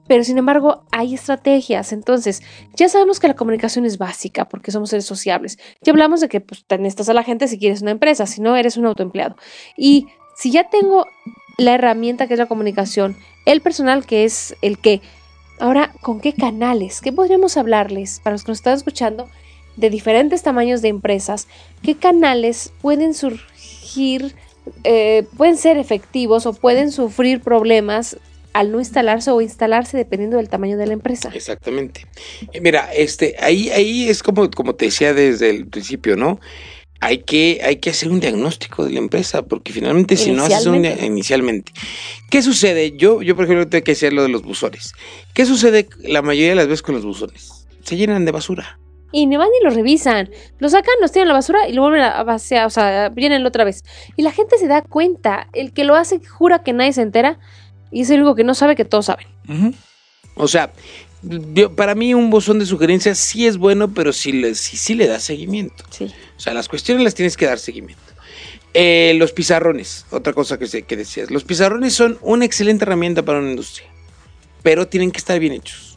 Pero 0.08 0.24
sin 0.24 0.38
embargo, 0.38 0.84
hay 0.92 1.14
estrategias. 1.14 1.94
Entonces, 1.94 2.42
ya 2.76 2.90
sabemos 2.90 3.20
que 3.20 3.28
la 3.28 3.36
comunicación 3.36 3.86
es 3.86 3.98
básica 3.98 4.48
porque 4.48 4.72
somos 4.72 4.90
seres 4.90 5.06
sociables. 5.06 5.60
Ya 5.82 5.92
hablamos 5.92 6.22
de 6.22 6.30
que 6.30 6.42
pues, 6.42 6.66
te 6.66 6.78
necesitas 6.78 7.10
a 7.10 7.14
la 7.14 7.24
gente 7.24 7.48
si 7.48 7.60
quieres 7.60 7.82
una 7.82 7.92
empresa, 7.92 8.26
si 8.26 8.42
no, 8.42 8.56
eres 8.56 8.78
un 8.78 8.86
autoempleado. 8.86 9.36
Y 9.78 10.08
si 10.36 10.52
ya 10.52 10.70
tengo 10.70 11.06
la 11.58 11.76
herramienta 11.76 12.28
que 12.28 12.34
es 12.34 12.40
la 12.40 12.48
comunicación, 12.48 13.18
el 13.46 13.62
personal 13.62 14.06
que 14.06 14.26
es 14.26 14.56
el 14.62 14.80
que. 14.80 15.02
Ahora, 15.60 15.92
¿con 16.02 16.22
qué 16.22 16.34
canales? 16.34 17.02
¿Qué 17.02 17.12
podríamos 17.12 17.58
hablarles 17.58 18.22
para 18.22 18.34
los 18.34 18.46
que 18.46 18.52
nos 18.52 18.60
están 18.60 18.76
escuchando 18.76 19.30
de 19.76 19.90
diferentes 19.90 20.42
tamaños 20.42 20.82
de 20.82 20.88
empresas? 20.88 21.50
¿Qué 21.84 21.96
canales 21.96 22.72
pueden 22.82 23.14
surgir? 23.14 24.36
Eh, 24.84 25.26
pueden 25.38 25.58
ser 25.58 25.78
efectivos 25.78 26.46
o 26.46 26.54
pueden 26.54 26.92
sufrir 26.92 27.42
problemas 27.42 28.18
al 28.54 28.72
no 28.72 28.80
instalarse 28.80 29.32
o 29.32 29.42
instalarse 29.42 29.98
dependiendo 29.98 30.38
del 30.38 30.50
tamaño 30.50 30.78
de 30.78 30.88
la 30.88 30.94
empresa. 30.94 31.32
Exactamente. 31.34 32.06
Eh, 32.52 32.62
mira, 32.62 32.92
este, 32.94 33.36
ahí, 33.40 33.70
ahí 33.70 34.10
es 34.10 34.24
como, 34.24 34.50
como 34.50 34.76
te 34.76 34.86
decía 34.86 35.14
desde 35.14 35.50
el 35.50 35.68
principio, 35.68 36.16
¿no? 36.16 36.40
Hay 37.02 37.20
que, 37.20 37.62
hay 37.64 37.78
que 37.78 37.92
hacer 37.92 38.10
un 38.10 38.20
diagnóstico 38.20 38.84
de 38.84 38.92
la 38.92 39.00
empresa, 39.00 39.44
porque 39.44 39.72
finalmente 39.72 40.18
si 40.18 40.32
no 40.32 40.44
haces 40.44 40.66
un 40.66 40.84
inicialmente. 40.84 41.72
¿Qué 42.30 42.42
sucede? 42.42 42.92
Yo, 42.98 43.22
yo 43.22 43.38
por 43.38 43.46
ejemplo, 43.46 43.70
tengo 43.70 43.86
que 43.86 43.94
decir 43.94 44.12
lo 44.12 44.24
de 44.24 44.30
los 44.30 44.42
buzones. 44.42 44.94
¿Qué 45.34 45.46
sucede 45.46 45.88
la 46.02 46.22
mayoría 46.22 46.50
de 46.50 46.56
las 46.56 46.68
veces 46.68 46.82
con 46.82 46.96
los 46.96 47.06
buzones? 47.06 47.68
Se 47.86 47.96
llenan 47.96 48.26
de 48.26 48.32
basura 48.32 48.80
y 49.12 49.26
ni 49.26 49.38
van 49.38 49.50
ni 49.50 49.64
lo 49.64 49.72
revisan. 49.74 50.30
Lo 50.60 50.70
sacan, 50.70 50.96
los 51.02 51.12
tiran 51.12 51.28
a 51.28 51.30
la 51.30 51.34
basura 51.36 51.68
y 51.68 51.74
lo 51.74 51.82
vuelven 51.82 52.02
a 52.02 52.24
vaciar, 52.24 52.66
o 52.66 52.70
sea, 52.70 53.10
vienen 53.10 53.46
otra 53.46 53.64
vez. 53.64 53.84
Y 54.16 54.22
la 54.22 54.32
gente 54.32 54.58
se 54.58 54.68
da 54.68 54.82
cuenta. 54.82 55.48
El 55.54 55.74
que 55.74 55.84
lo 55.84 55.96
hace 55.96 56.20
jura 56.26 56.64
que 56.64 56.74
nadie 56.74 56.94
se 56.94 57.02
entera 57.02 57.40
y 57.92 58.02
es 58.02 58.10
el 58.10 58.22
único 58.22 58.36
que 58.36 58.44
no 58.44 58.54
sabe 58.54 58.76
que 58.76 58.86
todos 58.86 59.08
saben. 59.08 59.28
O 60.36 60.48
sea, 60.48 60.72
para 61.76 61.96
mí 61.96 62.14
un 62.14 62.30
buzón 62.30 62.60
de 62.60 62.66
sugerencias 62.66 63.18
sí 63.18 63.48
es 63.48 63.58
bueno, 63.58 63.94
pero 63.94 64.14
sí 64.14 64.32
le, 64.32 64.56
sí, 64.56 64.96
le 64.96 65.08
da 65.08 65.20
seguimiento. 65.20 65.84
Sí. 65.90 66.14
O 66.38 66.40
sea, 66.40 66.54
las 66.54 66.70
cuestiones 66.70 67.04
las 67.04 67.16
tienes 67.16 67.36
que 67.36 67.46
dar 67.46 67.60
seguimiento. 67.60 68.04
Eh, 68.76 69.16
los 69.18 69.32
pizarrones, 69.32 70.06
otra 70.12 70.34
cosa 70.34 70.60
que, 70.60 70.84
que 70.84 70.96
decías. 70.96 71.32
Los 71.32 71.44
pizarrones 71.44 71.94
son 71.94 72.20
una 72.22 72.46
excelente 72.46 72.86
herramienta 72.86 73.24
para 73.24 73.40
una 73.40 73.50
industria, 73.50 73.90
pero 74.62 74.88
tienen 74.88 75.10
que 75.12 75.18
estar 75.18 75.40
bien 75.40 75.54
hechos. 75.54 75.89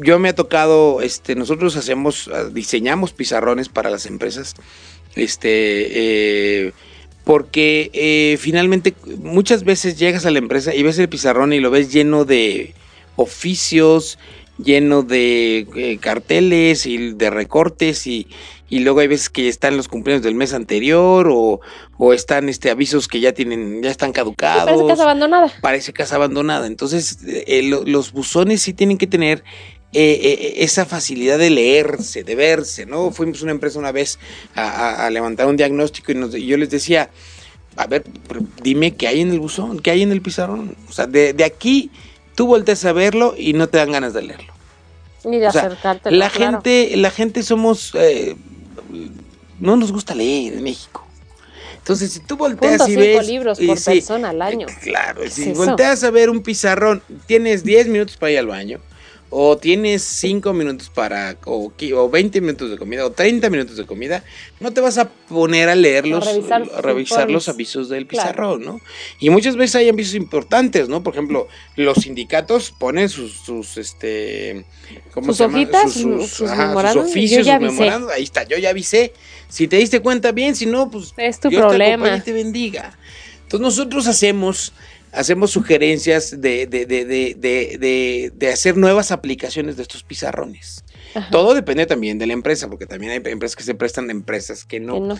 Yo 0.00 0.18
me 0.18 0.28
ha 0.28 0.34
tocado, 0.34 1.00
este, 1.02 1.34
nosotros 1.34 1.76
hacemos, 1.76 2.30
ah, 2.32 2.44
diseñamos 2.44 3.12
pizarrones 3.12 3.68
para 3.68 3.90
las 3.90 4.06
empresas, 4.06 4.54
este, 5.16 5.48
eh, 6.68 6.72
porque 7.24 7.90
eh, 7.92 8.36
finalmente 8.38 8.94
muchas 9.18 9.64
veces 9.64 9.98
llegas 9.98 10.24
a 10.24 10.30
la 10.30 10.38
empresa 10.38 10.74
y 10.74 10.82
ves 10.82 10.98
el 10.98 11.08
pizarrón 11.08 11.52
y 11.52 11.60
lo 11.60 11.70
ves 11.70 11.92
lleno 11.92 12.24
de 12.24 12.74
oficios, 13.16 14.18
lleno 14.58 15.02
de 15.02 15.66
eh, 15.76 15.98
carteles 15.98 16.86
y 16.86 17.12
de 17.12 17.30
recortes 17.30 18.06
y, 18.06 18.28
luego 18.70 19.00
hay 19.00 19.08
veces 19.08 19.30
que 19.30 19.48
están 19.48 19.76
los 19.76 19.88
cumpleaños 19.88 20.22
del 20.22 20.34
mes 20.34 20.52
anterior 20.52 21.28
o, 21.30 21.60
están 22.12 22.48
este 22.48 22.70
avisos 22.70 23.08
que 23.08 23.18
ya 23.18 23.32
tienen 23.32 23.82
ya 23.82 23.90
están 23.90 24.12
caducados. 24.12 24.64
Parece 24.64 24.86
casa 24.86 25.02
abandonada. 25.02 25.52
Parece 25.60 25.92
casa 25.92 26.16
abandonada. 26.16 26.66
Entonces 26.66 27.18
eh, 27.26 27.62
los 27.62 28.12
buzones 28.12 28.62
sí 28.62 28.72
tienen 28.72 28.98
que 28.98 29.06
tener 29.06 29.42
eh, 29.92 30.54
esa 30.58 30.84
facilidad 30.84 31.38
de 31.38 31.50
leerse 31.50 32.22
de 32.24 32.34
verse 32.34 32.84
no 32.84 33.10
fuimos 33.10 33.42
una 33.42 33.52
empresa 33.52 33.78
una 33.78 33.92
vez 33.92 34.18
a, 34.54 35.08
levantar 35.10 35.46
un 35.46 35.56
diagnóstico 35.56 36.12
y, 36.12 36.46
yo 36.46 36.56
les 36.56 36.70
decía 36.70 37.10
a 37.76 37.86
ver 37.86 38.04
dime 38.62 38.94
qué 38.94 39.08
hay 39.08 39.20
en 39.20 39.30
el 39.30 39.40
buzón 39.40 39.78
qué 39.78 39.92
hay 39.92 40.02
en 40.02 40.12
el 40.12 40.20
pizarrón 40.20 40.76
o 40.88 40.92
sea 40.92 41.06
de, 41.06 41.32
de 41.32 41.44
aquí 41.44 41.90
tú 42.38 42.46
volteas 42.46 42.84
a 42.84 42.92
verlo 42.92 43.34
y 43.36 43.52
no 43.52 43.68
te 43.68 43.78
dan 43.78 43.90
ganas 43.90 44.14
de 44.14 44.22
leerlo. 44.22 44.52
Ni 45.24 45.40
de 45.40 45.48
acercarte. 45.48 46.12
La 46.12 46.30
gente, 46.30 46.96
la 46.96 47.10
gente 47.10 47.42
somos, 47.42 47.90
eh, 47.96 48.36
no 49.58 49.76
nos 49.76 49.90
gusta 49.90 50.14
leer 50.14 50.52
en 50.52 50.62
México. 50.62 51.04
Entonces, 51.78 52.12
si 52.12 52.20
tú 52.20 52.36
volteas 52.36 52.88
y 52.88 52.94
ves. 52.94 53.26
libros 53.26 53.58
por 53.58 53.82
persona 53.82 54.30
al 54.30 54.40
año. 54.40 54.68
Claro, 54.82 55.28
si 55.28 55.50
volteas 55.50 56.04
a 56.04 56.12
ver 56.12 56.30
un 56.30 56.40
pizarrón, 56.40 57.02
tienes 57.26 57.64
10 57.64 57.88
minutos 57.88 58.16
para 58.16 58.30
ir 58.30 58.38
al 58.38 58.46
baño 58.46 58.78
o 59.30 59.58
tienes 59.58 60.02
5 60.02 60.52
minutos 60.52 60.88
para, 60.88 61.36
o, 61.44 61.70
o, 61.94 62.10
20 62.10 62.40
minutos 62.40 62.70
de 62.70 62.78
comida, 62.78 63.04
o 63.04 63.12
30 63.12 63.50
minutos 63.50 63.76
de 63.76 63.84
comida, 63.84 64.24
no 64.60 64.72
te 64.72 64.80
vas 64.80 64.96
a 64.96 65.08
poner 65.08 65.68
a 65.68 65.74
leerlos, 65.74 66.26
a 66.26 66.80
revisar, 66.80 67.30
los 67.30 67.48
avisos 67.48 67.88
del 67.88 68.06
pizarrón, 68.06 68.64
¿no? 68.64 68.80
Y 69.20 69.30
muchas 69.30 69.56
veces 69.56 69.76
hay 69.76 69.88
avisos 69.88 70.14
importantes, 70.14 70.88
¿no? 70.88 71.02
Por 71.02 71.12
ejemplo, 71.12 71.48
los 71.76 71.98
sindicatos 71.98 72.72
ponen 72.78 73.08
sus, 73.08 73.32
sus 73.32 73.76
este, 73.76 74.64
¿cómo 75.12 75.28
sus 75.28 75.36
se 75.36 75.44
llama? 75.44 75.58
Hojitas, 75.58 75.92
sus, 75.92 76.30
sus, 76.30 76.50
oficios, 76.96 77.46
sus 77.46 77.60
memorandos, 77.60 78.10
ahí 78.12 78.22
está, 78.22 78.44
yo 78.44 78.56
ya 78.56 78.70
avisé. 78.70 79.12
Si 79.48 79.68
te 79.68 79.76
diste 79.76 80.00
cuenta 80.00 80.32
bien, 80.32 80.54
si 80.54 80.66
no, 80.66 80.90
pues 80.90 81.14
es 81.16 81.40
tu 81.40 81.50
problema. 81.50 82.16
Te, 82.16 82.20
te 82.20 82.32
bendiga. 82.32 82.98
Entonces 83.42 83.60
nosotros 83.60 84.06
hacemos 84.06 84.74
hacemos 85.12 85.50
sugerencias 85.50 86.40
de, 86.40 86.66
de, 86.66 86.86
de, 86.86 88.32
de, 88.34 88.48
hacer 88.48 88.76
nuevas 88.76 89.10
aplicaciones 89.10 89.76
de 89.76 89.82
estos 89.82 90.02
pizarrones. 90.02 90.84
Todo 91.30 91.54
depende 91.54 91.86
también 91.86 92.18
de 92.18 92.26
la 92.26 92.32
empresa, 92.32 92.68
porque 92.68 92.86
también 92.86 93.12
hay 93.12 93.32
empresas 93.32 93.56
que 93.56 93.62
se 93.62 93.74
prestan 93.74 94.08
a 94.08 94.12
empresas 94.12 94.64
que 94.64 94.80
no. 94.80 95.18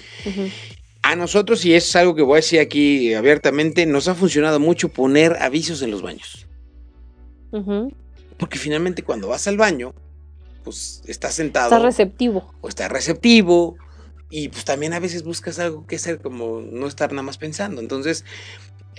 A 1.03 1.16
nosotros, 1.16 1.64
y 1.64 1.74
es 1.74 1.94
algo 1.96 2.14
que 2.14 2.22
voy 2.22 2.35
a 2.35 2.37
decir 2.37 2.61
aquí 2.61 3.14
abiertamente, 3.14 3.87
nos 3.87 4.09
ha 4.09 4.14
funcionado 4.14 4.61
mucho 4.61 4.88
poner 4.88 5.37
avisos 5.40 5.83
en 5.83 5.90
los 5.90 6.03
baños. 6.03 6.46
Porque 8.37 8.59
finalmente 8.59 9.03
cuando 9.03 9.29
vas 9.29 9.48
al 9.48 9.57
baño, 9.57 9.94
pues 10.64 11.03
estás 11.07 11.35
sentado. 11.35 11.66
Estás 11.66 11.83
receptivo. 11.83 12.55
O 12.61 12.68
estás 12.68 12.90
receptivo. 12.90 13.77
Y 14.31 14.48
pues 14.48 14.64
también 14.64 14.92
a 14.92 15.01
veces 15.01 15.22
buscas 15.24 15.59
algo 15.59 15.87
que 15.87 15.96
hacer, 15.96 16.20
como 16.20 16.61
no 16.61 16.87
estar 16.87 17.11
nada 17.12 17.22
más 17.22 17.38
pensando. 17.38 17.81
Entonces, 17.81 18.27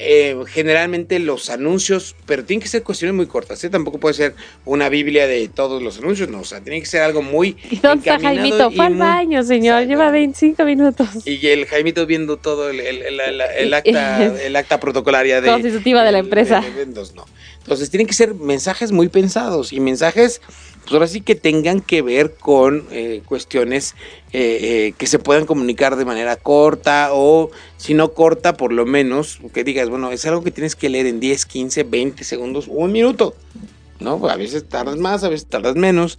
eh, 0.01 0.33
generalmente 0.47 1.19
los 1.19 1.49
anuncios, 1.49 2.15
pero 2.25 2.45
tienen 2.45 2.61
que 2.61 2.69
ser 2.69 2.83
cuestiones 2.83 3.13
muy 3.15 3.25
cortas, 3.25 3.61
¿eh? 3.65 3.69
Tampoco 3.69 3.99
puede 3.99 4.13
ser 4.13 4.35
una 4.63 4.87
biblia 4.87 5.27
de 5.27 5.49
todos 5.49 5.83
los 5.83 5.97
anuncios, 5.97 6.29
no, 6.29 6.39
o 6.39 6.43
sea, 6.45 6.61
tiene 6.61 6.79
que 6.79 6.85
ser 6.85 7.01
algo 7.01 7.21
muy 7.21 7.57
¿Dónde 7.81 8.09
está 8.09 8.17
Jaimito? 8.17 8.71
Fue 8.71 8.85
al 8.85 8.95
baño, 8.95 9.43
señor, 9.43 9.87
lleva 9.87 10.09
25 10.09 10.63
minutos. 10.63 11.27
Y 11.27 11.45
el 11.47 11.65
Jaimito 11.65 12.05
viendo 12.05 12.37
todo 12.37 12.69
el, 12.69 13.19
acta, 13.73 14.25
el 14.25 14.55
acta 14.55 14.79
protocolaria 14.79 15.41
de... 15.41 15.49
Constitutiva 15.49 16.03
de 16.03 16.13
la 16.13 16.19
empresa. 16.19 16.63
no. 17.13 17.25
Entonces 17.57 17.89
tienen 17.89 18.07
que 18.07 18.13
ser 18.13 18.33
mensajes 18.35 18.93
muy 18.93 19.09
pensados 19.09 19.73
y 19.73 19.81
mensajes 19.81 20.41
pues 20.89 20.95
ahora 20.95 21.07
sí 21.07 21.21
que 21.21 21.35
tengan 21.35 21.81
que 21.81 22.01
ver 22.01 22.33
con 22.33 22.87
eh, 22.89 23.21
cuestiones 23.23 23.93
eh, 24.33 24.87
eh, 24.87 24.93
que 24.97 25.05
se 25.05 25.19
puedan 25.19 25.45
comunicar 25.45 25.95
de 25.97 26.03
manera 26.03 26.35
corta 26.35 27.09
o 27.11 27.51
si 27.77 27.93
no 27.93 28.13
corta, 28.13 28.57
por 28.57 28.73
lo 28.73 28.87
menos, 28.87 29.39
que 29.53 29.63
digas, 29.63 29.87
bueno, 29.87 30.11
es 30.11 30.25
algo 30.25 30.43
que 30.43 30.49
tienes 30.49 30.75
que 30.75 30.89
leer 30.89 31.05
en 31.05 31.19
10, 31.19 31.45
15, 31.45 31.83
20 31.83 32.23
segundos 32.23 32.65
un 32.67 32.91
minuto, 32.91 33.35
¿no? 33.99 34.27
A 34.27 34.35
veces 34.35 34.67
tardas 34.67 34.97
más, 34.97 35.23
a 35.23 35.29
veces 35.29 35.45
tardas 35.45 35.75
menos, 35.75 36.17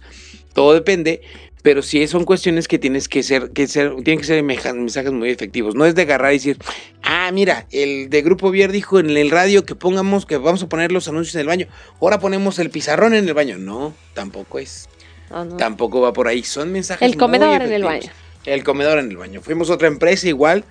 todo 0.53 0.73
depende, 0.73 1.21
pero 1.61 1.81
sí 1.81 2.07
son 2.07 2.25
cuestiones 2.25 2.67
que 2.67 2.79
tienes 2.79 3.07
que 3.07 3.23
ser, 3.23 3.51
que 3.51 3.67
ser, 3.67 3.95
tienen 4.03 4.19
que 4.19 4.25
ser 4.25 4.43
mensajes 4.43 5.11
muy 5.11 5.29
efectivos. 5.29 5.75
No 5.75 5.85
es 5.85 5.95
de 5.95 6.03
agarrar 6.03 6.33
y 6.33 6.37
decir, 6.37 6.57
ah, 7.03 7.29
mira, 7.31 7.67
el 7.71 8.09
de 8.09 8.21
Grupo 8.21 8.51
Vier 8.51 8.71
dijo 8.71 8.99
en 8.99 9.09
el 9.15 9.29
radio 9.29 9.63
que 9.63 9.75
pongamos, 9.75 10.25
que 10.25 10.37
vamos 10.37 10.63
a 10.63 10.69
poner 10.69 10.91
los 10.91 11.07
anuncios 11.07 11.35
en 11.35 11.41
el 11.41 11.47
baño. 11.47 11.67
Ahora 12.01 12.19
ponemos 12.19 12.57
el 12.59 12.69
pizarrón 12.69 13.13
en 13.13 13.27
el 13.27 13.33
baño. 13.33 13.57
No, 13.57 13.93
tampoco 14.13 14.59
es. 14.59 14.89
Ah, 15.29 15.45
tampoco 15.57 16.01
va 16.01 16.13
por 16.13 16.27
ahí. 16.27 16.43
Son 16.43 16.71
mensajes. 16.71 17.07
El 17.07 17.17
comedor 17.17 17.61
en 17.61 17.73
el 17.73 17.83
baño. 17.83 18.11
El 18.45 18.63
comedor 18.63 18.97
en 18.97 19.11
el 19.11 19.17
baño. 19.17 19.41
Fuimos 19.41 19.69
a 19.69 19.73
otra 19.73 19.87
empresa 19.87 20.27
igual, 20.27 20.63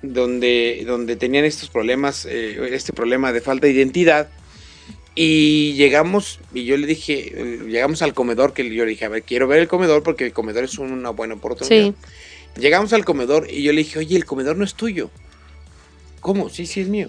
donde, 0.00 0.84
donde 0.86 1.16
tenían 1.16 1.44
estos 1.44 1.70
problemas, 1.70 2.24
eh, 2.24 2.68
este 2.72 2.92
problema 2.92 3.32
de 3.32 3.40
falta 3.40 3.66
de 3.66 3.72
identidad 3.72 4.28
y 5.18 5.72
llegamos, 5.72 6.40
y 6.52 6.66
yo 6.66 6.76
le 6.76 6.86
dije, 6.86 7.64
llegamos 7.66 8.02
al 8.02 8.12
comedor, 8.12 8.52
que 8.52 8.62
yo 8.68 8.84
le 8.84 8.90
dije, 8.90 9.06
a 9.06 9.08
ver, 9.08 9.22
quiero 9.22 9.48
ver 9.48 9.60
el 9.60 9.66
comedor 9.66 10.02
porque 10.02 10.26
el 10.26 10.34
comedor 10.34 10.64
es 10.64 10.78
una 10.78 11.08
buena 11.08 11.34
oportunidad. 11.34 11.94
Llegamos 12.58 12.92
al 12.92 13.06
comedor 13.06 13.50
y 13.50 13.62
yo 13.62 13.72
le 13.72 13.78
dije, 13.78 13.98
oye, 13.98 14.14
el 14.14 14.26
comedor 14.26 14.56
no 14.56 14.64
es 14.64 14.74
tuyo. 14.74 15.10
¿Cómo? 16.20 16.50
Sí, 16.50 16.66
sí 16.66 16.82
es 16.82 16.88
mío. 16.88 17.08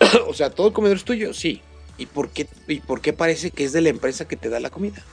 o 0.26 0.32
sea, 0.32 0.50
todo 0.50 0.68
el 0.68 0.72
comedor 0.72 0.96
es 0.96 1.04
tuyo, 1.04 1.34
sí. 1.34 1.60
¿Y 1.98 2.06
por, 2.06 2.30
qué, 2.30 2.46
¿Y 2.66 2.80
por 2.80 3.02
qué 3.02 3.12
parece 3.12 3.50
que 3.50 3.64
es 3.64 3.72
de 3.72 3.82
la 3.82 3.90
empresa 3.90 4.26
que 4.26 4.36
te 4.36 4.48
da 4.48 4.58
la 4.58 4.70
comida? 4.70 5.04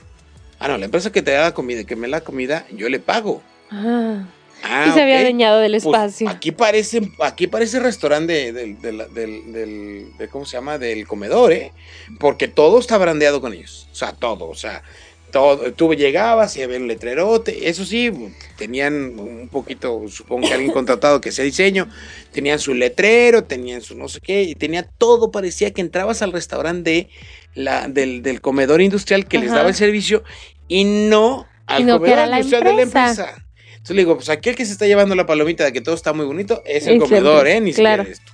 Ah, 0.58 0.68
no, 0.68 0.78
la 0.78 0.86
empresa 0.86 1.12
que 1.12 1.20
te 1.20 1.32
da 1.32 1.42
la 1.42 1.54
comida, 1.54 1.84
que 1.84 1.96
me 1.96 2.06
da 2.08 2.12
la 2.12 2.20
comida, 2.22 2.66
yo 2.72 2.88
le 2.88 2.98
pago. 2.98 3.42
Ah. 3.70 4.24
Ah, 4.68 4.86
y 4.88 4.92
se 4.92 5.02
había 5.02 5.22
dañado 5.22 5.60
del 5.60 5.72
pues, 5.72 5.84
espacio. 5.84 6.28
aquí 6.28 6.50
parece, 6.50 7.00
aquí 7.20 7.46
parece 7.46 7.78
restaurante 7.80 8.52
del, 8.52 8.78
del, 8.80 10.28
¿cómo 10.30 10.44
se 10.44 10.56
llama? 10.56 10.78
Del 10.78 11.06
comedor, 11.06 11.52
¿eh? 11.52 11.72
Porque 12.18 12.48
todo 12.48 12.78
está 12.78 12.98
brandeado 12.98 13.40
con 13.40 13.52
ellos. 13.52 13.88
O 13.92 13.94
sea, 13.94 14.12
todo, 14.12 14.48
o 14.48 14.54
sea, 14.54 14.82
todo. 15.30 15.72
Tú 15.72 15.94
llegabas 15.94 16.56
y 16.56 16.62
había 16.62 16.78
un 16.78 16.88
letrerote. 16.88 17.68
Eso 17.68 17.84
sí, 17.84 18.10
tenían 18.56 19.18
un 19.18 19.48
poquito, 19.48 20.02
supongo 20.08 20.48
que 20.48 20.54
alguien 20.54 20.72
contratado 20.72 21.20
que 21.20 21.32
sea 21.32 21.44
diseño. 21.44 21.88
Tenían 22.32 22.58
su 22.58 22.74
letrero, 22.74 23.44
tenían 23.44 23.82
su 23.82 23.96
no 23.96 24.08
sé 24.08 24.20
qué, 24.20 24.42
y 24.42 24.54
tenía 24.54 24.82
todo. 24.82 25.30
Parecía 25.30 25.72
que 25.72 25.80
entrabas 25.80 26.22
al 26.22 26.32
restaurante 26.32 27.08
la, 27.54 27.88
del, 27.88 28.40
comedor 28.40 28.80
industrial 28.80 29.26
que 29.26 29.38
les 29.38 29.50
daba 29.50 29.68
el 29.68 29.74
servicio 29.74 30.24
y 30.68 30.84
no 30.84 31.46
al 31.66 31.88
comedor 31.88 32.28
industrial 32.28 32.64
de 32.64 32.72
la 32.72 32.82
empresa. 32.82 33.45
Entonces 33.86 33.96
le 33.98 34.02
digo, 34.02 34.16
pues 34.16 34.28
aquí 34.30 34.48
el 34.48 34.56
que 34.56 34.64
se 34.64 34.72
está 34.72 34.84
llevando 34.88 35.14
la 35.14 35.26
palomita 35.26 35.64
de 35.64 35.72
que 35.72 35.80
todo 35.80 35.94
está 35.94 36.12
muy 36.12 36.26
bonito 36.26 36.60
es 36.66 36.88
el 36.88 36.98
comedor, 36.98 37.46
¿eh? 37.46 37.60
Ni 37.60 37.72
claro. 37.72 38.02
siquiera 38.02 38.20
esto. 38.20 38.32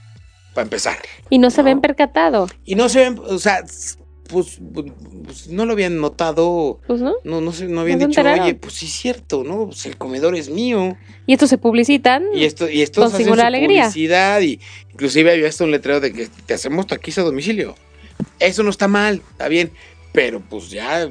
Para 0.55 0.63
empezar. 0.63 0.97
Y 1.29 1.37
no 1.37 1.51
se 1.51 1.63
ven 1.63 1.83
percatado. 1.83 2.49
Y 2.65 2.75
no 2.75 2.89
se 2.89 3.01
ven, 3.01 3.21
o 3.23 3.39
sea, 3.39 3.63
pues, 4.29 4.61
pues, 4.73 5.49
no 5.49 5.67
lo 5.67 5.75
habían 5.75 6.01
notado. 6.01 6.81
Pues 6.87 7.03
no. 7.03 7.17
No, 7.25 7.43
no, 7.43 7.53
no 7.69 7.81
habían 7.83 7.99
dicho, 7.99 8.23
oye, 8.23 8.55
pues 8.55 8.73
sí 8.73 8.87
es 8.87 8.93
cierto, 8.93 9.45
¿no? 9.45 9.67
Pues 9.67 9.85
el 9.85 9.99
comedor 9.99 10.35
es 10.37 10.49
mío. 10.49 10.97
Y 11.27 11.35
estos 11.35 11.51
se 11.51 11.59
publicitan. 11.59 12.25
Y 12.33 12.47
esto, 12.47 12.71
y 12.71 12.81
esto 12.81 13.03
con 13.03 13.13
singular 13.13 13.49
alegría. 13.49 13.83
publicidad. 13.83 14.41
Y 14.41 14.59
inclusive 14.91 15.33
había 15.33 15.49
hasta 15.49 15.65
un 15.65 15.71
letrero 15.71 16.01
de 16.01 16.15
que 16.15 16.29
te 16.47 16.55
hacemos 16.55 16.87
taquis 16.87 17.19
a 17.19 17.23
domicilio. 17.25 17.75
Eso 18.39 18.63
no 18.63 18.71
está 18.71 18.89
mal, 18.89 19.21
está 19.33 19.49
bien. 19.49 19.71
Pero 20.13 20.41
pues 20.41 20.71
ya 20.71 21.11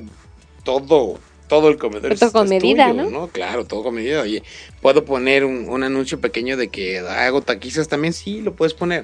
todo, 0.64 1.20
todo 1.52 1.68
el 1.68 1.78
comedor. 1.78 2.18
Todo 2.18 2.32
con 2.32 2.48
medida, 2.48 2.94
¿no? 2.94 3.28
Claro, 3.28 3.66
todo 3.66 3.84
con 3.84 3.96
medida. 3.96 4.22
Oye, 4.22 4.42
¿puedo 4.82 5.04
poner 5.04 5.44
un, 5.44 5.84
anuncio 5.84 6.22
pequeño 6.22 6.56
de 6.56 6.70
que 6.70 7.00
hago 7.00 7.42
taquizas 7.42 7.90
también? 7.90 8.14
Sí, 8.14 8.40
lo 8.40 8.54
puedes 8.56 8.74
poner. 8.74 9.04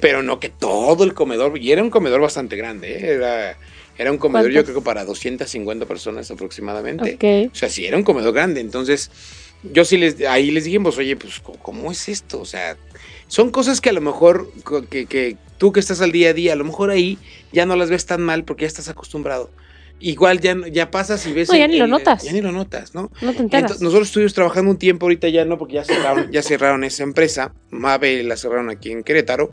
Pero 0.00 0.24
no 0.24 0.40
que 0.40 0.48
todo 0.48 1.04
el 1.04 1.14
comedor, 1.14 1.56
y 1.56 1.70
era 1.70 1.80
un 1.84 1.90
comedor 1.90 2.20
bastante 2.20 2.56
grande, 2.56 2.94
¿eh? 2.94 3.12
era, 3.12 3.56
era 3.96 4.10
un 4.10 4.18
comedor 4.18 4.50
yo 4.50 4.64
creo 4.64 4.74
que 4.74 4.82
para 4.82 5.04
250 5.04 5.86
personas 5.86 6.28
aproximadamente. 6.32 7.48
O 7.52 7.54
sea, 7.54 7.68
sí, 7.68 7.86
era 7.86 7.96
un 7.96 8.02
comedor 8.02 8.34
grande. 8.34 8.60
Entonces, 8.60 9.12
yo 9.62 9.84
sí 9.84 9.98
les, 9.98 10.20
ahí 10.22 10.50
les 10.50 10.64
dijimos, 10.64 10.98
oye, 10.98 11.14
pues, 11.14 11.40
¿cómo 11.62 11.92
es 11.92 12.08
esto? 12.08 12.40
O 12.40 12.44
sea, 12.44 12.76
son 13.28 13.50
cosas 13.52 13.80
que 13.80 13.90
a 13.90 13.92
lo 13.92 14.00
mejor, 14.00 14.50
que, 14.90 15.06
que 15.06 15.36
tú 15.58 15.70
que 15.70 15.78
estás 15.78 16.00
al 16.00 16.10
día 16.10 16.30
a 16.30 16.32
día, 16.32 16.54
a 16.54 16.56
lo 16.56 16.64
mejor 16.64 16.90
ahí 16.90 17.18
ya 17.52 17.66
no 17.66 17.76
las 17.76 17.88
ves 17.88 18.04
tan 18.04 18.20
mal 18.20 18.42
porque 18.42 18.62
ya 18.62 18.68
estás 18.68 18.88
acostumbrado 18.88 19.48
igual 20.00 20.40
ya, 20.40 20.56
ya 20.70 20.90
pasas 20.90 21.26
y 21.26 21.32
ves. 21.32 21.48
No, 21.48 21.56
ya 21.56 21.68
ni 21.68 21.78
lo 21.78 21.86
notas. 21.86 22.22
Ya 22.22 22.32
ni 22.32 22.40
lo 22.40 22.52
notas, 22.52 22.94
¿no? 22.94 23.10
No 23.20 23.32
te 23.32 23.42
enteras. 23.42 23.62
Entonces, 23.62 23.82
nosotros 23.82 24.08
estuvimos 24.08 24.34
trabajando 24.34 24.70
un 24.70 24.78
tiempo, 24.78 25.06
ahorita 25.06 25.28
ya 25.28 25.44
no, 25.44 25.58
porque 25.58 25.74
ya 25.74 25.84
cerraron, 25.84 26.30
ya 26.30 26.42
cerraron 26.42 26.84
esa 26.84 27.02
empresa. 27.02 27.52
Mave 27.70 28.22
la 28.22 28.36
cerraron 28.36 28.70
aquí 28.70 28.92
en 28.92 29.02
Querétaro. 29.02 29.52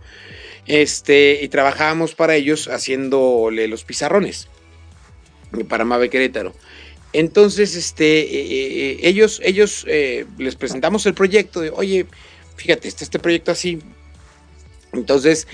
Este, 0.67 1.39
y 1.43 1.47
trabajábamos 1.49 2.15
para 2.15 2.35
ellos 2.35 2.67
haciéndole 2.67 3.67
los 3.67 3.83
pizarrones. 3.83 4.47
Para 5.67 5.85
Mave 5.85 6.09
Querétaro. 6.09 6.53
Entonces, 7.13 7.75
este, 7.75 8.19
eh, 8.19 8.91
eh, 8.91 8.99
ellos, 9.03 9.39
ellos 9.43 9.85
eh, 9.87 10.25
les 10.37 10.55
presentamos 10.55 11.05
el 11.05 11.13
proyecto 11.13 11.61
de, 11.61 11.69
oye, 11.69 12.07
fíjate, 12.57 12.89
está 12.89 13.05
este 13.05 13.19
proyecto 13.19 13.51
así. 13.51 13.79
Entonces, 14.91 15.47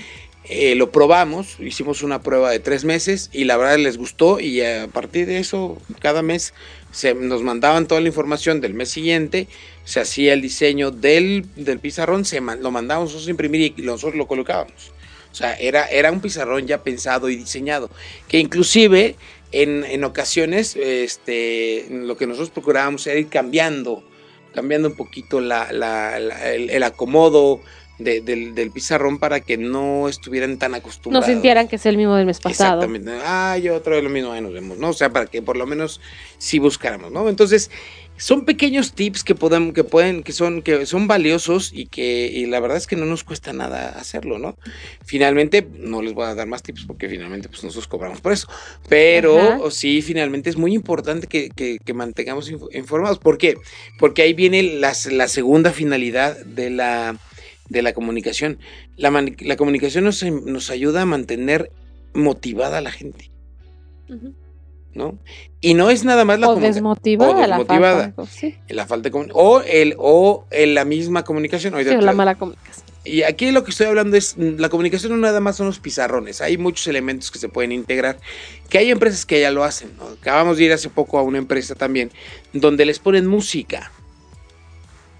eh, 0.44 0.74
lo 0.74 0.90
probamos, 0.90 1.56
hicimos 1.60 2.02
una 2.02 2.20
prueba 2.20 2.50
de 2.50 2.58
tres 2.58 2.84
meses 2.84 3.30
y 3.32 3.44
la 3.44 3.56
verdad 3.56 3.78
les 3.78 3.96
gustó 3.96 4.40
y 4.40 4.60
a 4.60 4.88
partir 4.88 5.26
de 5.26 5.38
eso 5.38 5.80
cada 6.00 6.22
mes 6.22 6.52
se, 6.90 7.14
nos 7.14 7.42
mandaban 7.42 7.86
toda 7.86 8.00
la 8.00 8.08
información 8.08 8.60
del 8.60 8.74
mes 8.74 8.88
siguiente, 8.90 9.46
se 9.84 10.00
hacía 10.00 10.32
el 10.32 10.42
diseño 10.42 10.90
del, 10.90 11.46
del 11.54 11.78
pizarrón, 11.78 12.24
se 12.24 12.40
lo 12.40 12.70
mandábamos 12.72 13.10
nosotros 13.10 13.28
a 13.28 13.30
imprimir 13.30 13.74
y 13.76 13.82
nosotros 13.82 14.16
lo 14.16 14.26
colocábamos. 14.26 14.92
O 15.30 15.34
sea, 15.34 15.54
era, 15.54 15.86
era 15.86 16.10
un 16.10 16.20
pizarrón 16.20 16.66
ya 16.66 16.82
pensado 16.82 17.30
y 17.30 17.36
diseñado, 17.36 17.88
que 18.28 18.38
inclusive 18.38 19.16
en, 19.52 19.84
en 19.84 20.02
ocasiones 20.02 20.76
este, 20.76 21.86
lo 21.88 22.16
que 22.16 22.26
nosotros 22.26 22.50
procurábamos 22.50 23.06
era 23.06 23.18
ir 23.18 23.28
cambiando, 23.28 24.02
cambiando 24.54 24.88
un 24.88 24.96
poquito 24.96 25.40
la, 25.40 25.72
la, 25.72 26.18
la, 26.18 26.52
el, 26.52 26.68
el 26.68 26.82
acomodo, 26.82 27.60
de, 28.04 28.20
del, 28.20 28.54
del, 28.54 28.70
pizarrón 28.70 29.18
para 29.18 29.40
que 29.40 29.56
no 29.56 30.08
estuvieran 30.08 30.58
tan 30.58 30.74
acostumbrados. 30.74 31.26
No 31.26 31.32
sintieran 31.32 31.68
que 31.68 31.76
es 31.76 31.86
el 31.86 31.96
mismo 31.96 32.16
del 32.16 32.26
mes 32.26 32.40
pasado. 32.40 32.82
Exactamente. 32.82 33.22
Ah, 33.24 33.58
yo 33.58 33.74
otra 33.74 33.94
vez 33.94 34.04
lo 34.04 34.10
mismo, 34.10 34.32
ahí 34.32 34.40
nos 34.40 34.52
vemos, 34.52 34.78
¿no? 34.78 34.90
O 34.90 34.92
sea, 34.92 35.10
para 35.10 35.26
que 35.26 35.42
por 35.42 35.56
lo 35.56 35.66
menos 35.66 36.00
sí 36.38 36.58
buscáramos, 36.58 37.12
¿no? 37.12 37.28
Entonces, 37.28 37.70
son 38.22 38.44
pequeños 38.44 38.92
tips 38.92 39.24
que 39.24 39.34
pueden, 39.34 39.72
que 39.72 39.82
pueden, 39.82 40.22
que 40.22 40.32
son, 40.32 40.62
que 40.62 40.86
son 40.86 41.08
valiosos 41.08 41.72
y 41.74 41.86
que, 41.86 42.30
y 42.32 42.46
la 42.46 42.60
verdad 42.60 42.76
es 42.76 42.86
que 42.86 42.94
no 42.94 43.04
nos 43.04 43.24
cuesta 43.24 43.52
nada 43.52 43.88
hacerlo, 43.98 44.38
¿no? 44.38 44.56
Finalmente, 45.04 45.66
no 45.78 46.02
les 46.02 46.12
voy 46.12 46.26
a 46.26 46.34
dar 46.36 46.46
más 46.46 46.62
tips 46.62 46.84
porque 46.86 47.08
finalmente, 47.08 47.48
pues 47.48 47.64
nosotros 47.64 47.88
cobramos 47.88 48.20
por 48.20 48.32
eso. 48.32 48.46
Pero 48.88 49.40
Ajá. 49.40 49.70
sí, 49.72 50.02
finalmente 50.02 50.50
es 50.50 50.56
muy 50.56 50.72
importante 50.72 51.26
que, 51.26 51.50
que, 51.50 51.78
que 51.84 51.94
mantengamos 51.94 52.48
informados. 52.72 53.18
¿Por 53.18 53.38
qué? 53.38 53.56
Porque 53.98 54.22
ahí 54.22 54.34
viene 54.34 54.62
la, 54.62 54.92
la 55.10 55.26
segunda 55.26 55.72
finalidad 55.72 56.36
de 56.44 56.70
la 56.70 57.18
de 57.72 57.82
la 57.82 57.92
comunicación. 57.92 58.58
La, 58.96 59.10
la 59.40 59.56
comunicación 59.56 60.04
nos, 60.04 60.22
nos, 60.22 60.70
ayuda 60.70 61.02
a 61.02 61.06
mantener 61.06 61.72
motivada 62.14 62.78
a 62.78 62.80
la 62.80 62.92
gente. 62.92 63.30
Uh 64.08 64.14
-huh. 64.14 64.32
¿No? 64.94 65.18
Y 65.62 65.72
no 65.72 65.88
es 65.88 66.04
nada 66.04 66.26
más 66.26 66.38
la 66.38 66.50
o 66.50 66.56
desmotivada, 66.56 67.32
o 67.32 67.40
desmotivada 67.40 68.06
la 68.08 68.12
falta, 68.12 68.30
sí. 68.30 68.56
la 68.68 68.86
falta 68.86 69.08
de 69.08 69.30
o 69.32 69.62
el 69.62 69.94
o 69.96 70.44
el, 70.50 70.74
la 70.74 70.84
misma 70.84 71.24
comunicación 71.24 71.72
sí, 71.82 71.88
o 71.88 72.00
la 72.02 72.12
mala 72.12 72.34
comunicación. 72.34 72.92
Y 73.04 73.22
aquí 73.22 73.50
lo 73.50 73.64
que 73.64 73.72
estoy 73.72 73.86
hablando 73.86 74.16
es 74.16 74.36
la 74.36 74.68
comunicación 74.68 75.12
no 75.12 75.18
nada 75.18 75.40
más 75.40 75.56
son 75.56 75.66
los 75.66 75.80
pizarrones, 75.80 76.40
hay 76.40 76.56
muchos 76.56 76.86
elementos 76.86 77.30
que 77.32 77.38
se 77.38 77.48
pueden 77.48 77.72
integrar, 77.72 78.18
que 78.68 78.78
hay 78.78 78.90
empresas 78.90 79.26
que 79.26 79.40
ya 79.40 79.50
lo 79.50 79.64
hacen. 79.64 79.90
¿no? 79.96 80.06
Acabamos 80.06 80.58
de 80.58 80.64
ir 80.64 80.72
hace 80.72 80.88
poco 80.88 81.18
a 81.18 81.22
una 81.22 81.38
empresa 81.38 81.74
también 81.74 82.12
donde 82.52 82.84
les 82.84 83.00
ponen 83.00 83.26
música, 83.26 83.90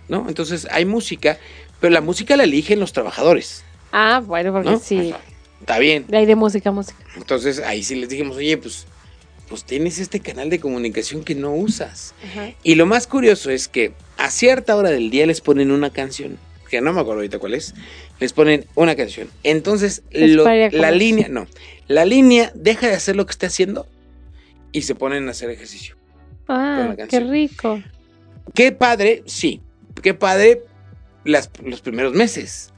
¿no? 0.09 0.29
Entonces 0.29 0.69
hay 0.71 0.85
música, 0.85 1.39
pero 1.83 1.93
la 1.93 2.01
música 2.01 2.37
la 2.37 2.45
eligen 2.45 2.79
los 2.79 2.93
trabajadores. 2.93 3.65
Ah, 3.91 4.23
bueno, 4.25 4.53
porque 4.53 4.71
¿no? 4.71 4.79
sí. 4.79 5.13
Está 5.59 5.81
bien. 5.81 6.07
De 6.07 6.17
ahí 6.17 6.27
de 6.27 6.37
música, 6.37 6.71
música. 6.71 6.97
Entonces 7.17 7.59
ahí 7.59 7.83
sí 7.83 7.97
les 7.97 8.09
dijimos, 8.09 8.37
oye, 8.37 8.57
pues, 8.57 8.87
pues 9.49 9.65
tienes 9.65 9.99
este 9.99 10.21
canal 10.21 10.49
de 10.49 10.61
comunicación 10.61 11.25
que 11.25 11.35
no 11.35 11.53
usas. 11.53 12.15
Ajá. 12.25 12.53
Y 12.63 12.77
lo 12.77 12.87
más 12.87 13.09
curioso 13.09 13.51
es 13.51 13.67
que 13.67 13.95
a 14.17 14.31
cierta 14.31 14.77
hora 14.77 14.91
del 14.91 15.11
día 15.11 15.27
les 15.27 15.41
ponen 15.41 15.73
una 15.73 15.91
canción, 15.91 16.39
que 16.71 16.81
no 16.81 16.93
me 16.93 17.01
acuerdo 17.01 17.19
ahorita 17.19 17.41
cuál 17.41 17.55
es, 17.55 17.75
les 18.21 18.33
ponen 18.33 18.65
una 18.77 18.95
canción. 18.95 19.29
Entonces 19.43 20.05
lo, 20.13 20.45
la 20.45 20.93
línea, 20.93 21.27
no, 21.29 21.49
la 21.89 22.05
línea 22.05 22.53
deja 22.55 22.87
de 22.87 22.95
hacer 22.95 23.17
lo 23.17 23.27
que 23.27 23.33
está 23.33 23.49
haciendo 23.49 23.89
y 24.71 24.83
se 24.83 24.95
ponen 24.95 25.27
a 25.27 25.33
hacer 25.33 25.51
ejercicio. 25.51 25.97
Ah, 26.47 26.95
qué 27.09 27.19
rico. 27.19 27.83
Qué 28.55 28.71
padre, 28.71 29.25
sí. 29.27 29.61
Qué 30.01 30.15
padre 30.15 30.63
las, 31.25 31.51
los 31.65 31.81
primeros 31.81 32.15
meses. 32.15 32.73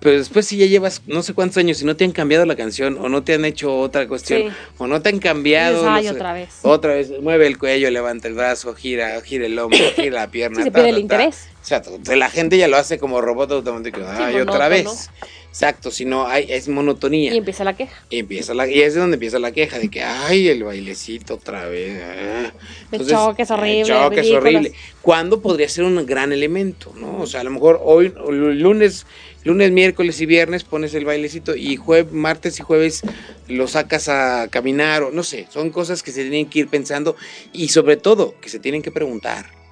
Pero 0.00 0.18
después 0.18 0.46
si 0.46 0.58
ya 0.58 0.66
llevas 0.66 1.02
no 1.06 1.22
sé 1.22 1.32
cuántos 1.32 1.56
años 1.56 1.80
y 1.80 1.84
no 1.84 1.96
te 1.96 2.04
han 2.04 2.12
cambiado 2.12 2.44
la 2.44 2.54
canción 2.54 2.98
o 3.00 3.08
no 3.08 3.24
te 3.24 3.34
han 3.34 3.44
hecho 3.44 3.78
otra 3.78 4.06
cuestión 4.06 4.42
sí. 4.42 4.48
o 4.78 4.86
no 4.86 5.00
te 5.00 5.08
han 5.08 5.18
cambiado. 5.18 5.78
Dices, 5.78 5.88
Ay, 5.90 6.04
no 6.04 6.10
sé, 6.10 6.16
otra 6.16 6.32
vez. 6.34 6.58
Otra 6.62 6.94
vez. 6.94 7.10
Mueve 7.22 7.46
el 7.46 7.58
cuello, 7.58 7.90
levanta 7.90 8.28
el 8.28 8.34
brazo, 8.34 8.74
gira, 8.74 9.20
gira 9.22 9.46
el 9.46 9.58
hombro, 9.58 9.78
gira 9.96 10.20
la 10.20 10.30
pierna. 10.30 10.58
Sí, 10.58 10.64
se 10.64 10.70
pierde 10.70 10.90
el 10.90 10.98
interés. 10.98 11.48
O 11.66 11.68
sea, 11.68 11.82
la 12.14 12.30
gente 12.30 12.56
ya 12.56 12.68
lo 12.68 12.76
hace 12.76 12.96
como 12.96 13.20
robot 13.20 13.50
automático. 13.50 13.98
Sí, 14.00 14.38
otra 14.38 14.68
vez. 14.68 15.10
Exacto, 15.48 15.90
si 15.90 16.04
no 16.04 16.28
hay, 16.28 16.46
es 16.48 16.68
monotonía. 16.68 17.34
Y 17.34 17.38
empieza 17.38 17.64
la 17.64 17.74
queja. 17.74 18.04
Y 18.08 18.20
empieza 18.20 18.54
la, 18.54 18.68
y 18.68 18.82
es 18.82 18.94
de 18.94 19.00
donde 19.00 19.14
empieza 19.14 19.40
la 19.40 19.50
queja, 19.50 19.78
de 19.78 19.88
que 19.88 20.02
ay, 20.02 20.48
el 20.48 20.62
bailecito 20.62 21.34
otra 21.34 21.66
vez. 21.66 21.98
Ah. 22.04 22.52
Entonces, 22.92 23.08
el 23.08 23.18
choque 23.18 23.42
es 23.42 23.50
horrible. 23.50 23.80
El 23.80 23.86
choque 23.86 24.20
es 24.20 24.30
horrible. 24.32 24.72
¿Cuándo 25.02 25.40
podría 25.40 25.68
ser 25.68 25.84
un 25.84 26.06
gran 26.06 26.32
elemento? 26.32 26.92
¿no? 26.94 27.18
O 27.20 27.26
sea, 27.26 27.40
a 27.40 27.44
lo 27.44 27.50
mejor 27.50 27.80
hoy, 27.82 28.12
lunes, 28.28 29.06
lunes, 29.42 29.72
miércoles 29.72 30.20
y 30.20 30.26
viernes 30.26 30.62
pones 30.62 30.94
el 30.94 31.04
bailecito 31.04 31.56
y 31.56 31.74
jueves, 31.74 32.12
martes 32.12 32.60
y 32.60 32.62
jueves 32.62 33.00
lo 33.48 33.66
sacas 33.66 34.08
a 34.08 34.48
caminar 34.48 35.02
o 35.02 35.10
no 35.10 35.22
sé, 35.24 35.46
son 35.50 35.70
cosas 35.70 36.02
que 36.02 36.12
se 36.12 36.22
tienen 36.22 36.50
que 36.50 36.60
ir 36.60 36.68
pensando 36.68 37.16
y 37.52 37.68
sobre 37.68 37.96
todo 37.96 38.34
que 38.40 38.50
se 38.50 38.60
tienen 38.60 38.82
que 38.82 38.92
preguntar. 38.92 39.65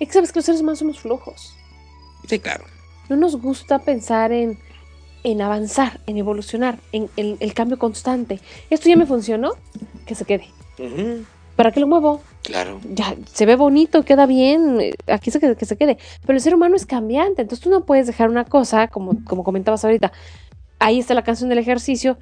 Es 0.00 0.08
que 0.08 0.14
sabes 0.14 0.32
que 0.32 0.38
los 0.38 0.46
seres 0.46 0.60
humanos 0.60 0.80
somos 0.80 1.00
flojos. 1.00 1.54
Sí, 2.28 2.38
claro. 2.38 2.64
No 3.08 3.16
nos 3.16 3.36
gusta 3.36 3.78
pensar 3.78 4.32
en 4.32 4.58
en 5.24 5.40
avanzar, 5.40 6.00
en 6.06 6.18
evolucionar, 6.18 6.78
en, 6.92 7.08
el 7.16 7.54
cambio 7.54 7.78
constante. 7.78 8.40
Esto 8.70 8.88
ya 8.88 8.96
me 8.96 9.06
funcionó, 9.06 9.52
que 10.06 10.14
se 10.14 10.26
quede. 10.26 10.48
Uh 10.78 10.82
-huh. 10.82 11.24
¿Para 11.56 11.72
qué 11.72 11.80
lo 11.80 11.86
muevo? 11.86 12.20
Claro. 12.42 12.78
Ya 12.92 13.14
se 13.32 13.46
ve 13.46 13.56
bonito, 13.56 14.04
queda 14.04 14.26
bien, 14.26 14.92
aquí 15.06 15.30
se 15.30 15.40
quede, 15.40 15.56
que 15.56 15.64
se 15.64 15.76
quede. 15.76 15.96
Pero 16.26 16.36
el 16.36 16.42
ser 16.42 16.54
humano 16.54 16.76
es 16.76 16.84
cambiante, 16.84 17.42
entonces 17.42 17.64
tú 17.64 17.70
no 17.70 17.86
puedes 17.86 18.06
dejar 18.06 18.28
una 18.28 18.44
cosa, 18.44 18.88
como, 18.88 19.24
como 19.24 19.44
comentabas 19.44 19.84
ahorita. 19.84 20.12
Ahí 20.78 20.98
está 20.98 21.14
la 21.14 21.24
canción 21.24 21.48
del 21.48 21.58
ejercicio. 21.58 22.18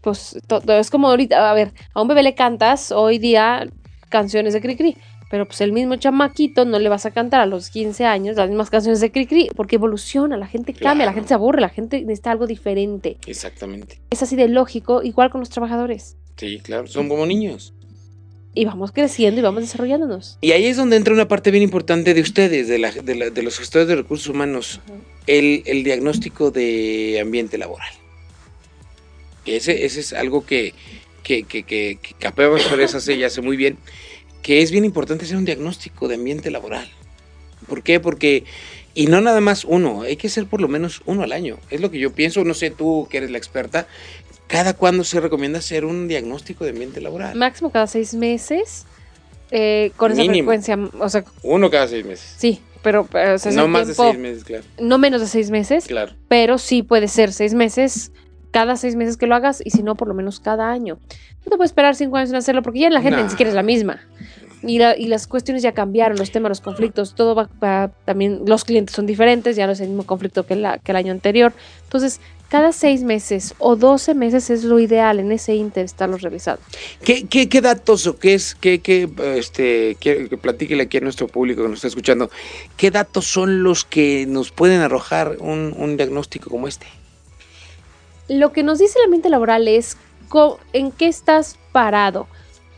Pues 0.00 0.40
todo, 0.48 0.76
es 0.76 0.90
como 0.90 1.08
ahorita, 1.08 1.48
a 1.48 1.54
ver, 1.54 1.72
a 1.94 2.02
un 2.02 2.08
bebé 2.08 2.24
le 2.24 2.34
cantas 2.34 2.90
hoy 2.90 3.18
día 3.18 3.68
canciones 4.08 4.52
de 4.52 4.60
Cricri. 4.60 4.94
-cri, 4.94 4.96
pero 5.32 5.46
pues 5.46 5.62
el 5.62 5.72
mismo 5.72 5.96
chamaquito 5.96 6.66
no 6.66 6.78
le 6.78 6.90
vas 6.90 7.06
a 7.06 7.10
cantar 7.10 7.40
a 7.40 7.46
los 7.46 7.70
15 7.70 8.04
años 8.04 8.36
las 8.36 8.50
mismas 8.50 8.68
canciones 8.68 9.00
de 9.00 9.10
Cricri, 9.10 9.46
-cri 9.46 9.54
porque 9.56 9.76
evoluciona, 9.76 10.36
la 10.36 10.46
gente 10.46 10.74
cambia, 10.74 10.92
claro. 10.92 11.06
la 11.06 11.12
gente 11.14 11.28
se 11.28 11.34
aburre, 11.34 11.62
la 11.62 11.70
gente 11.70 12.02
necesita 12.02 12.32
algo 12.32 12.46
diferente. 12.46 13.16
Exactamente. 13.26 13.98
Es 14.10 14.22
así 14.22 14.36
de 14.36 14.48
lógico, 14.48 15.02
igual 15.02 15.30
con 15.30 15.40
los 15.40 15.48
trabajadores. 15.48 16.18
Sí, 16.36 16.60
claro, 16.62 16.86
son 16.86 17.08
como 17.08 17.24
niños. 17.24 17.72
Y 18.52 18.66
vamos 18.66 18.92
creciendo 18.92 19.40
y 19.40 19.42
vamos 19.42 19.62
desarrollándonos. 19.62 20.36
Y 20.42 20.52
ahí 20.52 20.66
es 20.66 20.76
donde 20.76 20.96
entra 20.96 21.14
una 21.14 21.28
parte 21.28 21.50
bien 21.50 21.62
importante 21.62 22.12
de 22.12 22.20
ustedes, 22.20 22.68
de, 22.68 22.78
la, 22.78 22.90
de, 22.90 23.14
la, 23.14 23.30
de 23.30 23.42
los 23.42 23.58
gestores 23.58 23.88
de 23.88 23.96
recursos 23.96 24.28
humanos, 24.28 24.80
uh 24.86 24.92
-huh. 24.92 25.00
el, 25.28 25.62
el, 25.64 25.82
diagnóstico 25.82 26.50
de 26.50 27.20
ambiente 27.22 27.56
laboral. 27.56 27.94
Ese, 29.46 29.86
ese 29.86 30.00
es 30.00 30.12
algo 30.12 30.44
que, 30.44 30.74
que, 31.22 31.44
que, 31.44 31.62
que, 31.62 31.98
que 32.02 32.14
Capea 32.18 32.50
hace 32.54 33.16
ya 33.16 33.28
hace 33.28 33.40
muy 33.40 33.56
bien 33.56 33.78
que 34.42 34.60
es 34.62 34.70
bien 34.70 34.84
importante 34.84 35.24
hacer 35.24 35.36
un 35.36 35.44
diagnóstico 35.44 36.08
de 36.08 36.16
ambiente 36.16 36.50
laboral. 36.50 36.88
¿Por 37.68 37.82
qué? 37.82 38.00
Porque, 38.00 38.44
y 38.94 39.06
no 39.06 39.20
nada 39.20 39.40
más 39.40 39.64
uno, 39.64 40.02
hay 40.02 40.16
que 40.16 40.26
hacer 40.26 40.46
por 40.46 40.60
lo 40.60 40.68
menos 40.68 41.00
uno 41.06 41.22
al 41.22 41.32
año. 41.32 41.58
Es 41.70 41.80
lo 41.80 41.90
que 41.90 41.98
yo 41.98 42.12
pienso, 42.12 42.44
no 42.44 42.54
sé 42.54 42.70
tú 42.70 43.06
que 43.08 43.18
eres 43.18 43.30
la 43.30 43.38
experta, 43.38 43.86
¿cada 44.48 44.74
cuándo 44.74 45.04
se 45.04 45.20
recomienda 45.20 45.60
hacer 45.60 45.84
un 45.84 46.08
diagnóstico 46.08 46.64
de 46.64 46.70
ambiente 46.70 47.00
laboral? 47.00 47.36
Máximo 47.36 47.70
cada 47.70 47.86
seis 47.86 48.14
meses, 48.14 48.84
eh, 49.50 49.92
con 49.96 50.12
esa 50.12 50.24
frecuencia, 50.24 50.78
o 50.98 51.08
sea... 51.08 51.24
Uno 51.42 51.70
cada 51.70 51.86
seis 51.86 52.04
meses. 52.04 52.34
Sí, 52.36 52.60
pero... 52.82 53.02
O 53.02 53.38
sea, 53.38 53.52
no 53.52 53.68
más 53.68 53.86
tiempo, 53.86 54.04
de 54.04 54.10
seis 54.10 54.20
meses, 54.20 54.44
claro. 54.44 54.64
No 54.80 54.98
menos 54.98 55.20
de 55.20 55.28
seis 55.28 55.50
meses. 55.50 55.86
Claro. 55.86 56.14
Pero 56.26 56.58
sí 56.58 56.82
puede 56.82 57.06
ser 57.06 57.32
seis 57.32 57.54
meses 57.54 58.10
cada 58.52 58.76
seis 58.76 58.94
meses 58.94 59.16
que 59.16 59.26
lo 59.26 59.34
hagas 59.34 59.60
y 59.64 59.70
si 59.70 59.82
no, 59.82 59.96
por 59.96 60.06
lo 60.06 60.14
menos 60.14 60.38
cada 60.38 60.70
año. 60.70 60.98
No 61.44 61.50
te 61.50 61.56
puedes 61.56 61.70
esperar 61.70 61.96
cinco 61.96 62.16
años 62.18 62.30
en 62.30 62.36
hacerlo 62.36 62.62
porque 62.62 62.78
ya 62.78 62.90
la 62.90 63.02
gente 63.02 63.16
nah. 63.16 63.24
ni 63.24 63.30
siquiera 63.30 63.50
es 63.50 63.56
la 63.56 63.64
misma. 63.64 64.00
Y, 64.62 64.78
la, 64.78 64.96
y, 64.96 65.08
las 65.08 65.26
cuestiones 65.26 65.60
ya 65.64 65.72
cambiaron, 65.72 66.16
los 66.16 66.30
temas, 66.30 66.48
los 66.48 66.60
conflictos, 66.60 67.16
todo 67.16 67.34
va, 67.34 67.48
va, 67.60 67.90
también, 68.04 68.42
los 68.46 68.64
clientes 68.64 68.94
son 68.94 69.06
diferentes, 69.06 69.56
ya 69.56 69.66
no 69.66 69.72
es 69.72 69.80
el 69.80 69.88
mismo 69.88 70.06
conflicto 70.06 70.46
que, 70.46 70.54
la, 70.54 70.78
que 70.78 70.92
el 70.92 70.96
año 70.96 71.10
anterior. 71.10 71.52
Entonces, 71.82 72.20
cada 72.48 72.70
seis 72.70 73.02
meses 73.02 73.54
o 73.58 73.74
doce 73.74 74.14
meses 74.14 74.50
es 74.50 74.62
lo 74.62 74.78
ideal 74.78 75.18
en 75.18 75.32
ese 75.32 75.56
inter 75.56 75.84
estarlos 75.84 76.22
revisando. 76.22 76.62
¿Qué, 77.02 77.26
qué, 77.26 77.48
qué 77.48 77.60
datos 77.60 78.06
o 78.06 78.18
qué 78.18 78.34
es, 78.34 78.54
qué, 78.54 78.78
qué, 78.78 79.08
este, 79.36 79.96
que 79.98 80.28
platíquele 80.40 80.84
aquí 80.84 80.98
a 80.98 81.00
nuestro 81.00 81.26
público 81.26 81.62
que 81.62 81.68
nos 81.68 81.78
está 81.78 81.88
escuchando, 81.88 82.30
qué 82.76 82.92
datos 82.92 83.26
son 83.26 83.64
los 83.64 83.84
que 83.84 84.26
nos 84.28 84.52
pueden 84.52 84.80
arrojar 84.80 85.38
un, 85.40 85.74
un 85.76 85.96
diagnóstico 85.96 86.50
como 86.50 86.68
este? 86.68 86.86
Lo 88.28 88.52
que 88.52 88.62
nos 88.62 88.78
dice 88.78 88.98
el 88.98 89.06
ambiente 89.06 89.28
laboral 89.28 89.68
es 89.68 89.96
en 90.72 90.92
qué 90.92 91.08
estás 91.08 91.58
parado. 91.72 92.26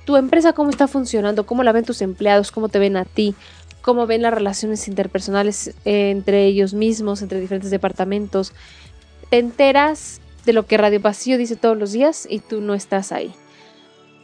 tu 0.04 0.16
empresa 0.16 0.52
cómo 0.52 0.68
está 0.68 0.86
funcionando, 0.86 1.46
cómo 1.46 1.62
la 1.62 1.72
ven 1.72 1.86
tus 1.86 2.02
empleados, 2.02 2.52
cómo 2.52 2.68
te 2.68 2.78
ven 2.78 2.98
a 2.98 3.06
ti, 3.06 3.34
cómo 3.80 4.06
ven 4.06 4.20
las 4.20 4.34
relaciones 4.34 4.86
interpersonales 4.86 5.68
eh, 5.86 6.10
entre 6.10 6.44
ellos 6.44 6.74
mismos, 6.74 7.22
entre 7.22 7.40
diferentes 7.40 7.70
departamentos. 7.70 8.52
Te 9.30 9.38
enteras 9.38 10.20
de 10.44 10.52
lo 10.52 10.66
que 10.66 10.76
Radio 10.76 11.00
Pasillo 11.00 11.38
dice 11.38 11.56
todos 11.56 11.78
los 11.78 11.92
días 11.92 12.26
y 12.28 12.40
tú 12.40 12.60
no 12.60 12.74
estás 12.74 13.12
ahí. 13.12 13.34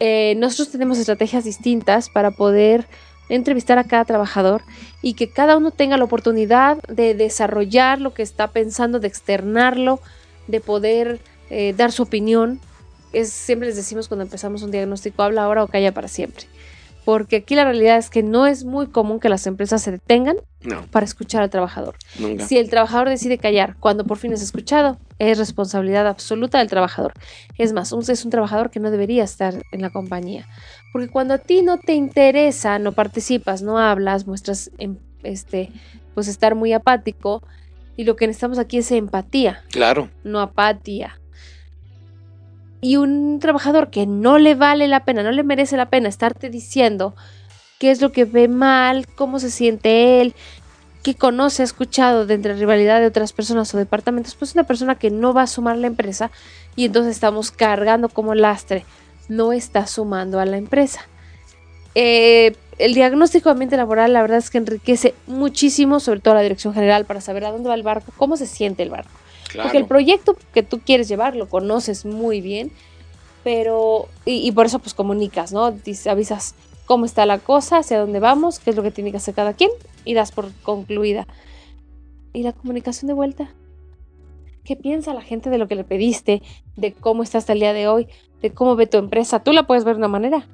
Eh, 0.01 0.35
nosotros 0.37 0.71
tenemos 0.71 0.99
estrategias 0.99 1.45
distintas 1.45 2.11
para 2.11 2.31
poder 2.31 2.87
entrevistar 3.31 3.79
a 3.79 3.85
cada 3.85 4.05
trabajador 4.05 4.63
y 5.01 5.15
que 5.15 5.31
cada 5.31 5.57
uno 5.57 5.71
tenga 5.71 5.97
la 5.97 6.05
oportunidad 6.05 6.83
de 6.89 7.15
desarrollar 7.15 8.01
lo 8.01 8.13
que 8.13 8.23
está 8.23 8.49
pensando, 8.49 9.01
de 9.01 9.09
externarlo, 9.09 10.01
de 10.51 10.61
poder 10.61 11.21
eh, 11.51 11.75
dar 11.77 11.93
su 11.93 12.03
opinión. 12.03 12.61
Es, 13.13 13.31
siempre 13.31 13.69
les 13.69 13.77
decimos 13.77 14.09
cuando 14.09 14.25
empezamos 14.25 14.63
un 14.63 14.71
diagnóstico, 14.71 15.23
habla 15.23 15.45
ahora 15.45 15.65
o 15.65 15.69
calla 15.69 15.93
para 15.93 16.09
siempre 16.09 16.47
porque 17.05 17.37
aquí 17.37 17.55
la 17.55 17.65
realidad 17.65 17.97
es 17.99 18.11
que 18.11 18.23
no 18.23 18.47
es 18.47 18.65
muy 18.65 18.87
común 18.87 19.21
que 19.21 19.29
las 19.29 19.47
empresas 19.47 19.83
se 19.83 19.91
detengan 19.91 20.37
para 20.91 21.05
escuchar 21.05 21.43
al 21.43 21.51
trabajador. 21.51 21.97
Si 22.47 22.59
el 22.59 22.69
trabajador 22.69 23.09
decide 23.09 23.39
callar 23.39 23.77
cuando 23.81 24.05
por 24.05 24.19
fin 24.19 24.33
es 24.33 24.43
escuchado, 24.43 24.99
es 25.19 25.39
responsabilidad 25.39 26.07
absoluta 26.07 26.59
del 26.59 26.69
trabajador. 26.69 27.15
Es 27.57 27.73
más, 27.73 27.93
es 27.93 28.25
un 28.25 28.31
trabajador 28.31 28.71
que 28.71 28.81
no 28.81 28.91
debería 28.91 29.25
estar 29.25 29.55
en 29.73 29.83
la 29.83 29.91
compañía. 29.91 30.47
Porque 30.93 31.09
cuando 31.09 31.35
a 31.35 31.39
ti 31.39 31.63
no 31.63 31.79
te 31.79 31.95
interesa, 31.95 32.79
no 32.79 32.93
participas, 32.93 33.63
no 33.63 33.79
hablas, 33.79 34.27
muestras 34.27 34.71
em, 34.79 34.97
este, 35.23 35.71
pues 36.15 36.29
estar 36.29 36.55
muy 36.55 36.73
apático, 36.73 37.43
y 37.97 38.05
lo 38.05 38.17
que 38.17 38.27
necesitamos 38.27 38.59
aquí 38.59 38.79
es 38.79 38.91
empatía. 38.93 39.63
Claro. 39.71 40.09
No 40.25 40.41
apatía 40.41 41.21
y 42.81 42.97
un 42.97 43.39
trabajador 43.41 43.91
que 43.91 44.07
no 44.07 44.39
le 44.39 44.55
vale 44.55 44.89
la 44.89 45.05
pena, 45.05 45.23
no 45.23 45.33
le 45.33 45.43
merece 45.43 45.77
la 45.77 45.91
pena 45.91 46.09
estarte 46.09 46.51
diciendo 46.51 47.15
qué 47.79 47.91
es 47.91 48.01
lo 48.01 48.13
que 48.13 48.25
ve 48.25 48.49
mal, 48.49 49.07
cómo 49.07 49.39
se 49.39 49.51
siente 49.51 50.21
él, 50.21 50.35
qué 51.03 51.15
conoce, 51.15 51.63
ha 51.63 51.65
escuchado 51.65 52.27
de 52.27 52.35
entre 52.35 52.55
rivalidad 52.55 53.01
de 53.01 53.07
otras 53.07 53.33
personas 53.33 53.75
o 53.75 53.79
departamentos, 53.79 54.35
pues 54.35 54.55
una 54.55 54.65
persona 54.65 54.95
que 54.95 55.11
no 55.11 55.35
va 55.35 55.43
a 55.43 55.47
sumar 55.47 55.75
a 55.75 55.79
la 55.79 55.87
empresa 55.87 56.31
y 56.77 56.87
entonces 56.87 57.15
estamos 57.15 57.51
cargando 57.51 58.09
como 58.09 58.35
lastre, 58.35 58.85
no 59.29 59.53
está 59.53 59.87
sumando 59.87 60.41
a 60.41 60.47
la 60.47 60.57
empresa. 60.57 61.07
Eh, 61.95 62.55
el 62.81 62.95
diagnóstico 62.95 63.49
de 63.49 63.53
ambiente 63.53 63.77
laboral 63.77 64.13
la 64.13 64.23
verdad 64.23 64.39
es 64.39 64.51
que 64.51 64.59
enriquece 64.59 65.15
muchísimo, 65.27 66.01
sobre 66.01 66.21
todo 66.21 66.35
la 66.35 66.41
dirección 66.41 66.75
general, 66.75 67.05
para 67.05 67.21
saber 67.21 67.45
a 67.45 67.53
dónde 67.53 67.69
va 67.69 67.75
el 67.75 67.83
barco, 67.83 68.13
cómo 68.17 68.37
se 68.37 68.47
siente 68.47 68.83
el 68.83 68.91
barco. 68.91 69.11
Porque 69.61 69.79
el 69.79 69.87
proyecto 69.87 70.37
que 70.55 70.63
tú 70.63 70.81
quieres 70.81 71.09
llevar 71.09 71.35
lo 71.37 71.49
conoces 71.49 72.05
muy 72.05 72.41
bien, 72.41 72.73
pero, 73.43 74.09
y, 74.25 74.51
por 74.53 74.67
eso 74.67 74.79
pues 74.79 74.95
comunicas, 74.95 75.53
¿no? 75.53 75.75
avisas 76.07 76.55
cómo 76.87 77.05
está 77.05 77.27
la 77.27 77.39
cosa, 77.39 77.79
hacia 77.79 77.99
dónde 77.99 78.21
vamos, 78.21 78.59
qué 78.59 78.71
es 78.71 78.77
lo 78.77 78.83
que 78.83 78.91
tiene 78.91 79.11
que 79.11 79.17
hacer 79.17 79.35
cada 79.35 79.55
quien 79.55 79.71
y 80.05 80.15
das 80.15 80.33
por 80.33 80.53
concluida. 80.63 81.27
¿Y 82.33 82.43
la 82.43 82.53
comunicación 82.53 83.09
de 83.09 83.15
vuelta? 83.15 83.51
¿Qué 84.65 84.77
piensa 84.77 85.15
la 85.15 85.23
gente 85.23 85.51
de 85.51 85.59
lo 85.59 85.69
que 85.69 85.75
le 85.75 85.85
pediste, 85.85 86.43
de 86.77 86.93
cómo 86.93 87.23
está 87.23 87.39
hasta 87.39 87.53
el 87.53 87.61
día 87.61 87.73
de 87.73 87.89
hoy, 87.89 88.09
de 88.43 88.53
cómo 88.53 88.77
ve 88.77 88.87
tu 88.87 88.99
empresa? 88.99 89.43
Tú 89.43 89.53
la 89.53 89.67
puedes 89.67 89.85
ver 89.85 89.95
de 89.95 89.99
una 89.99 90.09
manera, 90.09 90.47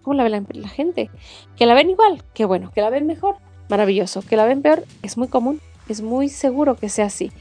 ¿cómo 0.00 0.14
la 0.14 0.24
ve 0.24 0.30
la, 0.30 0.68
gente? 0.68 1.10
Que 1.56 1.66
la 1.66 1.74
ven 1.74 1.90
igual, 1.90 2.22
qué 2.34 2.44
bueno, 2.44 2.70
que 2.74 2.80
la 2.80 2.90
ven 2.90 3.06
mejor, 3.06 3.36
maravilloso, 3.68 4.22
que 4.22 4.36
la 4.36 4.46
ven 4.46 4.62
peor, 4.62 4.84
es 5.02 5.16
muy 5.16 5.28
común, 5.28 5.60
es 5.88 6.00
muy 6.00 6.28
seguro 6.28 6.76
que 6.76 6.88
sea 6.88 7.06
así 7.06 7.32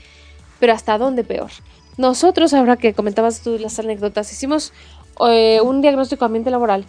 pero 0.62 0.74
hasta 0.74 0.98
dónde 0.98 1.26
peor. 1.26 1.50
Nosotros, 1.98 2.54
ahora 2.54 2.78
que 2.78 2.94
comentabas 2.94 3.42
tú 3.42 3.58
las 3.60 3.78
anécdotas, 3.80 4.32
hicimos 4.32 4.72
eh, 5.28 5.60
un 5.62 5.82
diagnóstico 5.82 6.22
de 6.22 6.28
ambiente 6.28 6.52
laboral 6.52 6.86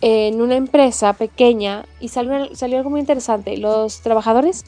en 0.00 0.40
una 0.40 0.54
empresa 0.54 1.12
pequeña 1.12 1.84
y 2.00 2.08
salió, 2.08 2.54
salió 2.54 2.78
algo 2.78 2.88
muy 2.88 3.00
interesante. 3.00 3.58
Los 3.58 4.00
trabajadores 4.00 4.64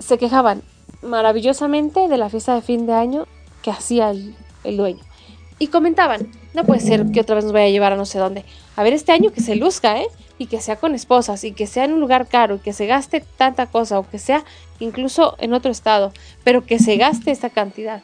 se 0.00 0.18
quejaban 0.18 0.62
maravillosamente 1.02 2.08
de 2.08 2.16
la 2.16 2.30
fiesta 2.30 2.54
de 2.54 2.62
fin 2.62 2.86
de 2.86 2.94
año 2.94 3.26
que 3.62 3.70
hacía 3.70 4.10
el, 4.10 4.34
el 4.64 4.78
dueño. 4.78 5.04
Y 5.58 5.68
comentaban, 5.68 6.30
no 6.54 6.64
puede 6.64 6.80
ser 6.80 7.10
que 7.12 7.20
otra 7.20 7.34
vez 7.36 7.44
nos 7.44 7.52
vaya 7.52 7.66
a 7.66 7.70
llevar 7.70 7.92
a 7.92 7.96
no 7.96 8.06
sé 8.06 8.18
dónde. 8.18 8.44
A 8.78 8.84
ver, 8.84 8.92
este 8.92 9.10
año 9.10 9.32
que 9.32 9.40
se 9.40 9.56
luzca, 9.56 10.00
¿eh? 10.00 10.06
y 10.38 10.46
que 10.46 10.60
sea 10.60 10.76
con 10.76 10.94
esposas 10.94 11.42
y 11.42 11.50
que 11.50 11.66
sea 11.66 11.84
en 11.84 11.94
un 11.94 11.98
lugar 11.98 12.28
caro 12.28 12.54
y 12.54 12.58
que 12.60 12.72
se 12.72 12.86
gaste 12.86 13.24
tanta 13.36 13.66
cosa 13.66 13.98
o 13.98 14.08
que 14.08 14.20
sea 14.20 14.44
incluso 14.78 15.34
en 15.40 15.52
otro 15.52 15.72
estado, 15.72 16.12
pero 16.44 16.64
que 16.64 16.78
se 16.78 16.96
gaste 16.96 17.32
esta 17.32 17.50
cantidad. 17.50 18.02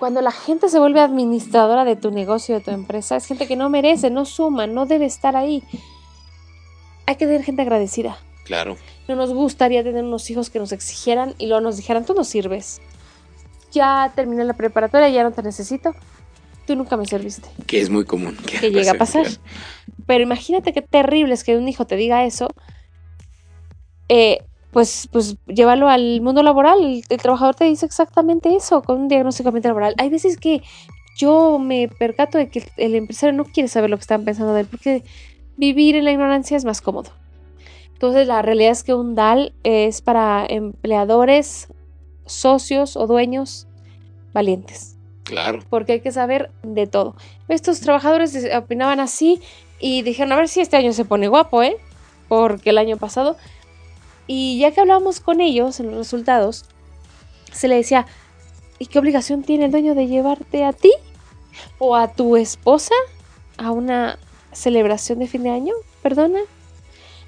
Cuando 0.00 0.20
la 0.20 0.32
gente 0.32 0.68
se 0.68 0.80
vuelve 0.80 0.98
administradora 0.98 1.84
de 1.84 1.94
tu 1.94 2.10
negocio, 2.10 2.56
de 2.56 2.60
tu 2.60 2.72
empresa, 2.72 3.14
es 3.14 3.26
gente 3.26 3.46
que 3.46 3.54
no 3.54 3.70
merece, 3.70 4.10
no 4.10 4.24
suma, 4.24 4.66
no 4.66 4.84
debe 4.84 5.06
estar 5.06 5.36
ahí. 5.36 5.62
Hay 7.06 7.14
que 7.14 7.26
tener 7.26 7.44
gente 7.44 7.62
agradecida. 7.62 8.18
Claro. 8.46 8.76
No 9.06 9.14
nos 9.14 9.32
gustaría 9.32 9.84
tener 9.84 10.02
unos 10.02 10.28
hijos 10.28 10.50
que 10.50 10.58
nos 10.58 10.72
exigieran 10.72 11.36
y 11.38 11.46
luego 11.46 11.60
nos 11.60 11.76
dijeran, 11.76 12.04
tú 12.04 12.14
no 12.14 12.24
sirves. 12.24 12.80
Ya 13.70 14.10
terminé 14.16 14.42
la 14.42 14.54
preparatoria, 14.54 15.08
ya 15.08 15.22
no 15.22 15.30
te 15.30 15.44
necesito 15.44 15.94
tú 16.66 16.76
nunca 16.76 16.96
me 16.96 17.06
serviste. 17.06 17.48
Que 17.66 17.80
es 17.80 17.90
muy 17.90 18.04
común. 18.04 18.36
Que, 18.36 18.70
llega 18.70 18.92
a 18.92 18.94
pasar. 18.94 19.26
Pero 20.06 20.22
imagínate 20.22 20.72
qué 20.72 20.82
terrible 20.82 21.34
es 21.34 21.44
que 21.44 21.56
un 21.56 21.68
hijo 21.68 21.86
te 21.86 21.96
diga 21.96 22.24
eso. 22.24 22.48
Eh, 24.08 24.38
pues, 24.72 25.08
pues 25.10 25.36
llévalo 25.46 25.88
al 25.88 26.20
mundo 26.20 26.42
laboral. 26.42 27.02
El, 27.08 27.18
trabajador 27.18 27.54
te 27.54 27.64
dice 27.64 27.86
exactamente 27.86 28.54
eso 28.54 28.82
con 28.82 29.00
un 29.00 29.08
diagnóstico 29.08 29.50
laboral. 29.50 29.94
Hay 29.98 30.10
veces 30.10 30.36
que 30.36 30.62
yo 31.16 31.58
me 31.58 31.88
percato 31.88 32.36
de 32.36 32.50
que 32.50 32.62
el 32.76 32.94
empresario 32.94 33.34
no 33.34 33.44
quiere 33.44 33.68
saber 33.68 33.88
lo 33.88 33.96
que 33.96 34.02
están 34.02 34.24
pensando 34.24 34.52
de 34.52 34.60
él 34.60 34.66
porque 34.66 35.02
vivir 35.56 35.96
en 35.96 36.04
la 36.04 36.12
ignorancia 36.12 36.56
es 36.56 36.64
más 36.64 36.82
cómodo. 36.82 37.10
Entonces 37.94 38.26
la 38.26 38.42
realidad 38.42 38.72
es 38.72 38.84
que 38.84 38.92
un 38.92 39.14
DAL 39.14 39.54
es 39.62 40.02
para 40.02 40.44
empleadores, 40.46 41.68
socios 42.26 42.96
o 42.96 43.06
dueños 43.06 43.66
valientes. 44.34 44.95
Claro. 45.26 45.58
Porque 45.68 45.94
hay 45.94 46.00
que 46.00 46.12
saber 46.12 46.50
de 46.62 46.86
todo. 46.86 47.16
Estos 47.48 47.80
trabajadores 47.80 48.36
opinaban 48.54 49.00
así 49.00 49.42
y 49.80 50.02
dijeron, 50.02 50.32
a 50.32 50.36
ver 50.36 50.48
si 50.48 50.60
este 50.60 50.76
año 50.76 50.92
se 50.92 51.04
pone 51.04 51.26
guapo, 51.26 51.64
¿eh? 51.64 51.76
Porque 52.28 52.70
el 52.70 52.78
año 52.78 52.96
pasado. 52.96 53.36
Y 54.28 54.58
ya 54.60 54.70
que 54.70 54.80
hablábamos 54.80 55.18
con 55.18 55.40
ellos 55.40 55.80
en 55.80 55.86
los 55.86 55.96
resultados, 55.96 56.64
se 57.52 57.66
le 57.66 57.74
decía, 57.74 58.06
¿y 58.78 58.86
qué 58.86 59.00
obligación 59.00 59.42
tiene 59.42 59.64
el 59.64 59.72
dueño 59.72 59.96
de 59.96 60.06
llevarte 60.06 60.64
a 60.64 60.72
ti 60.72 60.92
o 61.78 61.96
a 61.96 62.12
tu 62.12 62.36
esposa 62.36 62.94
a 63.58 63.72
una 63.72 64.20
celebración 64.52 65.18
de 65.18 65.26
fin 65.26 65.42
de 65.42 65.50
año? 65.50 65.74
Perdona. 66.02 66.38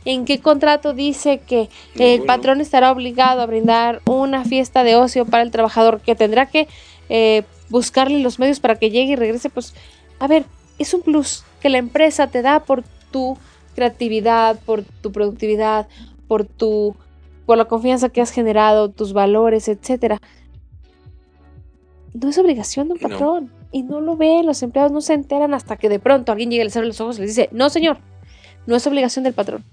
¿En 0.05 0.25
qué 0.25 0.41
contrato 0.41 0.95
dice 0.95 1.41
que 1.41 1.69
el 1.97 2.23
patrón 2.23 2.61
estará 2.61 2.93
obligado 2.93 3.43
a 3.43 3.47
brindar 3.47 4.03
una 4.07 4.45
fiesta 4.45 4.85
de 4.85 4.95
ocio 4.95 5.27
para 5.27 5.43
el 5.43 5.51
trabajador 5.51 6.01
que 6.01 6.15
tendrá 6.15 6.47
que 6.47 6.69
eh, 7.09 7.43
buscarle 7.71 8.21
los 8.21 8.39
medios 8.39 8.61
para 8.61 8.77
que 8.77 8.91
llegue 8.91 9.13
y 9.13 9.17
regrese, 9.17 9.51
pues, 9.51 9.75
a 10.19 10.27
ver, 10.27 10.45
es 10.79 10.95
un 10.95 11.03
plus 11.03 11.45
que 11.61 11.69
la 11.69 11.79
empresa 11.79 12.29
te 12.29 12.43
da 12.43 12.61
por 12.61 12.83
tu 13.11 13.37
creatividad, 13.75 14.59
por 14.61 14.83
tu 14.83 15.13
productividad, 15.13 15.89
por 16.27 16.45
tu 16.45 16.95
por 17.47 17.57
la 17.57 17.65
confianza 17.65 18.11
que 18.11 18.21
has 18.21 18.31
generado, 18.31 18.91
tus 18.91 19.15
valores, 19.15 19.69
etcétera. 19.69 20.19
No 22.13 22.29
es 22.29 22.37
obligación 22.37 22.89
de 22.89 22.95
un 22.95 23.01
patrón 23.01 23.51
y 23.73 23.85
no 23.85 24.03
lo 24.03 24.17
ven, 24.17 24.45
los 24.45 24.63
empleados 24.63 24.93
no 24.93 25.01
se 25.01 25.15
enteran 25.15 25.55
hasta 25.55 25.77
que 25.77 25.89
de 25.89 25.99
pronto 25.99 26.31
alguien 26.31 26.51
llega, 26.51 26.65
les 26.65 26.77
abre 26.77 26.89
los 26.89 27.01
ojos 27.01 27.17
y 27.17 27.23
les 27.23 27.31
dice, 27.35 27.49
"No, 27.51 27.71
señor, 27.71 28.01
no 28.67 28.77
es 28.77 28.87
obligación 28.87 29.23
del 29.25 29.33
patrón." 29.33 29.65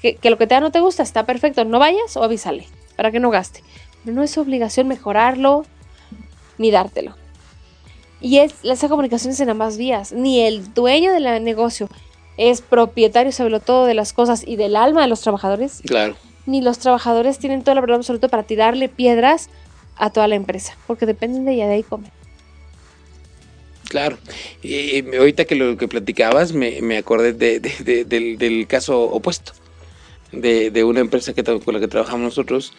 Que, 0.00 0.14
que 0.14 0.30
lo 0.30 0.38
que 0.38 0.46
te 0.46 0.54
da 0.54 0.60
no 0.60 0.70
te 0.70 0.78
gusta, 0.78 1.02
está 1.02 1.26
perfecto, 1.26 1.64
no 1.64 1.80
vayas 1.80 2.16
o 2.16 2.22
avísale 2.22 2.68
para 2.94 3.10
que 3.10 3.18
no 3.18 3.30
gaste. 3.30 3.64
Pero 4.04 4.14
no 4.14 4.22
es 4.22 4.38
obligación 4.38 4.86
mejorarlo, 4.86 5.64
ni 6.58 6.70
dártelo. 6.70 7.14
Y 8.20 8.38
es, 8.38 8.54
esa 8.64 8.88
comunicación 8.88 9.32
es 9.32 9.40
en 9.40 9.50
ambas 9.50 9.76
vías. 9.76 10.12
Ni 10.12 10.40
el 10.40 10.72
dueño 10.74 11.12
del 11.12 11.44
negocio 11.44 11.88
es 12.36 12.60
propietario, 12.60 13.32
sobre 13.32 13.60
todo 13.60 13.86
de 13.86 13.94
las 13.94 14.12
cosas 14.12 14.42
y 14.46 14.56
del 14.56 14.76
alma 14.76 15.02
de 15.02 15.08
los 15.08 15.20
trabajadores. 15.20 15.82
Claro. 15.86 16.16
Ni 16.46 16.62
los 16.62 16.78
trabajadores 16.78 17.38
tienen 17.38 17.62
toda 17.62 17.74
la 17.74 17.80
verdad 17.80 17.96
absoluta 17.96 18.28
para 18.28 18.42
tirarle 18.42 18.88
piedras 18.88 19.50
a 19.96 20.10
toda 20.10 20.28
la 20.28 20.34
empresa, 20.34 20.76
porque 20.86 21.06
dependen 21.06 21.44
de 21.44 21.54
ella, 21.54 21.66
de 21.66 21.74
ahí 21.74 21.82
comen. 21.82 22.10
Claro. 23.88 24.18
Y, 24.62 25.16
ahorita 25.16 25.44
que 25.44 25.54
lo 25.54 25.76
que 25.76 25.88
platicabas, 25.88 26.52
me, 26.52 26.96
acordé 26.96 27.32
del, 27.32 28.66
caso 28.66 29.02
opuesto, 29.02 29.52
de, 30.32 30.84
una 30.84 31.00
empresa 31.00 31.32
que, 31.32 31.42
con 31.42 31.74
la 31.74 31.80
que 31.80 31.88
trabajamos 31.88 32.22
nosotros, 32.22 32.74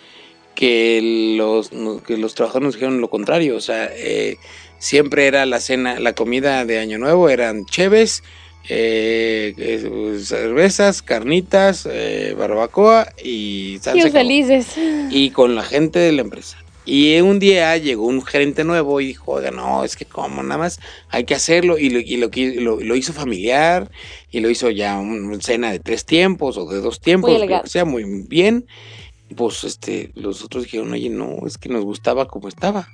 que 0.58 1.36
los, 1.38 1.70
que 2.03 2.18
los 2.18 2.34
trabajadores 2.34 2.66
nos 2.66 2.74
dijeron 2.74 2.99
lo 2.99 3.12
contrario, 3.12 3.55
o 3.55 3.62
sea, 3.62 3.91
eh, 3.93 4.38
siempre 4.80 5.28
era 5.28 5.45
la 5.45 5.60
cena, 5.60 5.99
la 5.99 6.14
comida 6.14 6.66
de 6.66 6.80
Año 6.80 6.97
Nuevo, 6.97 7.30
eran 7.30 7.68
cheves, 7.68 8.24
eh, 8.68 9.53
eh, 9.55 10.20
cervezas, 10.20 11.03
carnitas, 11.03 11.88
barbacoa 12.36 13.14
y 13.24 13.78
salsa. 13.84 14.10
felices. 14.10 14.74
Y 15.12 15.30
con 15.30 15.53
la 15.53 15.62
gente 15.62 15.99
de 15.99 16.12
la 16.12 16.22
empresa. 16.22 16.58
Y 16.86 17.20
un 17.20 17.38
día 17.38 17.78
llegó 17.78 18.08
un 18.08 18.26
gerente 18.26 18.64
nuevo 18.64 18.99
y 18.99 19.08
dijo, 19.08 19.34
oiga, 19.34 19.51
no, 19.51 19.84
es 19.84 19.95
que 19.95 20.05
como 20.05 20.41
nada 20.41 20.58
más 20.58 20.80
hay 21.10 21.26
que 21.26 21.36
hacerlo. 21.36 21.78
Y 21.78 21.91
lo, 21.91 21.99
y 21.99 22.18
lo, 22.62 22.80
lo, 22.80 22.95
hizo 22.95 23.14
familiar 23.14 23.91
y 24.32 24.39
lo 24.39 24.49
hizo 24.49 24.72
ya 24.72 24.97
una 24.97 25.39
cena 25.39 25.72
de 25.72 25.80
tres 25.80 26.03
tiempos 26.03 26.58
o 26.58 26.66
de 26.66 26.82
dos 26.82 26.99
tiempos, 26.99 27.39
o 27.64 27.68
sea, 27.68 27.86
muy 27.86 28.05
bien. 28.28 28.66
Pues 29.36 29.63
este, 29.63 30.11
los 30.15 30.43
otros 30.43 30.63
dijeron, 30.63 30.91
oye, 30.93 31.09
no, 31.09 31.45
es 31.45 31.57
que 31.57 31.69
nos 31.69 31.84
gustaba 31.84 32.28
como 32.28 32.47
estaba. 32.47 32.88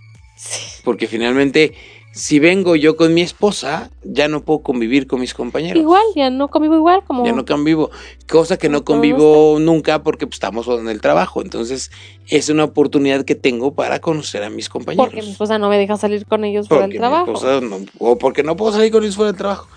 Porque 0.84 1.08
finalmente 1.08 1.76
si 2.14 2.38
vengo 2.38 2.76
yo 2.76 2.96
con 2.96 3.12
mi 3.16 3.22
esposa, 3.22 3.90
ya 4.04 4.28
no 4.28 4.44
puedo 4.44 4.60
convivir 4.60 5.08
con 5.08 5.20
mis 5.20 5.34
compañeros. 5.34 5.82
Igual, 5.82 6.04
ya 6.16 6.30
no 6.30 6.48
convivo 6.48 6.76
igual 6.76 7.04
como... 7.04 7.26
Ya 7.26 7.32
no 7.32 7.44
convivo, 7.44 7.90
cosa 8.30 8.58
que 8.58 8.70
no 8.70 8.86
convivo 8.86 9.58
nunca 9.60 10.04
porque 10.04 10.28
pues, 10.28 10.36
estamos 10.36 10.68
en 10.68 10.90
el 10.90 11.02
trabajo. 11.02 11.42
Entonces, 11.42 11.90
es 12.28 12.50
una 12.50 12.66
oportunidad 12.66 13.26
que 13.26 13.34
tengo 13.34 13.74
para 13.74 14.00
conocer 14.00 14.44
a 14.44 14.52
mis 14.52 14.70
compañeros. 14.70 15.08
Porque 15.08 15.24
mi 15.24 15.32
esposa 15.32 15.58
no 15.58 15.70
me 15.70 15.80
deja 15.80 15.98
salir 15.98 16.28
con 16.28 16.44
ellos 16.44 16.68
fuera 16.68 16.88
del 16.88 16.98
trabajo. 16.98 17.34
o 17.98 18.18
porque 18.20 18.44
no 18.44 18.56
puedo 18.56 18.74
salir 18.74 18.92
con 18.92 19.02
ellos 19.02 19.16
fuera 19.16 19.32
del 19.32 19.40
trabajo. 19.40 19.68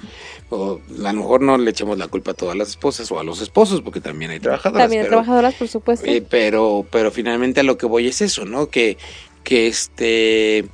O 0.51 0.79
a 1.05 1.13
lo 1.13 1.19
mejor 1.19 1.41
no 1.41 1.57
le 1.57 1.71
echemos 1.71 1.97
la 1.97 2.09
culpa 2.09 2.33
a 2.33 2.35
todas 2.35 2.55
las 2.55 2.69
esposas 2.69 3.11
o 3.11 3.19
a 3.19 3.25
los 3.25 3.41
esposos, 3.41 3.81
porque 3.81 4.03
también 4.03 4.31
hay 4.31 4.41
trabajadoras. 4.41 4.85
También 4.85 5.05
hay 5.05 5.09
trabajadoras, 5.09 5.55
por 5.55 5.69
supuesto. 5.69 6.05
Eh, 6.07 6.23
pero, 6.29 6.85
pero 6.91 7.11
finalmente 7.11 7.61
a 7.61 7.63
lo 7.63 7.79
que 7.79 7.87
voy 7.87 8.09
es 8.09 8.21
eso, 8.21 8.45
¿no? 8.45 8.69
Que, 8.69 8.99
que 9.43 9.69
este 9.69 10.67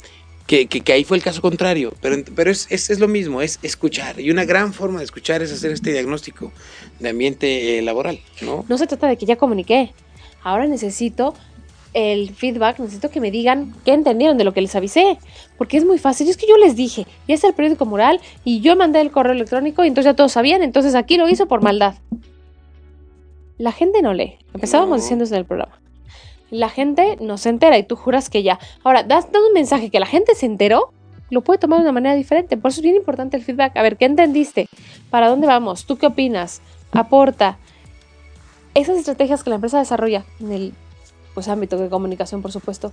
que, 0.53 0.83
que, 0.83 0.93
ahí 0.93 1.05
fue 1.05 1.17
el 1.17 1.23
caso 1.23 1.41
contrario, 1.41 1.95
pero, 2.03 2.17
pero 2.37 2.51
es, 2.51 2.71
es, 2.71 3.01
lo 3.01 3.09
mismo, 3.09 3.41
es 3.41 3.59
escuchar. 3.63 4.21
Y 4.21 4.31
una 4.31 4.45
gran 4.45 4.75
forma 4.75 4.99
de 4.99 5.07
escuchar 5.07 5.41
es 5.41 5.51
hacer 5.51 5.73
este 5.73 5.93
diagnóstico 5.93 6.53
de 7.01 7.09
ambiente 7.09 7.79
eh, 7.79 7.83
laboral, 7.83 8.19
¿no? 8.43 8.67
No 8.69 8.77
se 8.77 8.87
trata 8.87 9.09
de 9.09 9.17
que 9.17 9.25
ya 9.25 9.37
comuniqué. 9.37 9.95
Ahora 10.43 10.67
necesito 10.67 11.33
el 11.95 12.35
feedback, 12.35 12.81
necesito 12.81 13.11
que 13.11 13.21
me 13.21 13.31
digan 13.31 13.75
qué 13.87 13.95
entendieron 13.95 14.37
de 14.37 14.45
lo 14.45 14.53
que 14.53 14.61
les 14.61 14.75
avisé. 14.75 15.17
Porque 15.57 15.79
es 15.79 15.87
muy 15.87 15.99
fácil. 15.99 16.29
Es 16.29 16.37
que 16.37 16.47
yo 16.47 16.59
les 16.59 16.77
dije, 16.77 17.07
y 17.27 17.33
es 17.33 17.43
el 17.45 17.55
periódico 17.55 17.87
mural, 17.87 18.21
y 18.45 18.61
yo 18.61 18.77
mandé 18.77 19.01
el 19.01 19.11
correo 19.11 19.33
electrónico, 19.33 19.85
y 19.85 19.89
entonces 19.89 20.11
ya 20.11 20.17
todos 20.17 20.33
sabían, 20.33 20.63
entonces 20.63 20.95
aquí 20.95 21.17
lo 21.17 21.31
hizo 21.31 21.47
por 21.47 21.63
maldad. 21.63 21.95
La 23.57 23.73
gente 23.73 24.03
no 24.03 24.13
lee. 24.13 24.37
Empezábamos 24.53 25.01
diciendo 25.01 25.25
eso 25.25 25.35
en 25.35 25.41
el 25.41 25.47
programa 25.47 25.83
la 26.53 26.69
gente 26.69 27.17
no 27.19 27.39
se 27.39 27.49
entera 27.49 27.79
y 27.79 27.83
tú 27.83 27.97
juras 27.97 28.29
que 28.29 28.43
ya. 28.43 28.59
Ahora, 28.85 29.03
das, 29.03 29.27
un 29.35 29.55
mensaje 29.55 29.89
que 29.89 29.99
la 29.99 30.07
gente 30.07 30.35
se 30.35 30.45
enteró, 30.45 30.93
lo 31.31 31.41
puede 31.41 31.59
tomar 31.59 31.79
de 31.79 31.85
una 31.85 31.93
manera 31.93 32.15
diferente. 32.15 32.59
Por 32.59 32.71
eso 32.71 32.81
es 32.81 32.85
bien 32.85 32.95
importante 32.95 33.39
el 33.39 33.43
feedback. 33.43 33.75
A 33.75 33.83
ver, 33.83 33.97
¿qué 33.97 34.05
entendiste? 34.05 34.69
¿Para 35.09 35.31
dónde 35.31 35.47
vamos? 35.47 35.87
¿Tú 35.87 35.97
qué 35.97 36.07
opinas? 36.07 36.61
Aporta. 36.93 37.57
Esas 38.75 38.99
estrategias 38.99 39.43
que 39.43 39.49
la 39.49 39.57
empresa 39.57 39.79
desarrolla 39.79 40.27
en 40.41 40.53
el 40.53 40.75
pues, 41.33 41.49
ámbito 41.49 41.79
de 41.79 41.89
comunicación, 41.89 42.43
por 42.43 42.53
supuesto, 42.53 42.93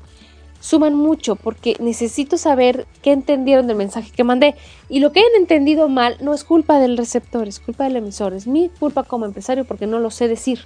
suman 0.62 0.96
mucho 0.96 1.36
porque 1.36 1.76
necesito 1.82 2.38
saber 2.38 2.88
qué 3.02 3.12
entendieron 3.12 3.68
del 3.68 3.76
mensaje 3.76 4.10
que 4.10 4.24
mandé. 4.24 4.56
Y 4.88 5.02
lo 5.02 5.12
que 5.12 5.20
hayan 5.20 5.36
entendido 5.36 5.90
mal 5.90 6.16
no 6.22 6.34
es 6.34 6.46
culpa 6.46 6.80
del 6.80 6.96
receptor, 6.96 7.46
es 7.50 7.60
culpa 7.60 7.84
del 7.84 7.98
emisor, 7.98 8.34
es 8.34 8.48
mi 8.48 8.70
culpa 8.70 9.04
como 9.04 9.26
empresario 9.26 9.66
porque 9.66 9.86
no 9.86 10.00
lo 10.00 10.12
sé 10.12 10.30
decir 10.30 10.62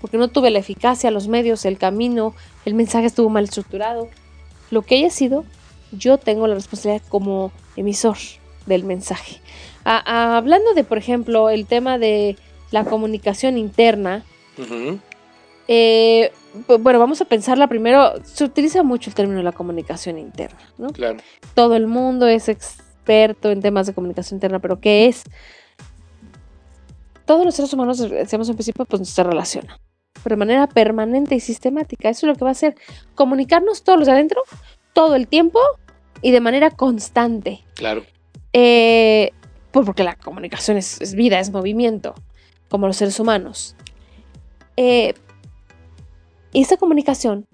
porque 0.00 0.18
no 0.18 0.28
tuve 0.28 0.50
la 0.50 0.58
eficacia, 0.58 1.10
los 1.10 1.28
medios, 1.28 1.64
el 1.64 1.78
camino, 1.78 2.34
el 2.64 2.74
mensaje 2.74 3.06
estuvo 3.06 3.28
mal 3.28 3.44
estructurado. 3.44 4.08
Lo 4.70 4.82
que 4.82 4.96
haya 4.96 5.10
sido, 5.10 5.44
yo 5.92 6.18
tengo 6.18 6.46
la 6.46 6.54
responsabilidad 6.54 7.06
como 7.08 7.52
emisor 7.76 8.16
del 8.66 8.84
mensaje. 8.84 9.40
hablando 9.84 10.74
de, 10.74 10.84
por 10.84 10.98
ejemplo, 10.98 11.50
el 11.50 11.66
tema 11.66 11.98
de 11.98 12.36
la 12.70 12.84
comunicación 12.84 13.56
interna, 13.56 14.24
eh, 15.68 16.32
bueno, 16.80 16.98
vamos 16.98 17.20
a 17.20 17.24
pensarla 17.24 17.68
primero. 17.68 18.14
Se 18.24 18.44
utiliza 18.44 18.82
mucho 18.82 19.10
el 19.10 19.14
término 19.14 19.38
de 19.38 19.44
la 19.44 19.52
comunicación 19.52 20.18
interna, 20.18 20.58
¿no? 20.78 20.88
Claro. 20.88 21.18
Todo 21.54 21.76
el 21.76 21.86
mundo 21.86 22.26
es 22.26 22.48
experto 22.48 23.50
en 23.50 23.60
temas 23.60 23.86
de 23.86 23.94
comunicación 23.94 24.36
interna, 24.36 24.58
pero 24.58 24.80
¿qué 24.80 25.06
es? 25.06 25.24
Todos 27.24 27.44
los 27.44 27.54
seres 27.54 27.72
humanos, 27.72 27.98
decíamos 27.98 28.48
en 28.48 28.54
principio, 28.54 28.84
pues 28.84 29.08
se 29.08 29.22
relacionan 29.22 29.76
pero 29.76 29.85
de 30.24 30.36
manera 30.36 30.66
permanente 30.66 31.34
y 31.34 31.40
sistemática. 31.40 32.08
Eso 32.08 32.26
es 32.26 32.32
lo 32.32 32.34
que 32.36 32.44
va 32.44 32.50
a 32.50 32.52
hacer 32.52 32.76
comunicarnos 33.14 33.82
todos 33.82 33.98
los 33.98 34.06
de 34.06 34.12
adentro, 34.12 34.42
todo 34.92 35.14
el 35.14 35.28
tiempo 35.28 35.60
y 36.22 36.30
de 36.30 36.40
manera 36.40 36.70
constante. 36.70 37.64
Claro. 37.74 38.04
Eh, 38.52 39.32
pues 39.70 39.84
porque 39.84 40.04
la 40.04 40.16
comunicación 40.16 40.76
es, 40.76 41.14
vida, 41.14 41.38
es 41.38 41.50
movimiento, 41.50 42.14
como 42.68 42.86
los 42.86 42.96
seres 42.96 43.20
humanos. 43.20 43.76
Eh, 44.76 45.14
esa 46.52 46.76
comunicación 46.76 47.46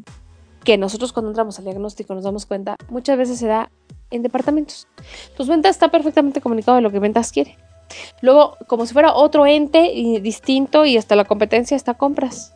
que 0.64 0.78
nosotros 0.78 1.12
cuando 1.12 1.30
entramos 1.30 1.58
al 1.58 1.64
diagnóstico 1.64 2.14
nos 2.14 2.24
damos 2.24 2.46
cuenta, 2.46 2.76
muchas 2.88 3.18
veces 3.18 3.38
se 3.38 3.46
da 3.46 3.70
en 4.10 4.22
departamentos. 4.22 4.86
Tus 5.36 5.48
ventas 5.48 5.74
está 5.74 5.90
perfectamente 5.90 6.40
comunicado 6.40 6.76
de 6.76 6.82
lo 6.82 6.90
que 6.90 7.00
ventas 7.00 7.32
quiere. 7.32 7.56
Luego, 8.20 8.56
como 8.66 8.86
si 8.86 8.92
fuera 8.92 9.14
otro 9.14 9.46
ente 9.46 9.92
distinto 10.20 10.84
y 10.84 10.96
hasta 10.96 11.16
la 11.16 11.24
competencia 11.24 11.76
está 11.76 11.94
compras. 11.94 12.54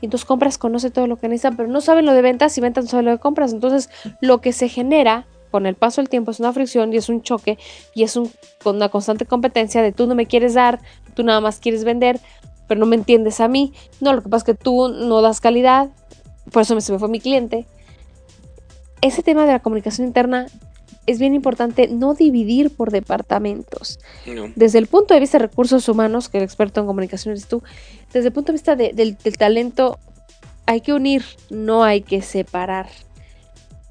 Y 0.00 0.06
entonces 0.06 0.24
compras 0.24 0.58
conoce 0.58 0.90
todo 0.90 1.06
lo 1.06 1.16
que 1.16 1.28
necesitan, 1.28 1.56
pero 1.56 1.68
no 1.68 1.80
saben 1.80 2.06
lo 2.06 2.12
de 2.12 2.22
ventas 2.22 2.56
y 2.56 2.60
ventas 2.60 2.84
no 2.84 2.90
saben 2.90 3.06
lo 3.06 3.12
de 3.12 3.18
compras. 3.18 3.52
Entonces, 3.52 3.90
lo 4.20 4.40
que 4.40 4.52
se 4.52 4.68
genera 4.68 5.26
con 5.50 5.66
el 5.66 5.74
paso 5.76 6.00
del 6.00 6.08
tiempo 6.08 6.30
es 6.30 6.40
una 6.40 6.52
fricción 6.52 6.92
y 6.92 6.96
es 6.96 7.08
un 7.08 7.22
choque 7.22 7.58
y 7.94 8.02
es 8.02 8.18
una 8.64 8.88
constante 8.88 9.24
competencia 9.24 9.82
de 9.82 9.92
tú 9.92 10.06
no 10.06 10.14
me 10.14 10.26
quieres 10.26 10.54
dar, 10.54 10.80
tú 11.14 11.22
nada 11.22 11.40
más 11.40 11.60
quieres 11.60 11.84
vender, 11.84 12.18
pero 12.66 12.80
no 12.80 12.86
me 12.86 12.96
entiendes 12.96 13.40
a 13.40 13.48
mí. 13.48 13.72
No, 14.00 14.12
lo 14.12 14.22
que 14.22 14.28
pasa 14.28 14.42
es 14.50 14.56
que 14.56 14.62
tú 14.62 14.88
no 14.88 15.22
das 15.22 15.40
calidad, 15.40 15.90
por 16.52 16.62
eso 16.62 16.80
se 16.80 16.92
me 16.92 16.98
fue 16.98 17.08
mi 17.08 17.20
cliente. 17.20 17.66
Ese 19.00 19.22
tema 19.22 19.46
de 19.46 19.52
la 19.52 19.60
comunicación 19.60 20.06
interna 20.06 20.46
es 21.06 21.18
bien 21.18 21.34
importante 21.34 21.88
no 21.88 22.14
dividir 22.14 22.70
por 22.70 22.90
departamentos. 22.90 23.98
Desde 24.56 24.78
el 24.78 24.86
punto 24.86 25.14
de 25.14 25.20
vista 25.20 25.38
de 25.38 25.46
recursos 25.46 25.88
humanos, 25.88 26.28
que 26.28 26.38
el 26.38 26.44
experto 26.44 26.80
en 26.80 26.86
comunicación 26.86 27.32
eres 27.32 27.46
tú, 27.46 27.62
desde 28.12 28.28
el 28.28 28.32
punto 28.32 28.52
de 28.52 28.54
vista 28.54 28.76
del, 28.76 29.16
talento, 29.38 29.98
hay 30.66 30.80
que 30.80 30.92
unir, 30.92 31.24
no 31.50 31.84
hay 31.84 32.02
que 32.02 32.22
separar. 32.22 32.88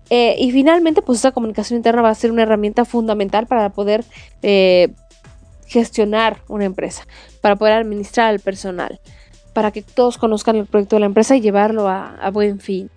Eh, 0.09 0.35
y 0.39 0.51
finalmente, 0.51 1.01
pues 1.01 1.19
esa 1.19 1.31
comunicación 1.31 1.77
interna 1.77 2.01
va 2.01 2.09
a 2.09 2.15
ser 2.15 2.31
una 2.31 2.43
herramienta 2.43 2.85
fundamental 2.85 3.47
para 3.47 3.69
poder 3.69 4.03
eh, 4.41 4.89
gestionar 5.67 6.41
una 6.47 6.65
empresa, 6.65 7.05
para 7.41 7.55
poder 7.55 7.73
administrar 7.73 8.27
al 8.29 8.39
personal, 8.39 8.99
para 9.53 9.71
que 9.71 9.81
todos 9.81 10.17
conozcan 10.17 10.55
el 10.55 10.65
proyecto 10.65 10.95
de 10.95 11.01
la 11.01 11.05
empresa 11.05 11.35
y 11.35 11.41
llevarlo 11.41 11.87
a 11.87 12.29
buen 12.31 12.59
fin. 12.59 12.89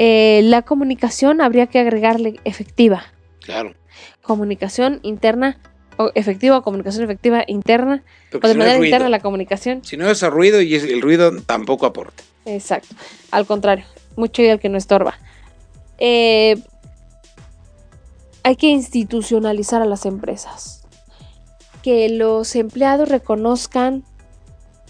Eh, 0.00 0.42
la 0.44 0.62
comunicación 0.62 1.40
habría 1.40 1.66
que 1.66 1.80
agregarle 1.80 2.38
efectiva. 2.44 3.02
Claro. 3.40 3.74
Comunicación 4.22 5.00
interna 5.02 5.58
o 5.96 6.12
efectiva 6.14 6.56
o 6.56 6.62
comunicación 6.62 7.02
efectiva 7.02 7.42
interna 7.48 8.04
o 8.32 8.46
de 8.46 8.54
manera 8.54 8.76
interna 8.76 9.08
la 9.08 9.18
comunicación. 9.18 9.84
Si 9.84 9.96
no 9.96 10.08
es 10.08 10.22
ruido 10.22 10.62
y 10.62 10.72
el 10.72 11.02
ruido 11.02 11.42
tampoco 11.42 11.84
aporta. 11.84 12.22
Exacto. 12.44 12.94
Al 13.32 13.44
contrario, 13.44 13.86
mucho 14.14 14.40
ideal 14.40 14.60
que 14.60 14.68
no 14.68 14.78
estorba. 14.78 15.18
Eh, 15.98 16.62
hay 18.44 18.54
que 18.54 18.68
institucionalizar 18.68 19.82
a 19.82 19.84
las 19.84 20.06
empresas. 20.06 20.86
Que 21.82 22.08
los 22.08 22.54
empleados 22.54 23.08
reconozcan 23.08 24.04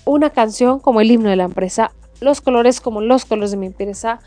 una 0.05 0.29
canción 0.29 0.81
como 0.81 1.01
el 1.01 1.11
himno 1.11 1.31
de 1.31 1.37
la 1.37 1.45
empresa, 1.45 1.93
los 2.21 2.43
colores 2.43 2.83
como 2.83 3.01
los 3.01 3.25
colores 3.25 3.53
de 3.53 3.57
mi 3.57 3.67
empresa, 3.69 4.21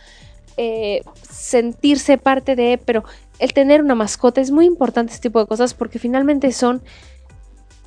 eh, 0.57 1.01
sentirse 1.29 2.17
parte 2.17 2.55
de, 2.55 2.79
pero 2.83 3.03
el 3.39 3.53
tener 3.53 3.81
una 3.81 3.95
mascota 3.95 4.41
es 4.41 4.51
muy 4.51 4.65
importante 4.65 5.13
este 5.13 5.29
tipo 5.29 5.39
de 5.39 5.47
cosas 5.47 5.73
porque 5.73 5.99
finalmente 5.99 6.51
son 6.51 6.81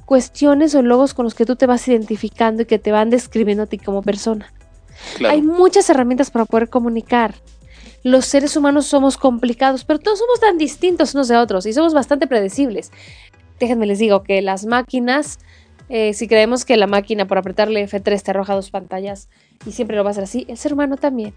cuestiones 0.04 0.74
o 0.74 0.82
logos 0.82 1.14
con 1.14 1.24
los 1.24 1.34
que 1.34 1.46
tú 1.46 1.56
te 1.56 1.66
vas 1.66 1.86
identificando 1.88 2.62
y 2.62 2.66
que 2.66 2.78
te 2.78 2.92
van 2.92 3.10
describiendo 3.10 3.62
a 3.64 3.66
ti 3.66 3.78
como 3.78 4.02
persona. 4.02 4.52
Hay 5.28 5.42
muchas 5.42 5.88
herramientas 5.90 6.30
para 6.30 6.44
poder 6.44 6.68
comunicar. 6.68 7.34
Los 8.02 8.26
seres 8.26 8.56
humanos 8.56 8.86
somos 8.86 9.16
complicados, 9.16 9.84
pero 9.84 9.98
todos 9.98 10.18
somos 10.18 10.40
tan 10.40 10.58
distintos 10.58 11.14
unos 11.14 11.28
de 11.28 11.36
otros 11.36 11.66
y 11.66 11.72
somos 11.72 11.94
bastante 11.94 12.26
predecibles. 12.26 12.92
Déjenme 13.58 13.86
les 13.86 13.98
digo 13.98 14.22
que 14.22 14.42
las 14.42 14.66
máquinas, 14.66 15.38
eh, 15.88 16.12
si 16.12 16.28
creemos 16.28 16.64
que 16.64 16.76
la 16.76 16.86
máquina 16.86 17.26
por 17.26 17.38
apretarle 17.38 17.88
F3 17.88 18.22
te 18.22 18.30
arroja 18.30 18.54
dos 18.54 18.70
pantallas 18.70 19.28
y 19.64 19.72
siempre 19.72 19.96
lo 19.96 20.04
va 20.04 20.10
a 20.10 20.12
hacer 20.12 20.24
así, 20.24 20.44
el 20.48 20.58
ser 20.58 20.74
humano 20.74 20.96
también 20.96 21.34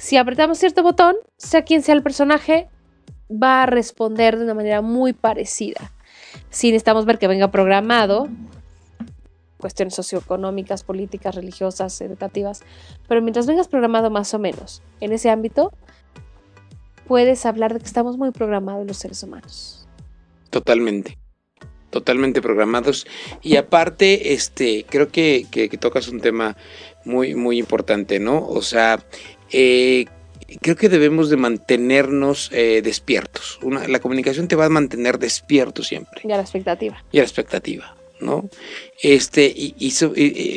si 0.00 0.16
apretamos 0.16 0.56
cierto 0.56 0.82
botón, 0.82 1.14
sea 1.36 1.62
quien 1.62 1.82
sea 1.82 1.94
el 1.94 2.02
personaje, 2.02 2.68
va 3.30 3.62
a 3.62 3.66
responder 3.66 4.38
de 4.38 4.44
una 4.44 4.54
manera 4.54 4.80
muy 4.80 5.12
parecida. 5.12 5.92
Si 6.48 6.68
necesitamos 6.68 7.04
ver 7.04 7.18
que 7.18 7.28
venga 7.28 7.50
programado, 7.50 8.26
cuestiones 9.58 9.94
socioeconómicas, 9.94 10.84
políticas, 10.84 11.34
religiosas, 11.34 12.00
educativas, 12.00 12.62
pero 13.08 13.20
mientras 13.20 13.46
vengas 13.46 13.68
programado 13.68 14.08
más 14.08 14.32
o 14.32 14.38
menos 14.38 14.80
en 15.00 15.12
ese 15.12 15.28
ámbito, 15.28 15.70
puedes 17.06 17.44
hablar 17.44 17.74
de 17.74 17.80
que 17.80 17.86
estamos 17.86 18.16
muy 18.16 18.30
programados 18.30 18.86
los 18.86 18.96
seres 18.96 19.22
humanos. 19.22 19.86
Totalmente. 20.48 21.18
Totalmente 21.90 22.40
programados. 22.40 23.06
Y 23.42 23.56
aparte, 23.56 24.32
este, 24.32 24.86
creo 24.88 25.08
que, 25.08 25.46
que 25.50 25.68
tocas 25.76 26.08
un 26.08 26.20
tema 26.20 26.56
muy, 27.04 27.34
muy 27.34 27.58
importante, 27.58 28.18
¿no? 28.18 28.46
O 28.46 28.62
sea, 28.62 29.04
eh, 29.52 30.06
creo 30.60 30.76
que 30.76 30.88
debemos 30.88 31.30
de 31.30 31.36
mantenernos 31.36 32.50
eh, 32.52 32.82
despiertos. 32.82 33.58
la 33.88 34.00
comunicación 34.00 34.48
te 34.48 34.56
va 34.56 34.66
a 34.66 34.68
mantener 34.68 35.18
despierto 35.18 35.82
siempre. 35.82 36.22
Y 36.24 36.32
a 36.32 36.36
la 36.36 36.42
expectativa. 36.42 37.02
Y 37.12 37.18
a 37.18 37.22
la 37.22 37.26
expectativa, 37.26 37.96
¿no? 38.20 38.48
Este, 39.02 39.52
y, 39.54 39.72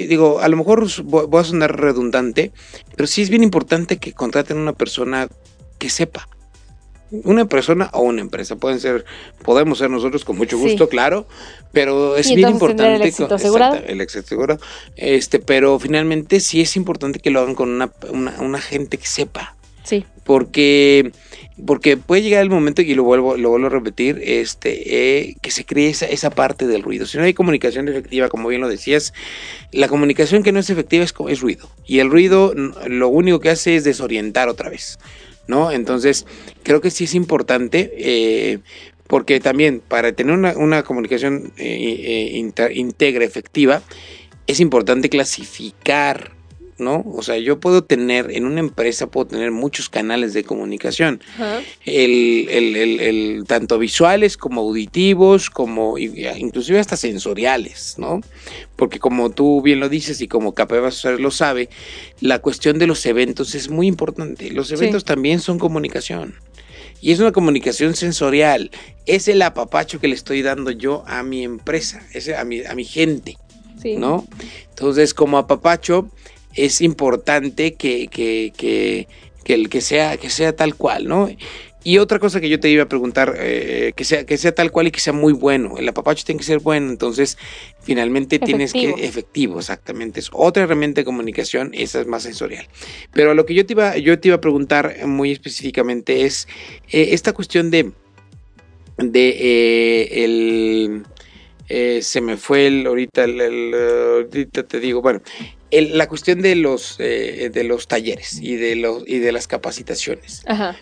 digo, 0.07 0.39
a 0.39 0.47
lo 0.47 0.57
mejor 0.57 0.87
voy 1.03 1.39
a 1.39 1.43
sonar 1.43 1.79
redundante, 1.79 2.51
pero 2.95 3.07
sí 3.07 3.21
es 3.21 3.29
bien 3.29 3.43
importante 3.43 3.97
que 3.97 4.13
contraten 4.13 4.57
una 4.57 4.73
persona 4.73 5.27
que 5.77 5.89
sepa, 5.89 6.27
una 7.23 7.45
persona 7.45 7.89
o 7.93 8.01
una 8.01 8.21
empresa. 8.21 8.55
Pueden 8.55 8.79
ser, 8.79 9.05
podemos 9.43 9.77
ser 9.77 9.89
nosotros 9.89 10.25
con 10.25 10.37
mucho 10.37 10.57
gusto, 10.57 10.89
claro, 10.89 11.27
pero 11.71 12.17
es 12.17 12.33
bien 12.33 12.49
importante. 12.49 12.95
El 12.95 13.01
éxito 13.03 13.35
asegurado. 13.35 13.75
el 13.85 14.01
éxito 14.01 14.59
Este, 14.95 15.39
pero 15.39 15.79
finalmente 15.79 16.39
sí 16.39 16.61
es 16.61 16.75
importante 16.75 17.19
que 17.19 17.29
lo 17.29 17.41
hagan 17.41 17.55
con 17.55 17.69
una, 17.69 17.91
una, 18.39 18.59
gente 18.59 18.97
que 18.97 19.05
sepa. 19.05 19.55
Sí. 19.83 20.05
Porque, 20.23 21.11
porque 21.65 21.97
puede 21.97 22.21
llegar 22.21 22.41
el 22.41 22.49
momento, 22.49 22.81
y 22.81 22.95
lo 22.95 23.03
vuelvo, 23.03 23.35
lo 23.35 23.49
vuelvo 23.49 23.67
a 23.67 23.69
repetir, 23.69 24.21
este, 24.23 25.19
eh, 25.19 25.35
que 25.41 25.51
se 25.51 25.65
cree 25.65 25.89
esa, 25.89 26.05
esa 26.05 26.29
parte 26.29 26.65
del 26.65 26.81
ruido. 26.81 27.05
Si 27.05 27.17
no 27.17 27.25
hay 27.25 27.33
comunicación 27.33 27.89
efectiva, 27.89 28.29
como 28.29 28.47
bien 28.47 28.61
lo 28.61 28.69
decías, 28.69 29.13
la 29.71 29.89
comunicación 29.89 30.41
que 30.41 30.53
no 30.53 30.59
es 30.59 30.69
efectiva 30.69 31.03
es, 31.03 31.13
es 31.27 31.41
ruido. 31.41 31.69
Y 31.85 31.99
el 31.99 32.09
ruido 32.09 32.53
lo 32.55 33.09
único 33.09 33.41
que 33.41 33.49
hace 33.49 33.75
es 33.75 33.83
desorientar 33.83 34.47
otra 34.47 34.69
vez. 34.69 34.97
¿No? 35.47 35.71
Entonces, 35.71 36.25
creo 36.63 36.81
que 36.81 36.91
sí 36.91 37.05
es 37.05 37.15
importante, 37.15 37.93
eh, 37.97 38.59
porque 39.07 39.39
también 39.39 39.81
para 39.85 40.11
tener 40.13 40.35
una, 40.35 40.83
comunicación 40.83 41.53
eh, 41.57 42.33
eh 42.35 42.71
íntegra, 42.73 43.25
efectiva, 43.25 43.81
es 44.47 44.59
importante 44.59 45.09
clasificar 45.09 46.31
¿no? 46.83 47.03
O 47.15 47.21
sea, 47.23 47.37
yo 47.37 47.59
puedo 47.59 47.83
tener, 47.83 48.31
en 48.31 48.45
una 48.45 48.59
empresa 48.59 49.07
puedo 49.07 49.27
tener 49.27 49.51
muchos 49.51 49.89
canales 49.89 50.33
de 50.33 50.43
comunicación, 50.43 51.21
el, 51.85 52.47
el, 52.49 52.99
el, 52.99 53.43
tanto 53.47 53.79
visuales 53.79 54.37
como 54.37 54.61
auditivos, 54.61 55.49
como 55.49 55.97
inclusive 55.97 56.79
hasta 56.79 56.97
sensoriales, 56.97 57.95
¿no? 57.97 58.21
Porque 58.75 58.99
como 58.99 59.29
tú 59.31 59.61
bien 59.61 59.79
lo 59.79 59.89
dices 59.89 60.21
y 60.21 60.27
como 60.27 60.53
Capebas 60.53 61.03
lo 61.05 61.31
sabe, 61.31 61.69
la 62.19 62.39
cuestión 62.39 62.79
de 62.79 62.87
los 62.87 63.05
eventos 63.05 63.55
es 63.55 63.69
muy 63.69 63.87
importante. 63.87 64.51
Los 64.51 64.71
eventos 64.71 65.05
también 65.05 65.39
son 65.39 65.59
comunicación. 65.59 66.35
Y 67.03 67.11
es 67.11 67.19
una 67.19 67.33
comunicación 67.33 67.95
sensorial. 67.95 68.71
Es 69.05 69.27
el 69.27 69.41
apapacho 69.41 69.99
que 69.99 70.07
le 70.07 70.15
estoy 70.15 70.41
dando 70.41 70.71
yo 70.71 71.03
a 71.05 71.21
mi 71.21 71.43
empresa, 71.43 72.01
es 72.13 72.29
a 72.29 72.45
mi, 72.45 72.63
a 72.63 72.73
mi 72.75 72.85
gente. 72.85 73.37
¿No? 73.97 74.25
Entonces, 74.69 75.13
como 75.13 75.37
apapacho, 75.37 76.09
es 76.55 76.81
importante 76.81 77.73
que, 77.73 78.07
que, 78.07 78.53
que, 78.55 79.07
que, 79.43 79.65
que, 79.69 79.81
sea, 79.81 80.17
que 80.17 80.29
sea 80.29 80.55
tal 80.55 80.75
cual, 80.75 81.07
¿no? 81.07 81.29
Y 81.85 81.97
otra 81.97 82.17
cosa 82.17 82.39
que 82.39 82.47
yo 82.47 82.61
te 82.61 82.69
iba 82.69 82.83
a 82.83 82.87
preguntar, 82.87 83.35
eh, 83.37 83.91
que, 83.95 84.05
sea, 84.05 84.25
que 84.25 84.37
sea 84.37 84.55
tal 84.55 84.71
cual 84.71 84.87
y 84.87 84.91
que 84.91 85.01
sea 85.01 85.11
muy 85.11 85.33
bueno. 85.33 85.77
El 85.77 85.87
apapacho 85.89 86.23
tiene 86.23 86.39
que 86.39 86.45
ser 86.45 86.59
bueno, 86.59 86.89
entonces 86.89 87.37
finalmente 87.81 88.39
tienes 88.39 88.71
que, 88.71 88.89
efectivo, 88.99 89.59
exactamente. 89.59 90.21
Es 90.21 90.29
otra 90.31 90.63
herramienta 90.63 91.01
de 91.01 91.05
comunicación, 91.05 91.71
esa 91.73 91.99
es 91.99 92.07
más 92.07 92.23
sensorial. 92.23 92.65
Pero 93.11 93.33
lo 93.33 93.45
que 93.45 93.53
yo 93.53 93.65
te 93.65 93.73
iba, 93.73 93.97
yo 93.97 94.17
te 94.17 94.29
iba 94.29 94.37
a 94.37 94.41
preguntar 94.41 95.05
muy 95.05 95.31
específicamente 95.33 96.23
es 96.23 96.47
eh, 96.89 97.09
esta 97.11 97.33
cuestión 97.33 97.69
de, 97.69 97.91
de 98.97 99.37
eh, 99.41 100.23
el... 100.23 102.01
se 102.01 102.21
me 102.21 102.37
fue 102.37 102.67
el 102.67 102.87
ahorita, 102.87 103.25
el, 103.25 103.73
ahorita 103.73 104.63
te 104.63 104.79
digo, 104.79 105.01
bueno, 105.01 105.21
la 105.81 106.07
cuestión 106.07 106.41
de 106.41 106.55
los, 106.55 106.97
eh, 106.99 107.49
de 107.51 107.63
los 107.63 107.87
talleres 107.87 108.39
y 108.41 108.55
de, 108.55 108.75
los, 108.75 109.03
y 109.07 109.19
de 109.19 109.31
las 109.31 109.47
capacitaciones. 109.47 110.43
Ajá. 110.45 110.77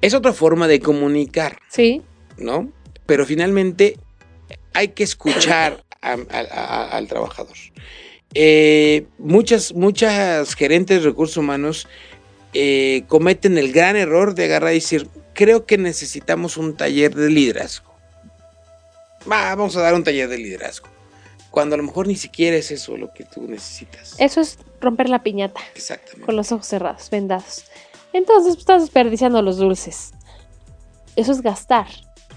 Es 0.00 0.14
otra 0.14 0.32
forma 0.32 0.68
de 0.68 0.80
comunicar. 0.80 1.58
Sí. 1.68 2.02
¿No? 2.38 2.72
Pero 3.06 3.26
finalmente 3.26 3.96
hay 4.72 4.88
que 4.88 5.02
escuchar 5.02 5.84
al 6.00 7.06
trabajador. 7.08 7.56
Eh, 8.32 9.06
muchas, 9.18 9.74
muchas 9.74 10.54
gerentes 10.54 11.02
de 11.02 11.08
recursos 11.08 11.36
humanos 11.36 11.88
eh, 12.54 13.02
cometen 13.08 13.58
el 13.58 13.72
gran 13.72 13.96
error 13.96 14.34
de 14.34 14.44
agarrar 14.44 14.72
y 14.72 14.76
decir, 14.76 15.08
creo 15.34 15.66
que 15.66 15.78
necesitamos 15.78 16.56
un 16.56 16.76
taller 16.76 17.14
de 17.14 17.28
liderazgo. 17.28 17.92
vamos 19.26 19.76
a 19.76 19.80
dar 19.80 19.94
un 19.94 20.04
taller 20.04 20.28
de 20.28 20.38
liderazgo 20.38 20.89
cuando 21.50 21.74
a 21.74 21.78
lo 21.78 21.84
mejor 21.84 22.06
ni 22.06 22.16
siquiera 22.16 22.56
es 22.56 22.70
eso 22.70 22.96
lo 22.96 23.12
que 23.12 23.24
tú 23.24 23.46
necesitas. 23.48 24.14
Eso 24.18 24.40
es 24.40 24.58
romper 24.80 25.08
la 25.08 25.22
piñata. 25.22 25.60
Exactamente. 25.74 26.24
Con 26.24 26.36
los 26.36 26.52
ojos 26.52 26.66
cerrados, 26.66 27.10
vendados. 27.10 27.64
Entonces 28.12 28.54
pues, 28.54 28.60
estás 28.60 28.82
desperdiciando 28.82 29.42
los 29.42 29.58
dulces. 29.58 30.12
Eso 31.16 31.32
es 31.32 31.42
gastar 31.42 31.86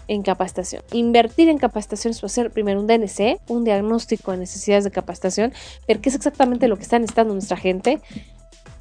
en 0.07 0.23
capacitación. 0.23 0.83
Invertir 0.91 1.49
en 1.49 1.57
capacitación 1.57 2.11
es 2.11 2.23
hacer 2.23 2.51
primero 2.51 2.79
un 2.79 2.87
DNC, 2.87 3.39
un 3.47 3.63
diagnóstico 3.63 4.31
de 4.31 4.37
necesidades 4.37 4.83
de 4.83 4.91
capacitación, 4.91 5.53
ver 5.87 5.99
qué 5.99 6.09
es 6.09 6.15
exactamente 6.15 6.67
lo 6.67 6.75
que 6.75 6.83
está 6.83 6.99
necesitando 6.99 7.33
nuestra 7.33 7.57
gente. 7.57 8.01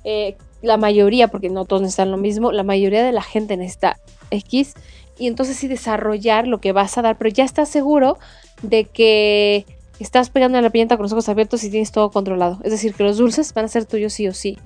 Eh, 0.05 0.37
la 0.63 0.77
mayoría, 0.77 1.29
porque 1.29 1.51
no 1.51 1.65
todos 1.65 1.83
necesitan 1.83 2.11
lo 2.11 2.17
mismo, 2.17 2.53
la 2.53 2.63
mayoría 2.63 3.05
de 3.05 3.13
la 3.13 3.23
gente 3.23 3.57
necesita 3.57 3.99
X. 4.31 4.75
Y 5.19 5.27
entonces 5.27 5.57
sí 5.57 5.69
desarrollar 5.69 6.47
lo 6.47 6.61
que 6.61 6.73
vas 6.73 6.97
a 6.99 7.03
dar, 7.03 7.19
pero 7.19 7.31
ya 7.31 7.45
estás 7.45 7.69
seguro 7.69 8.19
de 8.63 8.85
que 8.85 9.67
estás 9.99 10.31
pegando 10.31 10.59
a 10.59 10.61
la 10.63 10.71
piñata 10.71 10.97
con 10.97 11.05
los 11.05 11.13
ojos 11.13 11.29
abiertos 11.29 11.65
y 11.65 11.71
tienes 11.71 11.93
todo 11.93 12.11
controlado. 12.11 12.59
Es 12.65 12.73
decir, 12.73 12.95
que 12.95 13.05
los 13.05 13.19
dulces 13.19 13.53
van 13.55 13.67
a 13.67 13.69
ser 13.69 13.85
tuyos 13.85 14.13
sí 14.13 14.29
o 14.29 14.35
sí. 14.35 14.59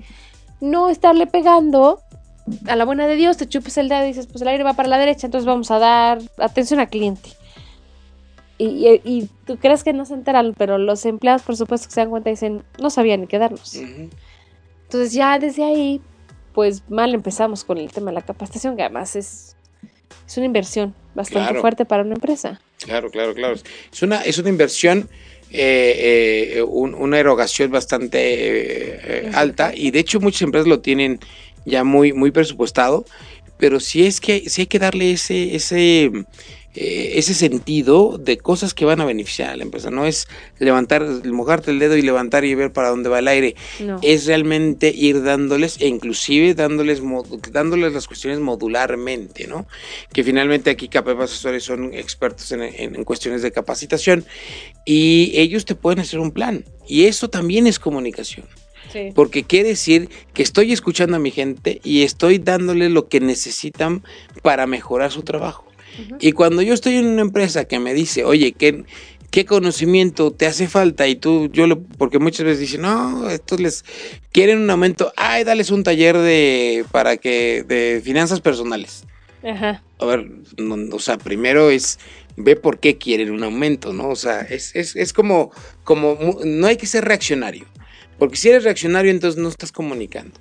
No 0.59 0.89
estarle 0.89 1.27
pegando 1.27 2.01
a 2.67 2.75
la 2.75 2.85
buena 2.85 3.07
de 3.07 3.15
Dios, 3.15 3.37
te 3.37 3.47
chupes 3.47 3.77
el 3.77 3.89
dedo 3.89 4.03
y 4.05 4.07
dices, 4.07 4.27
pues 4.27 4.41
el 4.41 4.47
aire 4.47 4.63
va 4.63 4.73
para 4.73 4.89
la 4.89 4.97
derecha, 4.97 5.27
entonces 5.27 5.45
vamos 5.45 5.69
a 5.71 5.79
dar 5.79 6.19
atención 6.37 6.79
al 6.79 6.89
cliente. 6.89 7.29
Y, 8.59 9.29
tú 9.45 9.57
crees 9.57 9.83
que 9.83 9.93
no 9.93 10.05
se 10.05 10.15
enteran, 10.15 10.55
pero 10.57 10.79
los 10.79 11.05
empleados, 11.05 11.43
por 11.43 11.55
supuesto, 11.55 11.87
que 11.87 11.93
se 11.93 12.01
dan 12.01 12.09
cuenta 12.09 12.29
y 12.29 12.33
dicen, 12.33 12.63
no 12.79 12.89
sabían 12.89 13.21
ni 13.21 13.27
qué 13.27 13.37
darnos. 13.37 13.75
Entonces, 13.75 15.13
ya 15.13 15.37
desde 15.37 15.63
ahí, 15.63 16.01
pues 16.53 16.89
mal 16.89 17.13
empezamos 17.13 17.63
con 17.63 17.77
el 17.77 17.91
tema 17.91 18.09
de 18.09 18.15
la 18.15 18.23
capacitación, 18.23 18.75
que 18.75 18.81
además 18.81 19.15
es, 19.15 19.56
es 20.27 20.37
una 20.37 20.45
inversión 20.45 20.93
bastante 21.15 21.59
fuerte 21.59 21.85
para 21.85 22.03
una 22.03 22.15
empresa. 22.15 22.59
Claro, 22.83 23.09
claro, 23.09 23.33
claro. 23.33 23.55
Es 23.91 24.01
una, 24.03 24.21
es 24.21 24.37
una 24.37 24.49
inversión, 24.49 25.09
eh, 25.51 26.57
eh, 26.57 26.61
una 26.61 27.17
erogación 27.17 27.71
bastante 27.71 28.19
eh, 28.19 29.31
alta 29.33 29.73
y 29.73 29.91
de 29.91 29.99
hecho 29.99 30.19
muchas 30.19 30.43
empresas 30.43 30.67
lo 30.67 30.81
tienen 30.81 31.19
ya 31.65 31.83
muy, 31.83 32.13
muy 32.13 32.31
presupuestado, 32.31 33.05
pero 33.57 33.79
sí 33.79 34.05
es 34.05 34.19
que 34.19 34.49
sí 34.49 34.61
hay 34.61 34.67
que 34.67 34.79
darle 34.79 35.11
ese, 35.13 35.55
ese 35.55 36.11
eh, 36.79 37.17
ese 37.17 37.33
sentido 37.33 38.19
de 38.19 38.37
cosas 38.37 38.75
que 38.75 38.85
van 38.85 39.01
a 39.01 39.05
beneficiar 39.05 39.49
a 39.49 39.55
la 39.57 39.63
empresa. 39.63 39.89
No 39.89 40.05
es 40.05 40.27
levantar, 40.59 41.03
mojarte 41.25 41.71
el 41.71 41.79
dedo 41.79 41.97
y 41.97 42.03
levantar 42.03 42.45
y 42.45 42.53
ver 42.53 42.71
para 42.71 42.89
dónde 42.89 43.09
va 43.09 43.17
el 43.17 43.27
aire. 43.27 43.55
Es 44.03 44.27
realmente 44.27 44.93
ir 44.95 45.23
dándoles, 45.23 45.81
e 45.81 45.87
inclusive 45.87 46.53
dándoles, 46.53 47.01
dándoles 47.51 47.93
las 47.93 48.05
cuestiones 48.05 48.39
modularmente, 48.41 49.47
¿no? 49.47 49.65
Que 50.13 50.23
finalmente 50.23 50.69
aquí 50.69 50.87
KPP 50.87 51.19
Asesores 51.19 51.63
son 51.63 51.95
expertos 51.95 52.51
en, 52.51 53.03
cuestiones 53.05 53.41
de 53.41 53.51
capacitación 53.51 54.23
y 54.85 55.31
ellos 55.33 55.65
te 55.65 55.73
pueden 55.73 55.99
hacer 55.99 56.19
un 56.19 56.29
plan. 56.29 56.63
Y 56.87 57.05
eso 57.05 57.27
también 57.27 57.65
es 57.65 57.79
comunicación. 57.79 58.45
Porque 59.15 59.43
quiere 59.43 59.69
decir 59.69 60.09
que 60.35 60.43
estoy 60.43 60.73
escuchando 60.73 61.17
a 61.17 61.19
mi 61.19 61.31
gente 61.31 61.81
y 61.83 62.03
estoy 62.03 62.37
dándole 62.37 62.89
lo 62.89 63.09
que 63.09 63.19
necesitan 63.19 64.03
para 64.43 64.67
mejorar 64.67 65.11
su 65.11 65.23
trabajo. 65.23 65.66
Y 66.19 66.31
cuando 66.31 66.61
yo 66.61 66.73
estoy 66.73 66.95
en 66.95 67.07
una 67.07 67.21
empresa 67.21 67.65
que 67.65 67.79
me 67.79 67.93
dice, 67.93 68.23
oye, 68.23 68.51
¿qué, 68.51 68.85
qué 69.31 69.45
conocimiento 69.45 70.31
te 70.31 70.45
hace 70.45 70.67
falta? 70.67 71.07
Y 71.07 71.15
tú, 71.15 71.49
yo 71.51 71.67
lo, 71.67 71.81
porque 71.81 72.19
muchas 72.19 72.45
veces 72.45 72.59
dicen, 72.59 72.81
no, 72.81 73.29
estos 73.29 73.59
les 73.59 73.85
quieren 74.31 74.59
un 74.59 74.69
aumento, 74.69 75.13
ay, 75.15 75.43
dales 75.43 75.71
un 75.71 75.83
taller 75.83 76.17
de, 76.17 76.85
para 76.91 77.17
que, 77.17 77.63
de 77.67 78.01
finanzas 78.03 78.41
personales. 78.41 79.03
Ajá. 79.43 79.83
A 79.99 80.05
ver, 80.05 80.29
o 80.91 80.99
sea, 80.99 81.17
primero 81.17 81.69
es, 81.69 81.99
ve 82.35 82.55
por 82.55 82.79
qué 82.79 82.97
quieren 82.97 83.31
un 83.31 83.43
aumento, 83.43 83.93
¿no? 83.93 84.09
O 84.09 84.15
sea, 84.15 84.41
es, 84.41 84.75
es, 84.75 84.95
es 84.95 85.13
como, 85.13 85.51
como, 85.83 86.39
no 86.43 86.67
hay 86.67 86.77
que 86.77 86.85
ser 86.85 87.05
reaccionario. 87.05 87.65
Porque 88.17 88.37
si 88.37 88.49
eres 88.49 88.63
reaccionario, 88.63 89.11
entonces 89.11 89.41
no 89.41 89.49
estás 89.49 89.71
comunicando. 89.71 90.39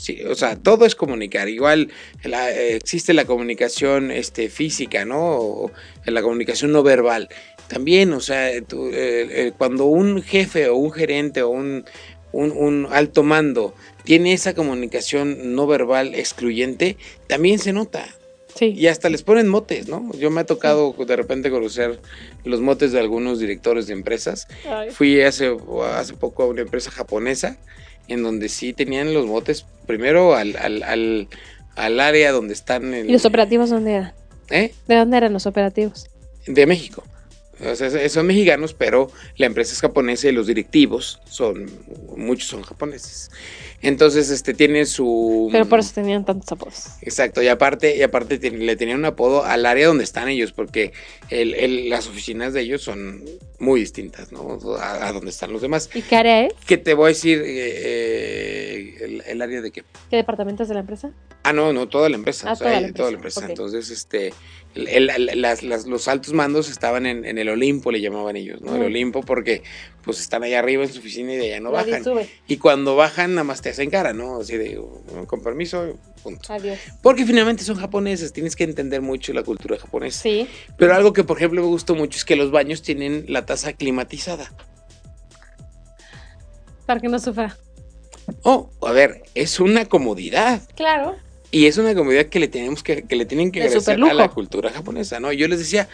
Sí, 0.00 0.22
o 0.26 0.34
sea, 0.34 0.56
todo 0.56 0.86
es 0.86 0.94
comunicar. 0.94 1.50
Igual 1.50 1.90
existe 2.24 3.12
la 3.12 3.26
comunicación 3.26 4.10
este, 4.10 4.48
física, 4.48 5.04
¿no? 5.04 5.20
O, 5.20 5.72
la 6.06 6.22
comunicación 6.22 6.72
no 6.72 6.82
verbal. 6.82 7.28
También, 7.68 8.14
o 8.14 8.20
sea, 8.20 8.50
cuando 9.58 9.84
un 9.84 10.22
jefe 10.22 10.70
o 10.70 10.76
un 10.76 10.90
gerente 10.90 11.42
o 11.42 11.50
un, 11.50 11.84
un, 12.32 12.88
alto 12.90 13.22
mando 13.22 13.74
tiene 14.02 14.32
esa 14.32 14.54
comunicación 14.54 15.54
no 15.54 15.66
verbal 15.66 16.14
excluyente, 16.14 16.96
también 17.26 17.58
se 17.58 17.74
nota. 17.74 18.08
Sí. 18.54 18.72
Y 18.74 18.86
hasta 18.86 19.10
les 19.10 19.22
ponen 19.22 19.48
motes, 19.48 19.86
¿no? 19.88 20.10
Yo 20.18 20.30
me 20.30 20.40
ha 20.40 20.46
tocado 20.46 20.94
de 20.94 21.14
repente 21.14 21.50
conocer 21.50 22.00
los 22.44 22.62
motes 22.62 22.92
de 22.92 23.00
algunos 23.00 23.38
directores 23.38 23.86
de 23.86 23.92
empresas. 23.92 24.48
Ay. 24.66 24.90
Fui 24.90 25.20
hace, 25.20 25.54
hace 25.92 26.14
poco 26.14 26.44
a 26.44 26.46
una 26.46 26.62
empresa 26.62 26.90
japonesa 26.90 27.58
en 28.10 28.22
donde 28.22 28.48
sí 28.48 28.72
tenían 28.72 29.14
los 29.14 29.26
motes 29.26 29.64
primero 29.86 30.34
al, 30.34 30.56
al, 30.56 30.82
al, 30.82 31.28
al 31.76 32.00
área 32.00 32.32
donde 32.32 32.52
están 32.54 32.92
en, 32.94 33.08
¿Y 33.08 33.12
los 33.12 33.24
operativos 33.24 33.70
dónde 33.70 33.92
eran? 33.94 34.12
¿eh? 34.50 34.72
¿De 34.86 34.94
dónde 34.96 35.16
eran 35.16 35.32
los 35.32 35.46
operativos? 35.46 36.08
de 36.46 36.66
México. 36.66 37.04
O 37.62 37.74
sea, 37.74 38.08
son 38.08 38.26
mexicanos, 38.26 38.72
pero 38.72 39.10
la 39.36 39.44
empresa 39.44 39.74
es 39.74 39.80
japonesa 39.82 40.28
y 40.28 40.32
los 40.32 40.46
directivos 40.46 41.20
son, 41.28 41.66
muchos 42.16 42.48
son 42.48 42.62
japoneses. 42.62 43.30
Entonces, 43.82 44.30
este 44.30 44.54
tiene 44.54 44.86
su. 44.86 45.50
Pero 45.52 45.66
por 45.66 45.78
eso 45.80 45.92
tenían 45.94 46.24
tantos 46.24 46.50
apodos. 46.50 46.86
Exacto, 47.02 47.42
y 47.42 47.48
aparte, 47.48 47.96
y 47.98 48.02
aparte 48.02 48.38
le 48.50 48.76
tenían 48.76 49.00
un 49.00 49.04
apodo 49.04 49.44
al 49.44 49.66
área 49.66 49.88
donde 49.88 50.04
están 50.04 50.28
ellos, 50.28 50.52
porque 50.52 50.92
el, 51.28 51.54
el- 51.54 51.90
las 51.90 52.06
oficinas 52.08 52.54
de 52.54 52.62
ellos 52.62 52.82
son 52.82 53.22
muy 53.60 53.80
distintas, 53.80 54.32
¿no? 54.32 54.58
A, 54.80 55.06
a 55.08 55.12
donde 55.12 55.30
están 55.30 55.52
los 55.52 55.62
demás. 55.62 55.88
¿Y 55.94 56.02
qué 56.02 56.16
área 56.16 56.46
es? 56.46 56.54
¿Qué 56.66 56.78
te 56.78 56.94
voy 56.94 57.04
a 57.04 57.08
decir? 57.08 57.40
eh, 57.44 57.44
eh, 57.46 58.96
el, 59.00 59.22
el 59.26 59.42
área 59.42 59.60
de 59.60 59.70
qué? 59.70 59.84
¿Qué 60.10 60.16
departamento 60.16 60.62
es 60.62 60.68
de 60.68 60.74
la 60.74 60.80
empresa? 60.80 61.10
Ah, 61.42 61.52
no, 61.52 61.72
no, 61.72 61.88
toda 61.88 62.08
la 62.08 62.16
empresa. 62.16 62.48
Ah, 62.50 62.52
o 62.52 62.56
sea, 62.56 62.66
toda 62.68 62.80
la 62.80 62.86
hay- 62.88 62.92
toda 62.92 63.10
la 63.10 63.16
empresa. 63.16 63.46
Entonces, 63.46 63.90
este, 63.90 64.32
el- 64.74 65.10
el- 65.10 65.40
las- 65.40 65.62
las- 65.62 65.86
los 65.86 66.08
altos 66.08 66.32
mandos 66.32 66.70
estaban 66.70 67.06
en, 67.06 67.24
en 67.24 67.38
el 67.38 67.48
Olimpo, 67.48 67.90
le 67.92 68.00
llamaban 68.00 68.36
ellos, 68.36 68.60
¿no? 68.60 68.76
El. 68.76 68.82
Olimpo 68.84 69.20
porque 69.22 69.62
pues 70.04 70.20
están 70.20 70.42
allá 70.42 70.58
arriba 70.58 70.82
en 70.84 70.92
su 70.92 70.98
oficina 71.00 71.32
y 71.34 71.36
de 71.36 71.46
allá 71.46 71.60
no 71.60 71.70
Nadie 71.72 71.92
bajan. 71.92 72.04
sube. 72.04 72.28
Y 72.46 72.56
cuando 72.56 72.96
bajan, 72.96 73.34
nada 73.34 73.44
más 73.44 73.60
te 73.62 73.68
hacen 73.70 73.90
cara, 73.90 74.12
¿no? 74.12 74.40
Así 74.40 74.56
de, 74.56 74.78
"Oh, 74.78 75.02
con 75.26 75.42
permiso, 75.42 75.98
punto. 76.22 76.52
Adiós. 76.52 76.78
Porque 77.02 77.26
finalmente 77.26 77.64
son 77.64 77.76
japoneses, 77.76 78.32
tienes 78.32 78.56
que 78.56 78.64
entender 78.64 79.00
mucho 79.02 79.32
la 79.32 79.42
cultura 79.42 79.78
japonesa. 79.78 80.22
Sí. 80.22 80.48
Pero 80.78 80.94
algo 80.94 81.12
que, 81.12 81.24
por 81.24 81.36
ejemplo, 81.36 81.60
me 81.60 81.68
gustó 81.68 81.94
mucho 81.94 82.16
es 82.18 82.24
que 82.24 82.36
los 82.36 82.50
baños 82.50 82.82
tienen 82.82 83.24
la 83.28 83.44
taza 83.46 83.72
climatizada. 83.74 84.50
Para 86.86 87.00
que 87.00 87.08
no 87.08 87.18
sufra. 87.18 87.56
Oh, 88.42 88.70
a 88.82 88.92
ver, 88.92 89.22
es 89.34 89.60
una 89.60 89.84
comodidad. 89.86 90.62
Claro. 90.76 91.16
Y 91.50 91.66
es 91.66 91.78
una 91.78 91.94
comodidad 91.94 92.26
que 92.26 92.38
le 92.40 92.48
tenemos 92.48 92.82
que, 92.82 93.02
que 93.02 93.16
le 93.16 93.24
tienen 93.26 93.50
que 93.50 93.60
De 93.60 93.66
agradecer 93.66 94.00
a 94.02 94.14
la 94.14 94.28
cultura 94.28 94.70
japonesa, 94.70 95.18
¿no? 95.20 95.32
Yo 95.32 95.48
les 95.48 95.58
decía, 95.58 95.88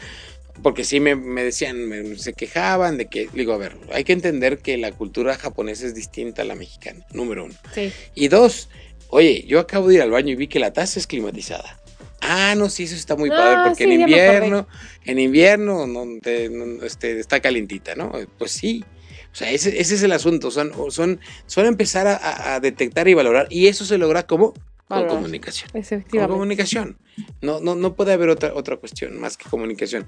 porque 0.62 0.84
sí 0.84 1.00
me, 1.00 1.14
me 1.16 1.42
decían, 1.44 1.86
me- 1.88 2.16
se 2.18 2.32
quejaban 2.32 2.96
de 2.98 3.06
que, 3.06 3.28
digo, 3.32 3.52
a 3.52 3.58
ver, 3.58 3.76
hay 3.92 4.04
que 4.04 4.12
entender 4.12 4.58
que 4.58 4.76
la 4.76 4.92
cultura 4.92 5.34
japonesa 5.36 5.86
es 5.86 5.94
distinta 5.94 6.42
a 6.42 6.44
la 6.44 6.54
mexicana, 6.54 7.04
número 7.12 7.44
uno. 7.44 7.54
Sí. 7.74 7.92
Y 8.14 8.28
dos, 8.28 8.68
oye, 9.08 9.44
yo 9.46 9.60
acabo 9.60 9.88
de 9.88 9.96
ir 9.96 10.02
al 10.02 10.10
baño 10.10 10.32
y 10.32 10.36
vi 10.36 10.48
que 10.48 10.58
la 10.58 10.72
taza 10.72 10.98
es 10.98 11.06
climatizada. 11.06 11.80
Ah, 12.20 12.54
no, 12.56 12.68
sí, 12.70 12.84
eso 12.84 12.94
está 12.96 13.14
muy 13.14 13.30
Ah, 13.30 13.36
padre, 13.36 13.60
porque 13.62 13.84
sí, 13.84 13.90
en 13.92 14.00
invierno, 14.00 14.66
en 15.04 15.18
invierno 15.18 15.86
no, 15.86 16.04
te- 16.20 16.48
no, 16.48 16.82
este, 16.84 17.20
está 17.20 17.40
calientita, 17.40 17.94
¿no? 17.94 18.12
Pues 18.38 18.52
sí. 18.52 18.84
O 19.32 19.36
sea, 19.38 19.50
ese, 19.50 19.78
ese 19.80 19.94
es 19.96 20.02
el 20.02 20.12
asunto, 20.12 20.50
son, 20.50 20.72
son, 20.90 21.20
son 21.46 21.66
empezar 21.66 22.06
a- 22.06 22.16
a, 22.16 22.54
a 22.54 22.60
detectar 22.60 23.06
y 23.06 23.12
valorar, 23.14 23.46
y 23.50 23.66
eso 23.66 23.84
se 23.84 23.98
logra 23.98 24.26
como 24.26 24.54
con 24.88 25.06
comunicación. 25.06 25.70
Con 26.10 26.28
comunicación. 26.28 26.98
No, 27.40 27.60
no, 27.60 27.74
no 27.74 27.94
puede 27.94 28.12
haber 28.12 28.28
otra, 28.28 28.52
otra 28.54 28.76
cuestión 28.76 29.18
más 29.20 29.36
que 29.36 29.48
comunicación. 29.48 30.06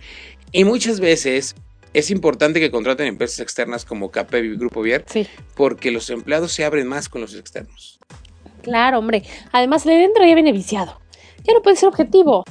Y 0.52 0.64
muchas 0.64 1.00
veces 1.00 1.54
es 1.94 2.10
importante 2.10 2.60
que 2.60 2.70
contraten 2.70 3.06
empresas 3.06 3.40
externas 3.40 3.84
como 3.84 4.10
KPEB 4.10 4.44
y 4.44 4.56
Grupo 4.56 4.82
Vier, 4.82 5.04
Sí. 5.08 5.26
porque 5.54 5.90
los 5.90 6.10
empleados 6.10 6.52
se 6.52 6.64
abren 6.64 6.86
más 6.86 7.08
con 7.08 7.20
los 7.20 7.34
externos. 7.34 7.98
Claro, 8.62 8.98
hombre. 8.98 9.22
Además, 9.52 9.86
el 9.86 9.92
de 9.92 9.98
dentro 9.98 10.24
ya 10.26 10.34
viene 10.34 10.52
viciado. 10.52 11.00
Ya 11.44 11.54
no 11.54 11.62
puede 11.62 11.76
ser 11.76 11.88
objetivo. 11.88 12.44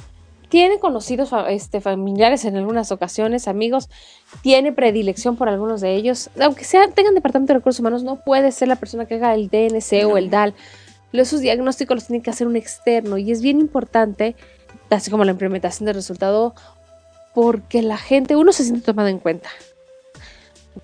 Tiene 0.48 0.78
conocidos 0.78 1.30
este, 1.48 1.80
familiares 1.82 2.46
en 2.46 2.56
algunas 2.56 2.90
ocasiones, 2.90 3.48
amigos, 3.48 3.90
tiene 4.42 4.72
predilección 4.72 5.36
por 5.36 5.48
algunos 5.50 5.82
de 5.82 5.94
ellos. 5.94 6.30
Aunque 6.40 6.64
sea, 6.64 6.88
tengan 6.88 7.14
departamento 7.14 7.52
de 7.52 7.58
recursos 7.58 7.80
humanos, 7.80 8.02
no 8.02 8.24
puede 8.24 8.50
ser 8.50 8.68
la 8.68 8.76
persona 8.76 9.04
que 9.06 9.16
haga 9.16 9.34
el 9.34 9.48
DNC 9.50 10.06
o 10.06 10.16
el 10.16 10.30
DAL. 10.30 10.54
Esos 11.12 11.40
diagnósticos 11.40 11.94
los 11.96 12.06
tiene 12.06 12.22
que 12.22 12.30
hacer 12.30 12.46
un 12.46 12.56
externo 12.56 13.18
y 13.18 13.30
es 13.32 13.40
bien 13.42 13.60
importante, 13.60 14.36
así 14.90 15.10
como 15.10 15.24
la 15.24 15.32
implementación 15.32 15.86
del 15.86 15.94
resultado, 15.94 16.54
porque 17.34 17.82
la 17.82 17.96
gente, 17.98 18.36
uno 18.36 18.52
se 18.52 18.64
siente 18.64 18.82
tomado 18.82 19.08
en 19.08 19.18
cuenta. 19.18 19.48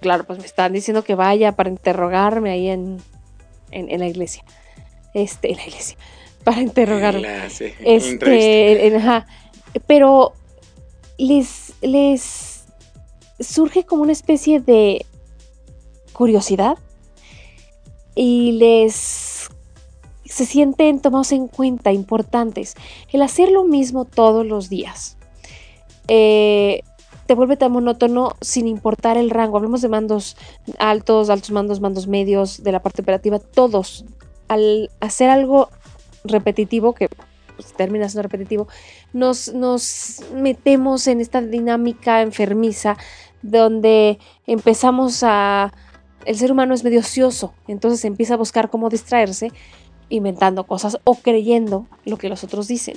Claro, 0.01 0.25
pues 0.25 0.39
me 0.39 0.47
están 0.47 0.73
diciendo 0.73 1.05
que 1.05 1.15
vaya 1.15 1.53
para 1.53 1.71
interrogarme 1.71 2.51
ahí 2.51 2.69
en, 2.69 3.01
en, 3.71 3.91
en 3.91 4.01
la 4.01 4.07
iglesia. 4.09 4.43
Este, 5.15 5.51
en 5.53 5.57
la 5.59 5.67
iglesia. 5.67 5.97
Para 6.43 6.61
interrogarme. 6.61 7.21
La- 7.23 7.49
sí. 7.51 7.73
Este, 7.85 8.87
en- 8.87 8.97
ajá. 8.97 9.27
Pero 9.87 10.33
les, 11.19 11.75
les 11.81 12.65
surge 13.41 13.85
como 13.85 14.03
una 14.03 14.13
especie 14.13 14.61
de 14.61 15.05
curiosidad 16.13 16.77
y 18.15 18.53
les 18.53 19.24
se 20.25 20.47
sienten 20.47 21.01
tomados 21.01 21.33
en 21.33 21.49
cuenta, 21.49 21.93
importantes. 21.93 22.75
El 23.13 23.23
hacer 23.23 23.51
lo 23.51 23.65
mismo 23.65 24.05
todos 24.05 24.47
los 24.47 24.69
días 24.69 25.17
eh, 26.09 26.83
te 27.27 27.35
vuelve 27.35 27.57
tan 27.57 27.73
monótono 27.73 28.35
sin 28.41 28.67
importar 28.67 29.17
el 29.17 29.31
rango. 29.31 29.57
Hablemos 29.57 29.83
de 29.83 29.89
mandos 29.89 30.37
altos, 30.79 31.31
altos 31.31 31.51
mandos, 31.51 31.81
mandos 31.81 32.07
medios, 32.07 32.63
de 32.63 32.73
la 32.73 32.83
parte 32.83 33.03
operativa, 33.03 33.39
todos. 33.39 34.05
Al 34.49 34.91
hacer 35.01 35.31
algo 35.31 35.71
repetitivo, 36.25 36.95
que 36.95 37.09
pues, 37.57 37.73
termina 37.75 38.09
siendo 38.09 38.23
repetitivo, 38.23 38.69
nos, 39.13 39.55
nos 39.55 40.23
metemos 40.35 41.07
en 41.07 41.21
esta 41.21 41.41
dinámica 41.41 42.21
enfermiza 42.21 42.97
donde 43.43 44.19
empezamos 44.47 45.23
a... 45.23 45.73
El 46.27 46.37
ser 46.37 46.51
humano 46.53 46.73
es 46.73 46.85
medio 46.85 47.01
ocioso, 47.01 47.53
entonces 47.69 48.03
empieza 48.07 48.35
a 48.35 48.39
buscar 48.39 48.71
cómo 48.71 48.89
distraerse 48.89 49.53
inventando 50.09 50.65
cosas 50.65 50.99
o 51.05 51.15
creyendo 51.15 51.87
lo 52.05 52.17
que 52.17 52.29
los 52.29 52.45
otros 52.45 52.69
dicen. 52.69 52.97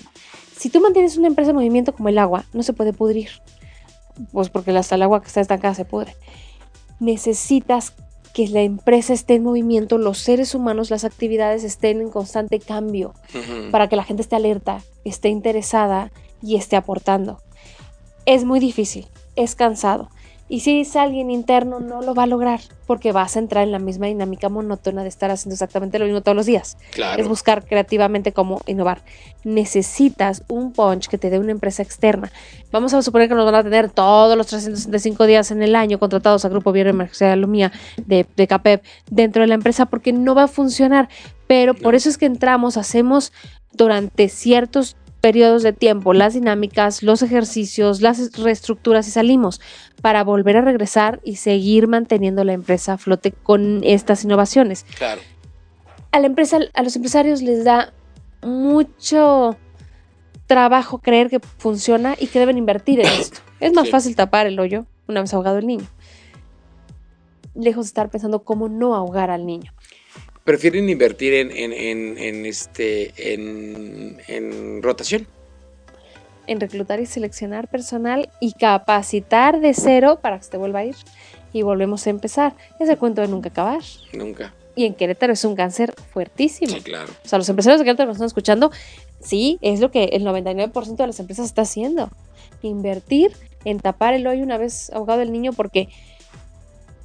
Si 0.56 0.70
tú 0.70 0.82
mantienes 0.82 1.18
una 1.18 1.28
empresa 1.28 1.52
en 1.52 1.56
movimiento 1.56 1.94
como 1.94 2.10
el 2.10 2.18
agua, 2.18 2.46
no 2.54 2.64
se 2.64 2.74
puede 2.74 2.94
pudrir, 2.94 3.30
pues 4.32 4.50
porque 4.50 4.72
hasta 4.72 4.96
el 4.96 5.04
agua 5.04 5.22
que 5.22 5.28
está 5.28 5.42
estancada 5.42 5.74
se 5.74 5.86
pudre. 5.86 6.16
Necesitas 7.00 7.94
que 8.34 8.48
la 8.48 8.62
empresa 8.62 9.14
esté 9.14 9.36
en 9.36 9.44
movimiento, 9.44 9.98
los 9.98 10.20
seres 10.20 10.54
humanos, 10.54 10.92
las 10.92 11.04
actividades 11.04 11.64
estén 11.64 12.02
en 12.02 12.10
constante 12.10 12.60
cambio 12.60 13.14
para 13.72 13.90
que 13.90 13.96
la 13.96 14.04
gente 14.04 14.22
esté 14.22 14.36
alerta, 14.36 14.84
esté 15.04 15.30
interesada 15.30 16.12
y 16.42 16.56
esté 16.56 16.76
aportando. 16.76 17.42
Es 18.26 18.46
muy 18.46 18.60
difícil, 18.60 19.08
es 19.36 19.56
cansado. 19.56 20.10
Y 20.50 20.62
si 20.62 20.80
es 20.80 20.96
alguien 20.96 21.30
interno, 21.30 21.80
no 21.80 22.02
lo 22.02 22.16
va 22.16 22.24
a 22.24 22.28
lograr 22.28 22.62
porque 22.86 23.12
vas 23.12 23.36
a 23.36 23.40
entrar 23.40 23.66
en 23.66 23.72
la 23.74 23.80
misma 23.80 24.06
dinámica 24.06 24.48
monótona 24.48 25.04
de 25.04 25.10
estar 25.10 25.30
haciendo 25.30 25.56
exactamente 25.56 26.00
lo 26.00 26.06
mismo 26.06 26.22
todos 26.22 26.38
los 26.38 26.46
días. 26.46 26.78
Claro. 26.92 27.22
Es 27.22 27.28
buscar 27.28 27.66
creativamente 27.66 28.32
cómo 28.32 28.62
innovar. 28.66 29.02
Necesitas 29.44 30.44
un 30.48 30.72
punch 30.72 31.08
que 31.08 31.18
te 31.18 31.30
dé 31.30 31.38
una 31.38 31.52
empresa 31.52 31.84
externa. 31.84 32.32
Vamos 32.72 32.94
a 32.94 33.02
suponer 33.02 33.28
que 33.28 33.36
nos 33.36 33.46
van 33.46 33.56
a 33.56 33.64
tener 33.64 33.90
todos 33.90 34.38
los 34.38 34.48
365 34.48 35.26
días 35.26 35.52
en 35.52 35.62
el 35.64 35.76
año 35.76 36.00
contratados 36.00 36.46
a 36.46 36.50
Grupo 36.50 36.72
Viernes 36.72 36.94
Emergencia 36.94 37.36
Lumía 37.36 37.74
de, 38.06 38.26
de 38.38 38.48
CAPEP 38.48 38.84
dentro 39.10 39.42
de 39.42 39.48
la 39.48 39.56
empresa 39.56 39.86
porque 39.86 40.14
no 40.14 40.34
va 40.34 40.44
a 40.44 40.48
funcionar. 40.48 41.10
Pero 41.48 41.74
por 41.74 41.94
eso 41.94 42.08
es 42.08 42.18
que 42.18 42.26
entramos, 42.26 42.78
hacemos 42.78 43.34
durante 43.74 44.30
ciertos 44.30 44.96
periodos 45.28 45.62
de 45.62 45.74
tiempo 45.74 46.14
las 46.14 46.36
dinámicas, 46.36 47.04
los 47.04 47.22
ejercicios, 47.22 48.00
las 48.02 48.32
reestructuras 48.38 49.10
y 49.10 49.12
salimos 49.12 49.60
para 50.02 50.24
volver 50.24 50.56
a 50.56 50.62
regresar 50.62 51.20
y 51.26 51.36
seguir 51.36 51.90
manteniendo 51.90 52.46
la 52.46 52.54
empresa 52.54 52.94
a 52.94 52.98
flote 52.98 53.34
con 53.34 53.82
estas 53.84 54.24
innovaciones 54.24 54.86
Claro. 54.98 55.20
a 56.14 56.20
la 56.22 56.28
empresa, 56.28 56.60
a 56.74 56.82
los 56.82 56.96
empresarios 56.96 57.42
les 57.42 57.66
da 57.66 57.92
mucho 58.42 59.58
trabajo 60.46 61.00
creer 61.00 61.30
que 61.30 61.42
funciona 61.58 62.16
y 62.18 62.28
que 62.28 62.40
deben 62.40 62.58
invertir 62.58 63.02
en 63.02 63.08
esto. 63.08 63.40
Es 63.60 63.74
más 63.74 63.86
Sí. 63.88 63.92
fácil 63.92 64.16
tapar 64.16 64.48
el 64.48 64.58
hoyo 64.62 64.86
una 65.10 65.20
vez 65.20 65.34
ahogado 65.34 65.58
el 65.58 65.68
niño. 65.68 65.88
Lejos 67.54 67.84
de 67.86 67.88
estar 67.90 68.10
pensando 68.10 68.44
cómo 68.44 68.70
no 68.70 68.96
ahogar 68.96 69.30
al 69.30 69.46
niño. 69.46 69.74
Prefieren 70.48 70.88
invertir 70.90 71.34
en, 71.34 71.52
en, 71.52 71.74
en, 71.74 72.18
en 72.18 72.46
este 72.46 73.34
en, 73.34 74.18
en 74.30 74.82
rotación. 74.82 75.28
En 76.48 76.62
reclutar 76.62 77.02
y 77.02 77.06
seleccionar 77.06 77.68
personal 77.68 78.30
y 78.40 78.54
capacitar 78.54 79.60
de 79.60 79.74
cero 79.74 80.20
para 80.22 80.38
que 80.38 80.46
se 80.46 80.52
te 80.52 80.58
vuelva 80.58 80.80
a 80.80 80.86
ir. 80.86 80.96
Y 81.52 81.64
volvemos 81.64 82.08
a 82.08 82.12
empezar. 82.12 82.56
Es 82.80 82.88
el 82.88 82.98
cuento 82.98 83.20
de 83.20 83.28
nunca 83.28 83.50
acabar. 83.50 83.82
Nunca. 84.14 84.54
Y 84.74 84.86
en 84.86 84.94
Querétaro 84.94 85.34
es 85.34 85.44
un 85.44 85.54
cáncer 85.54 85.94
fuertísimo. 86.14 86.76
Sí, 86.76 86.80
claro. 86.80 87.12
O 87.26 87.28
sea, 87.28 87.40
los 87.40 87.50
empresarios 87.50 87.82
de 87.82 87.84
Querétaro 87.84 88.08
que 88.08 88.12
nos 88.12 88.16
están 88.16 88.28
escuchando, 88.28 88.72
sí, 89.20 89.60
es 89.62 89.82
lo 89.82 89.92
que 89.92 90.06
el 90.14 90.24
99% 90.24 90.96
de 90.96 91.08
las 91.08 91.20
empresas 91.20 91.48
está 91.48 91.64
haciendo. 91.64 92.10
Invertir 92.62 93.34
en 93.66 93.82
tapar 93.82 94.14
el 94.14 94.26
hoyo 94.26 94.44
una 94.44 94.58
vez 94.58 94.94
ahogado 94.94 95.22
el 95.22 95.34
niño 95.34 95.52
porque 95.52 95.90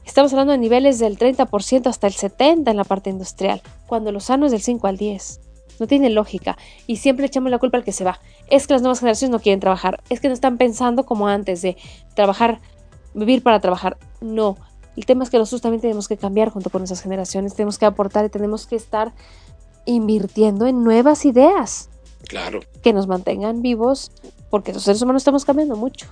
estamos 0.04 0.32
hablando 0.32 0.52
de 0.52 0.58
niveles 0.58 0.98
del 0.98 1.18
30% 1.18 1.86
hasta 1.86 2.06
el 2.06 2.12
70% 2.12 2.70
en 2.70 2.76
la 2.76 2.84
parte 2.84 3.10
industrial, 3.10 3.62
cuando 3.86 4.12
lo 4.12 4.20
sano 4.20 4.46
es 4.46 4.52
del 4.52 4.62
5 4.62 4.86
al 4.86 4.96
10. 4.96 5.40
no 5.80 5.86
tiene 5.86 6.10
lógica. 6.10 6.56
Y 6.86 6.96
siempre 6.96 7.26
echamos 7.26 7.50
la 7.50 7.58
culpa 7.58 7.78
al 7.78 7.84
que 7.84 7.92
se 7.92 8.04
va. 8.04 8.20
Es 8.48 8.66
que 8.66 8.74
las 8.74 8.82
nuevas 8.82 9.00
generaciones 9.00 9.32
no 9.32 9.40
quieren 9.40 9.60
trabajar, 9.60 10.02
es 10.10 10.20
que 10.20 10.28
no 10.28 10.34
están 10.34 10.58
pensando 10.58 11.04
como 11.04 11.28
antes 11.28 11.62
de 11.62 11.76
trabajar, 12.14 12.60
vivir 13.14 13.42
para 13.42 13.60
trabajar. 13.60 13.96
No, 14.20 14.56
el 14.96 15.06
tema 15.06 15.24
es 15.24 15.30
que 15.30 15.38
nosotros 15.38 15.62
también 15.62 15.80
tenemos 15.80 16.08
que 16.08 16.16
cambiar 16.16 16.50
junto 16.50 16.70
con 16.70 16.82
esas 16.82 17.00
generaciones, 17.00 17.54
tenemos 17.54 17.78
que 17.78 17.86
aportar 17.86 18.24
y 18.26 18.28
tenemos 18.28 18.66
que 18.66 18.76
estar 18.76 19.12
invirtiendo 19.86 20.66
en 20.66 20.84
nuevas 20.84 21.24
ideas. 21.24 21.88
Claro. 22.28 22.60
Que 22.82 22.92
nos 22.92 23.06
mantengan 23.06 23.62
vivos, 23.62 24.12
porque 24.50 24.72
los 24.72 24.82
seres 24.82 25.02
humanos 25.02 25.22
estamos 25.22 25.44
cambiando 25.44 25.76
mucho. 25.76 26.06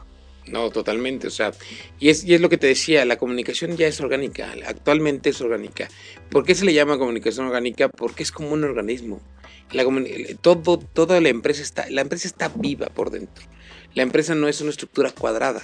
No, 0.50 0.70
totalmente. 0.70 1.26
O 1.26 1.30
sea, 1.30 1.52
y 1.98 2.08
es, 2.08 2.24
y 2.24 2.34
es 2.34 2.40
lo 2.40 2.48
que 2.48 2.58
te 2.58 2.66
decía, 2.66 3.04
la 3.04 3.16
comunicación 3.16 3.76
ya 3.76 3.86
es 3.86 4.00
orgánica, 4.00 4.52
actualmente 4.66 5.30
es 5.30 5.40
orgánica. 5.40 5.88
¿Por 6.30 6.44
qué 6.44 6.54
se 6.54 6.64
le 6.64 6.74
llama 6.74 6.98
comunicación 6.98 7.46
orgánica? 7.46 7.88
Porque 7.88 8.22
es 8.22 8.32
como 8.32 8.50
un 8.50 8.64
organismo. 8.64 9.20
La, 9.72 9.84
todo, 10.40 10.78
toda 10.78 11.20
la 11.20 11.28
empresa 11.28 11.62
está, 11.62 11.88
la 11.90 12.00
empresa 12.00 12.26
está 12.26 12.48
viva 12.48 12.86
por 12.86 13.10
dentro. 13.10 13.44
La 13.94 14.02
empresa 14.02 14.34
no 14.34 14.46
es 14.46 14.60
una 14.60 14.70
estructura 14.70 15.10
cuadrada. 15.10 15.62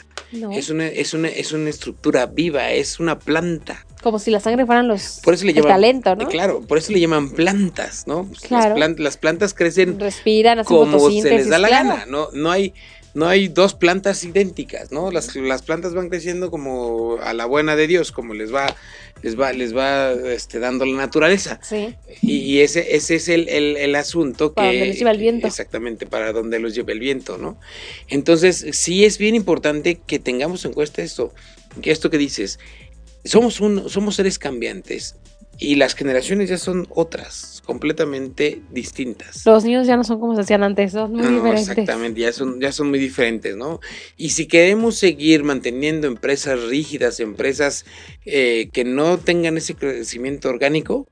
Es, 0.52 0.70
una, 0.70 0.88
es, 0.88 1.14
una, 1.14 1.28
es 1.28 1.52
una 1.52 1.70
estructura 1.70 2.26
viva, 2.26 2.72
es 2.72 2.98
una 2.98 3.18
planta. 3.18 3.86
Como 4.02 4.18
si 4.18 4.32
la 4.32 4.40
sangre 4.40 4.66
fueran 4.66 4.88
los 4.88 5.20
por 5.22 5.34
eso 5.34 5.44
le 5.44 5.54
llaman, 5.54 5.70
talento, 5.70 6.16
¿no? 6.16 6.28
Claro, 6.28 6.60
por 6.62 6.78
eso 6.78 6.92
le 6.92 7.00
llaman 7.00 7.30
plantas, 7.30 8.06
¿no? 8.08 8.28
Claro. 8.42 8.74
Las, 8.98 9.16
plantas 9.16 9.54
crecen 9.54 9.98
Respiran, 10.00 10.64
como 10.64 11.10
se 11.10 11.30
les 11.30 11.48
da 11.48 11.58
la 11.58 11.68
gana, 11.68 12.06
¿no? 12.06 12.28
No 12.32 12.50
hay, 12.50 12.74
no 13.16 13.26
hay 13.26 13.48
dos 13.48 13.72
plantas 13.72 14.22
idénticas, 14.24 14.92
¿no? 14.92 15.10
Las, 15.10 15.34
las, 15.36 15.62
plantas 15.62 15.94
van 15.94 16.10
creciendo 16.10 16.50
como 16.50 17.16
a 17.22 17.32
la 17.32 17.46
buena 17.46 17.74
de 17.74 17.86
Dios, 17.86 18.12
como 18.12 18.34
les 18.34 18.54
va, 18.54 18.76
les 19.22 19.40
va, 19.40 19.54
les 19.54 19.74
va 19.74 20.12
este, 20.12 20.58
dando 20.58 20.84
la 20.84 20.98
naturaleza. 20.98 21.58
Sí. 21.62 21.94
Y, 22.20 22.58
ese, 22.58 22.94
ese 22.94 23.14
es 23.14 23.28
el, 23.30 23.48
el, 23.48 23.94
asunto 23.94 24.52
para 24.52 24.68
donde 24.68 24.86
los 24.88 24.98
lleva 24.98 25.10
el 25.12 25.18
viento. 25.18 25.46
Exactamente, 25.46 26.04
para 26.04 26.34
donde 26.34 26.58
los 26.58 26.74
lleva 26.74 26.92
el 26.92 27.00
viento, 27.00 27.38
¿no? 27.38 27.58
Entonces, 28.08 28.66
sí 28.72 29.06
es 29.06 29.16
bien 29.16 29.34
importante 29.34 29.98
que 30.06 30.18
tengamos 30.18 30.66
en 30.66 30.74
cuenta 30.74 31.00
esto, 31.00 31.32
que 31.80 31.92
esto 31.92 32.10
que 32.10 32.18
dices, 32.18 32.58
somos 33.24 33.60
un, 33.60 33.88
somos 33.88 34.16
seres 34.16 34.38
cambiantes 34.38 35.16
y 35.58 35.76
las 35.76 35.94
generaciones 35.94 36.50
ya 36.50 36.58
son 36.58 36.86
otras, 36.90 37.62
completamente 37.64 38.62
distintas. 38.70 39.44
Los 39.46 39.64
niños 39.64 39.86
ya 39.86 39.96
no 39.96 40.04
son 40.04 40.20
como 40.20 40.34
se 40.34 40.42
hacían 40.42 40.62
antes, 40.62 40.92
son 40.92 41.12
muy 41.12 41.26
diferentes. 41.26 41.68
Exactamente, 41.68 42.20
ya 42.20 42.32
son, 42.32 42.60
ya 42.60 42.72
son 42.72 42.90
muy 42.90 42.98
diferentes, 42.98 43.56
¿no? 43.56 43.80
Y 44.16 44.30
si 44.30 44.46
queremos 44.46 44.96
seguir 44.96 45.44
manteniendo 45.44 46.06
empresas 46.06 46.62
rígidas, 46.64 47.20
empresas 47.20 47.86
eh, 48.24 48.68
que 48.72 48.84
no 48.84 49.18
tengan 49.18 49.56
ese 49.56 49.74
crecimiento 49.74 50.48
orgánico, 50.48 51.08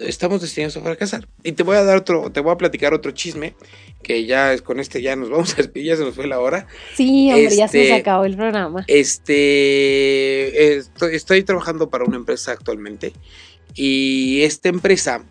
estamos 0.00 0.40
destinados 0.40 0.76
a 0.76 0.80
fracasar. 0.80 1.28
Y 1.42 1.52
te 1.52 1.62
voy 1.62 1.76
a 1.76 1.84
dar 1.84 1.96
otro, 1.96 2.30
te 2.30 2.40
voy 2.40 2.52
a 2.52 2.56
platicar 2.56 2.94
otro 2.94 3.12
chisme, 3.12 3.54
que 4.02 4.26
ya 4.26 4.52
es 4.52 4.62
con 4.62 4.80
este 4.80 5.00
ya 5.02 5.16
nos 5.16 5.30
vamos 5.30 5.54
a 5.54 5.56
despedir, 5.56 5.86
ya 5.86 5.96
se 5.96 6.04
nos 6.04 6.14
fue 6.14 6.26
la 6.26 6.40
hora. 6.40 6.66
Sí, 6.94 7.30
hombre, 7.30 7.56
ya 7.56 7.68
se 7.68 7.78
nos 7.78 7.86
este, 7.86 7.94
acabó 7.94 8.24
el 8.24 8.36
programa. 8.36 8.84
Este, 8.86 10.76
estoy, 10.76 11.14
estoy 11.14 11.42
trabajando 11.42 11.90
para 11.90 12.04
una 12.04 12.16
empresa 12.16 12.52
actualmente 12.52 13.12
y 13.74 14.42
esta 14.42 14.68
empresa 14.68 15.24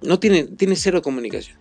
no 0.00 0.18
tiene, 0.18 0.44
tiene 0.44 0.76
cero 0.76 1.02
comunicación. 1.02 1.58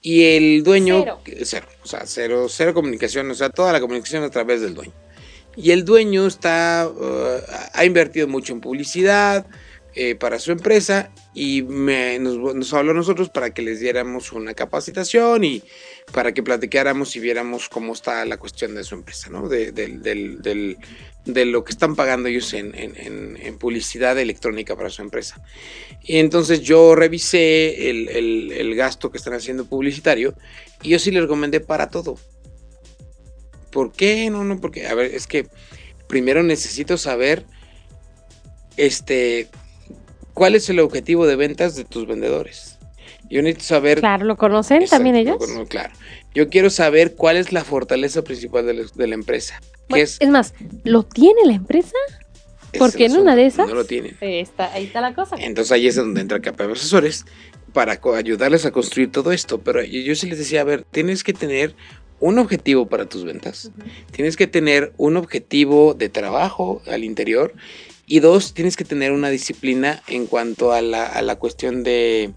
Y 0.00 0.36
el 0.36 0.64
dueño, 0.64 1.04
cero. 1.44 1.66
o 1.82 1.86
sea, 1.86 2.02
cero, 2.04 2.46
cero 2.50 2.74
comunicación, 2.74 3.30
o 3.30 3.34
sea, 3.34 3.48
toda 3.48 3.72
la 3.72 3.80
comunicación 3.80 4.22
a 4.22 4.30
través 4.30 4.60
del 4.60 4.74
dueño. 4.74 4.92
Y 5.56 5.70
el 5.70 5.84
dueño 5.84 6.26
está, 6.26 6.90
uh, 6.94 7.40
ha 7.72 7.84
invertido 7.84 8.28
mucho 8.28 8.52
en 8.52 8.60
publicidad 8.60 9.46
eh, 9.96 10.16
para 10.16 10.40
su 10.40 10.50
empresa 10.50 11.12
y 11.34 11.62
nos, 11.62 12.74
habló 12.74 12.90
a 12.90 12.94
nosotros 12.94 13.28
para 13.28 13.54
que 13.54 13.62
les 13.62 13.78
diéramos 13.78 14.32
una 14.32 14.52
capacitación 14.52 15.44
y 15.44 15.62
para 16.10 16.34
que 16.34 16.42
platicáramos 16.42 17.14
y 17.14 17.20
viéramos 17.20 17.68
cómo 17.68 17.92
está 17.92 18.24
la 18.24 18.36
cuestión 18.36 18.74
de 18.74 18.82
su 18.82 18.96
empresa, 18.96 19.30
¿no? 19.30 19.48
De, 19.48 20.76
lo 21.26 21.64
que 21.64 21.72
están 21.72 21.94
pagando 21.94 22.28
ellos 22.28 22.52
en, 22.54 23.56
publicidad 23.60 24.18
electrónica 24.18 24.74
para 24.74 24.90
su 24.90 25.00
empresa. 25.00 25.40
Y 26.02 26.18
entonces 26.18 26.62
yo 26.62 26.96
revisé 26.96 27.88
el, 27.88 28.74
gasto 28.74 29.12
que 29.12 29.18
están 29.18 29.34
haciendo 29.34 29.64
publicitario 29.66 30.34
y 30.82 30.88
yo 30.88 30.98
sí 30.98 31.12
les 31.12 31.22
recomendé 31.22 31.60
para 31.60 31.88
todo. 31.88 32.18
¿Por 33.70 33.92
qué? 33.92 34.28
No, 34.28 34.42
no, 34.42 34.60
porque, 34.60 34.88
a 34.88 34.94
ver, 34.94 35.14
es 35.14 35.28
que 35.28 35.46
primero 36.08 36.42
necesito 36.42 36.98
saber, 36.98 37.44
este, 38.76 39.48
¿Cuál 40.34 40.56
es 40.56 40.68
el 40.68 40.80
objetivo 40.80 41.26
de 41.26 41.36
ventas 41.36 41.76
de 41.76 41.84
tus 41.84 42.06
vendedores? 42.06 42.78
Yo 43.30 43.40
necesito 43.42 43.64
saber. 43.64 44.00
Claro, 44.00 44.24
¿lo 44.26 44.36
conocen 44.36 44.84
también 44.86 45.16
ellos? 45.16 45.38
claro. 45.68 45.94
Yo 46.34 46.48
quiero 46.48 46.68
saber 46.68 47.14
cuál 47.14 47.36
es 47.36 47.52
la 47.52 47.64
fortaleza 47.64 48.22
principal 48.22 48.66
de 48.66 49.06
la, 49.06 49.14
empresa. 49.14 49.60
es, 49.88 50.18
más, 50.28 50.52
¿lo 50.82 51.04
tiene 51.04 51.42
la 51.44 51.54
empresa? 51.54 51.94
Porque 52.78 53.06
en 53.06 53.16
una 53.16 53.36
de 53.36 53.46
esas. 53.46 53.68
No 53.68 53.74
lo 53.74 53.84
tienen. 53.84 54.16
Ahí 54.20 54.40
está, 54.40 54.72
ahí 54.72 54.84
está 54.84 55.00
la 55.00 55.14
cosa. 55.14 55.36
Entonces 55.38 55.70
ahí 55.70 55.86
es 55.86 55.94
donde 55.94 56.20
entra 56.20 56.40
Capa 56.40 56.66
de 56.66 56.72
Asesores 56.72 57.24
para 57.72 58.00
ayudarles 58.16 58.66
a 58.66 58.72
construir 58.72 59.12
todo 59.12 59.30
esto. 59.30 59.60
Pero 59.60 59.82
yo, 59.82 60.14
sí 60.16 60.28
les 60.28 60.38
decía, 60.38 60.62
a 60.62 60.64
ver, 60.64 60.84
tienes 60.90 61.22
que 61.22 61.32
tener 61.32 61.74
un 62.18 62.38
objetivo 62.38 62.86
para 62.86 63.06
tus 63.06 63.24
ventas. 63.24 63.70
Tienes 64.10 64.36
que 64.36 64.48
tener 64.48 64.92
un 64.96 65.16
objetivo 65.16 65.94
de 65.94 66.08
trabajo 66.08 66.82
al 66.86 67.04
interior 67.04 67.54
y 68.06 68.20
dos, 68.20 68.54
tienes 68.54 68.76
que 68.76 68.84
tener 68.84 69.12
una 69.12 69.30
disciplina 69.30 70.02
en 70.08 70.26
cuanto 70.26 70.72
a 70.72 70.82
la, 70.82 71.06
a 71.06 71.22
la 71.22 71.36
cuestión 71.36 71.82
de, 71.82 72.32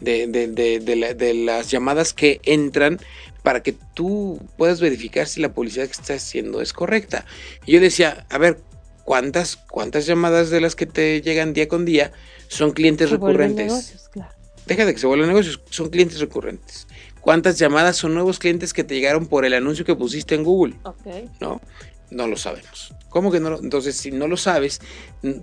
de, 0.00 0.26
de, 0.26 1.34
las 1.34 1.70
llamadas 1.70 2.12
que 2.12 2.40
entran 2.44 2.98
para 3.42 3.62
que 3.62 3.74
tú 3.94 4.40
puedas 4.56 4.80
verificar 4.80 5.26
si 5.26 5.40
la 5.40 5.52
publicidad 5.52 5.86
que 5.86 5.92
estás 5.92 6.22
haciendo 6.22 6.60
es 6.60 6.72
correcta. 6.72 7.24
Y 7.66 7.72
yo 7.72 7.80
decía, 7.80 8.26
a 8.30 8.38
ver, 8.38 8.58
¿cuántas, 9.04 9.56
cuántas 9.56 10.06
llamadas 10.06 10.50
de 10.50 10.60
las 10.60 10.74
que 10.74 10.86
te 10.86 11.20
llegan 11.22 11.52
día 11.52 11.68
con 11.68 11.84
día 11.84 12.12
son 12.48 12.72
clientes 12.72 13.10
recurrentes? 13.10 13.66
Negocios, 13.66 14.08
claro. 14.08 14.32
Deja 14.66 14.84
de 14.84 14.94
que 14.94 15.00
se 15.00 15.06
vuelvan 15.06 15.28
negocios, 15.28 15.60
son 15.70 15.90
clientes 15.90 16.20
recurrentes. 16.20 16.86
¿Cuántas 17.20 17.58
llamadas 17.58 17.96
son 17.96 18.14
nuevos 18.14 18.38
clientes 18.38 18.72
que 18.72 18.82
te 18.82 18.94
llegaron 18.94 19.26
por 19.26 19.44
el 19.44 19.54
anuncio 19.54 19.84
que 19.84 19.94
pusiste 19.94 20.34
en 20.34 20.42
Google? 20.42 20.74
Okay. 20.82 21.28
¿No? 21.40 21.60
No 22.12 22.26
lo 22.26 22.36
sabemos. 22.36 22.94
¿Cómo 23.08 23.30
que 23.30 23.40
no? 23.40 23.58
Entonces, 23.58 23.96
si 23.96 24.10
no 24.10 24.28
lo 24.28 24.36
sabes, 24.36 24.80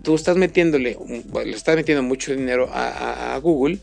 tú 0.03 0.15
estás 0.15 0.37
metiéndole, 0.37 0.97
le 1.45 1.51
estás 1.51 1.75
metiendo 1.75 2.03
mucho 2.03 2.33
dinero 2.35 2.69
a, 2.71 3.37
Google 3.41 3.79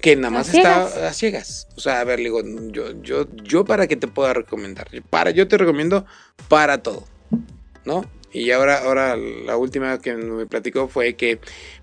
que 0.00 0.14
nada 0.16 0.30
más 0.30 0.52
está 0.54 1.08
a 1.08 1.12
ciegas. 1.12 1.68
O 1.76 1.80
sea, 1.80 2.00
a 2.00 2.04
ver, 2.04 2.18
le 2.18 2.24
digo, 2.24 2.42
yo, 2.70 3.00
yo, 3.02 3.26
yo 3.42 3.64
para 3.64 3.86
que 3.86 3.96
te 3.96 4.06
pueda 4.06 4.32
recomendar. 4.32 4.88
Para, 5.10 5.30
yo 5.30 5.48
te 5.48 5.58
recomiendo 5.58 6.06
para 6.48 6.82
todo. 6.82 7.04
¿No? 7.84 8.04
Y 8.32 8.50
ahora, 8.50 8.82
ahora 8.82 9.16
la 9.16 9.56
última 9.56 9.98
que 9.98 10.14
me 10.14 10.46
platicó 10.46 10.88
fue 10.88 11.14
que 11.14 11.40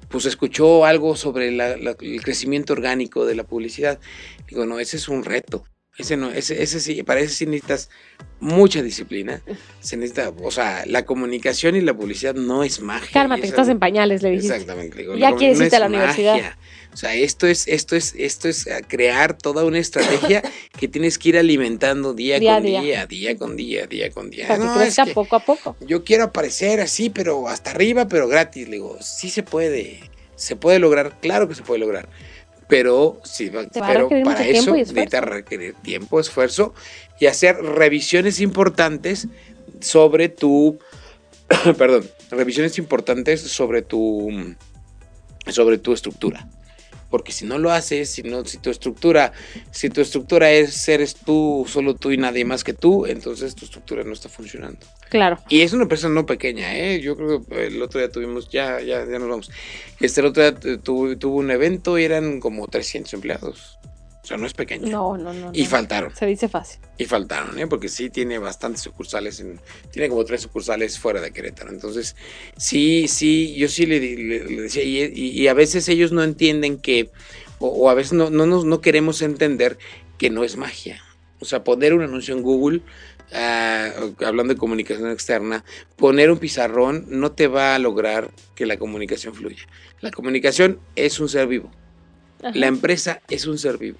pues 0.09 0.25
escuchó 0.25 0.85
algo 0.85 1.15
sobre 1.15 1.47
el 1.49 2.21
crecimiento 2.21 2.73
orgánico 2.73 3.25
de 3.25 3.35
la 3.35 3.43
publicidad. 3.43 3.99
Digo, 4.47 4.65
no, 4.65 4.79
ese 4.79 4.97
es 4.97 5.09
un 5.09 5.23
reto. 5.23 5.65
Ese 5.97 6.17
no, 6.17 6.29
ese, 6.29 6.61
ese 6.61 6.81
sí, 6.81 7.03
para 7.03 7.21
eso 7.21 7.33
sí 7.33 7.45
necesitas 7.45 7.89
mucha 8.41 8.81
disciplina. 8.83 9.41
Se 9.79 9.95
necesita, 9.95 10.33
o 10.43 10.51
sea, 10.51 10.83
la 10.85 11.05
comunicación 11.05 11.77
y 11.77 11.81
la 11.81 11.93
publicidad 11.93 12.35
no 12.35 12.65
es 12.65 12.81
magia. 12.81 13.09
Cálmate, 13.13 13.47
estás 13.47 13.69
en 13.69 13.79
pañales, 13.79 14.21
le 14.21 14.31
dijiste. 14.31 14.53
Exactamente. 14.53 15.05
ya 15.17 15.33
quieres 15.35 15.59
irte 15.61 15.75
a 15.77 15.79
la 15.79 15.87
universidad. 15.87 16.55
O 16.93 16.97
sea, 16.97 17.13
esto 17.13 17.47
es, 17.47 17.67
esto 17.67 17.95
es, 17.95 18.13
esto 18.17 18.49
es 18.49 18.67
crear 18.87 19.37
toda 19.37 19.63
una 19.63 19.79
estrategia 19.79 20.41
que 20.79 20.87
tienes 20.89 21.17
que 21.17 21.29
ir 21.29 21.37
alimentando 21.37 22.13
día, 22.13 22.39
con 22.39 22.63
día. 22.63 23.05
día, 23.05 23.37
con 23.37 23.55
día, 23.55 23.87
día 23.87 24.11
con 24.11 24.29
día. 24.29 24.47
Para 24.47 24.63
que 24.63 24.79
crezca 24.79 25.05
poco 25.07 25.37
a 25.37 25.39
poco. 25.39 25.77
Yo 25.79 26.03
quiero 26.03 26.25
aparecer 26.25 26.81
así, 26.81 27.09
pero 27.09 27.47
hasta 27.47 27.71
arriba, 27.71 28.07
pero 28.07 28.27
gratis. 28.27 28.67
Le 28.67 28.75
digo, 28.75 28.97
sí 29.01 29.29
se 29.29 29.43
puede, 29.43 30.09
se 30.35 30.57
puede 30.57 30.79
lograr, 30.79 31.19
claro 31.21 31.47
que 31.47 31.55
se 31.55 31.63
puede 31.63 31.79
lograr 31.79 32.09
pero 32.67 33.19
sí, 33.23 33.51
pero 33.73 34.09
para 34.23 34.45
eso 34.47 34.75
necesita 34.75 35.21
requerir 35.21 35.75
tiempo, 35.75 36.19
esfuerzo 36.19 36.73
y 37.19 37.27
hacer 37.27 37.57
revisiones 37.57 38.39
importantes 38.41 39.27
sobre 39.81 40.29
tu, 40.29 40.79
perdón, 41.77 42.09
revisiones 42.31 42.77
importantes 42.77 43.41
sobre 43.41 43.81
tu, 43.81 44.55
sobre 45.47 45.77
tu 45.77 45.93
estructura 45.93 46.47
porque 47.15 47.31
si 47.31 47.45
no 47.45 47.59
lo 47.59 47.71
haces, 47.71 48.11
si 48.11 48.23
no, 48.23 48.43
si 48.43 48.57
tu 48.57 48.69
estructura, 48.69 49.31
si 49.71 49.89
tu 49.89 50.01
estructura 50.01 50.51
es 50.51 50.85
eres 50.89 51.15
tú, 51.15 51.65
solo 51.65 51.95
tú 51.95 52.11
y 52.11 52.17
nadie 52.17 52.43
más 52.43 52.65
que 52.65 52.73
tú, 52.73 53.05
entonces 53.05 53.55
tu 53.55 53.63
estructura 53.63 54.03
no 54.03 54.11
está 54.11 54.27
funcionando. 54.27 54.85
Claro. 55.07 55.39
Y 55.47 55.61
es 55.61 55.71
una 55.71 55.83
empresa 55.83 56.09
no 56.09 56.25
pequeña, 56.25 56.77
¿eh? 56.77 56.99
Yo 56.99 57.15
creo 57.15 57.45
que 57.45 57.67
el 57.67 57.81
otro 57.81 58.01
día 58.01 58.11
tuvimos, 58.11 58.49
ya, 58.49 58.81
ya, 58.81 59.05
ya 59.05 59.17
nos 59.17 59.29
vamos. 59.29 59.51
Este 60.01 60.19
el 60.19 60.27
otro 60.27 60.43
día 60.43 60.77
tuvo, 60.83 61.17
tuvo 61.17 61.37
un 61.37 61.51
evento 61.51 61.97
y 61.97 62.03
eran 62.03 62.41
como 62.41 62.67
300 62.67 63.13
empleados. 63.13 63.79
O 64.25 64.27
sea, 64.27 64.37
no 64.37 64.47
es 64.47 64.53
pequeño. 64.53 64.87
No, 64.87 65.15
no, 65.19 65.31
no. 65.31 65.51
Y 65.53 65.67
faltaron. 65.67 66.11
Se 66.15 66.25
dice 66.25 66.49
fácil. 66.49 66.79
Y 66.97 67.05
faltaron, 67.05 67.59
¿eh? 67.59 67.67
Porque 67.67 67.89
sí 67.89 68.09
tiene 68.09 68.39
bastantes 68.39 68.81
sucursales, 68.81 69.39
en, 69.39 69.59
tiene 69.91 70.09
como 70.09 70.25
tres 70.25 70.41
sucursales 70.41 70.97
fuera 70.97 71.21
de 71.21 71.29
Querétaro. 71.29 71.69
Entonces, 71.69 72.15
sí, 72.57 73.07
sí, 73.07 73.53
yo 73.53 73.67
sí 73.67 73.85
le, 73.85 73.99
decía, 73.99 74.83
y, 74.83 75.47
a 75.47 75.53
veces 75.53 75.87
ellos 75.89 76.11
no 76.11 76.23
entienden 76.23 76.79
que 76.79 77.11
o, 77.59 77.87
a 77.87 77.93
veces 77.93 78.13
no, 78.13 78.31
no, 78.31 78.47
no 78.47 78.81
queremos 78.81 79.21
entender 79.21 79.77
que 80.17 80.31
no 80.31 80.43
es 80.43 80.57
magia. 80.57 81.03
O 81.39 81.45
sea, 81.45 81.63
poner 81.63 81.93
un 81.93 82.01
anuncio 82.01 82.35
en 82.35 82.41
Google, 82.41 82.81
ah, 83.31 83.91
hablando 84.25 84.55
de 84.55 84.59
comunicación 84.59 85.11
externa, 85.11 85.63
poner 85.97 86.31
un 86.31 86.39
pizarrón 86.39 87.05
no 87.09 87.31
te 87.31 87.45
va 87.45 87.75
a 87.75 87.79
lograr 87.79 88.31
que 88.55 88.65
la 88.65 88.77
comunicación 88.77 89.35
fluya. 89.35 89.67
La 90.01 90.09
comunicación 90.09 90.79
es 90.95 91.19
un 91.19 91.29
ser 91.29 91.45
vivo. 91.45 91.69
La 92.53 92.65
empresa 92.65 93.21
es 93.29 93.45
un 93.45 93.59
ser 93.59 93.77
vivo. 93.77 93.97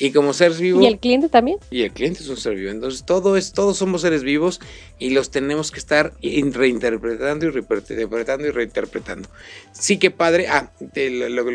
Y 0.00 0.12
como 0.12 0.32
seres 0.32 0.60
vivos. 0.60 0.82
¿Y 0.82 0.86
el 0.86 0.98
cliente 0.98 1.28
también? 1.28 1.58
Y 1.70 1.82
el 1.82 1.92
cliente 1.92 2.22
es 2.22 2.28
un 2.28 2.36
ser 2.36 2.54
vivo. 2.54 2.70
Entonces, 2.70 3.04
todo 3.04 3.36
es, 3.36 3.52
todos 3.52 3.76
somos 3.76 4.02
seres 4.02 4.22
vivos 4.22 4.60
y 4.98 5.10
los 5.10 5.30
tenemos 5.30 5.72
que 5.72 5.80
estar 5.80 6.12
reinterpretando 6.22 7.46
y 7.46 7.50
reinterpretando 7.50 8.46
y 8.46 8.50
reinterpretando. 8.50 9.28
Sí 9.72 9.98
que 9.98 10.12
padre. 10.12 10.46
Ah, 10.48 10.70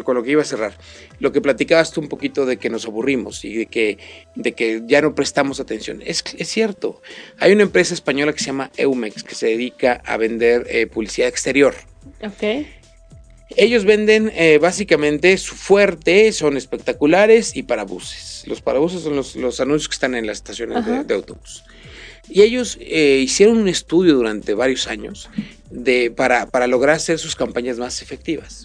con 0.03 0.15
lo 0.15 0.23
que 0.23 0.31
iba 0.31 0.41
a 0.41 0.45
cerrar. 0.45 0.77
Lo 1.19 1.31
que 1.31 1.39
platicabas 1.39 1.91
tú 1.91 2.01
un 2.01 2.09
poquito 2.09 2.45
de 2.45 2.57
que 2.57 2.69
nos 2.69 2.85
aburrimos 2.85 3.45
y 3.45 3.55
de 3.55 3.65
que, 3.67 3.97
de 4.35 4.51
que 4.51 4.81
ya 4.87 5.01
no 5.01 5.15
prestamos 5.15 5.61
atención. 5.61 6.01
Es, 6.05 6.23
es 6.37 6.49
cierto. 6.49 7.01
Hay 7.39 7.53
una 7.53 7.63
empresa 7.63 7.93
española 7.93 8.33
que 8.33 8.39
se 8.39 8.47
llama 8.47 8.71
Eumex 8.75 9.23
que 9.23 9.35
se 9.35 9.47
dedica 9.47 10.01
a 10.05 10.17
vender 10.17 10.67
eh, 10.69 10.87
publicidad 10.87 11.29
exterior. 11.29 11.75
Ok. 12.21 12.82
Ellos 13.55 13.85
venden 13.85 14.31
eh, 14.35 14.57
básicamente 14.59 15.37
su 15.37 15.55
fuerte, 15.55 16.31
son 16.31 16.57
espectaculares 16.57 17.55
y 17.55 17.63
parabuses. 17.63 18.43
Los 18.47 18.61
parabuses 18.61 19.01
son 19.01 19.15
los, 19.15 19.59
anuncios 19.59 19.87
que 19.89 19.93
están 19.93 20.15
en 20.15 20.25
las 20.25 20.37
estaciones 20.37 20.85
de, 20.85 21.13
autobús. 21.13 21.63
Y 22.29 22.41
ellos 22.41 22.77
eh, 22.79 23.19
hicieron 23.21 23.57
un 23.57 23.67
estudio 23.67 24.15
durante 24.15 24.53
varios 24.53 24.87
años 24.87 25.29
de, 25.69 26.09
para, 26.09 26.47
para 26.47 26.67
lograr 26.67 26.95
hacer 26.95 27.19
sus 27.19 27.35
campañas 27.35 27.77
más 27.77 28.01
efectivas. 28.01 28.63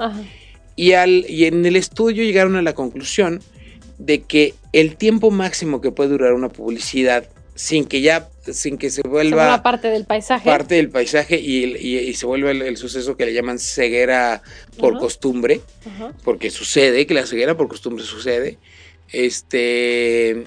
Y, 0.77 0.93
al, 0.93 1.27
y 1.29 1.47
en 1.47 1.67
el 1.67 1.77
estudio 1.77 2.23
llegaron 2.23 2.57
a 2.57 2.63
la 2.63 2.75
conclusión 2.75 3.41
de 3.99 4.23
que 4.23 4.55
el 4.73 4.97
tiempo 4.97 5.31
máximo 5.31 5.81
que 5.81 5.91
puede 5.91 6.11
durar 6.11 6.35
una 6.35 6.49
publicidad 6.49 7.29
sin 7.59 7.87
que 7.87 8.01
ya, 8.01 8.31
sin 8.53 8.79
que 8.79 8.89
se 8.89 9.03
vuelva... 9.03 9.65
parte 9.65 9.89
del 9.89 10.05
paisaje. 10.05 10.49
Parte 10.49 10.77
del 10.77 10.91
paisaje 10.91 11.41
y, 11.41 12.15
se 12.15 12.25
vuelve 12.25 12.53
el, 12.53 12.77
suceso 12.77 13.17
que 13.17 13.27
le 13.27 13.35
llaman 13.35 13.59
ceguera 13.59 14.43
por 14.79 14.97
costumbre, 15.01 15.61
porque 16.23 16.51
sucede, 16.51 17.05
que 17.09 17.15
la 17.15 17.27
ceguera 17.27 17.57
por 17.57 17.67
costumbre 17.67 18.05
sucede, 18.05 18.59
este, 19.09 20.45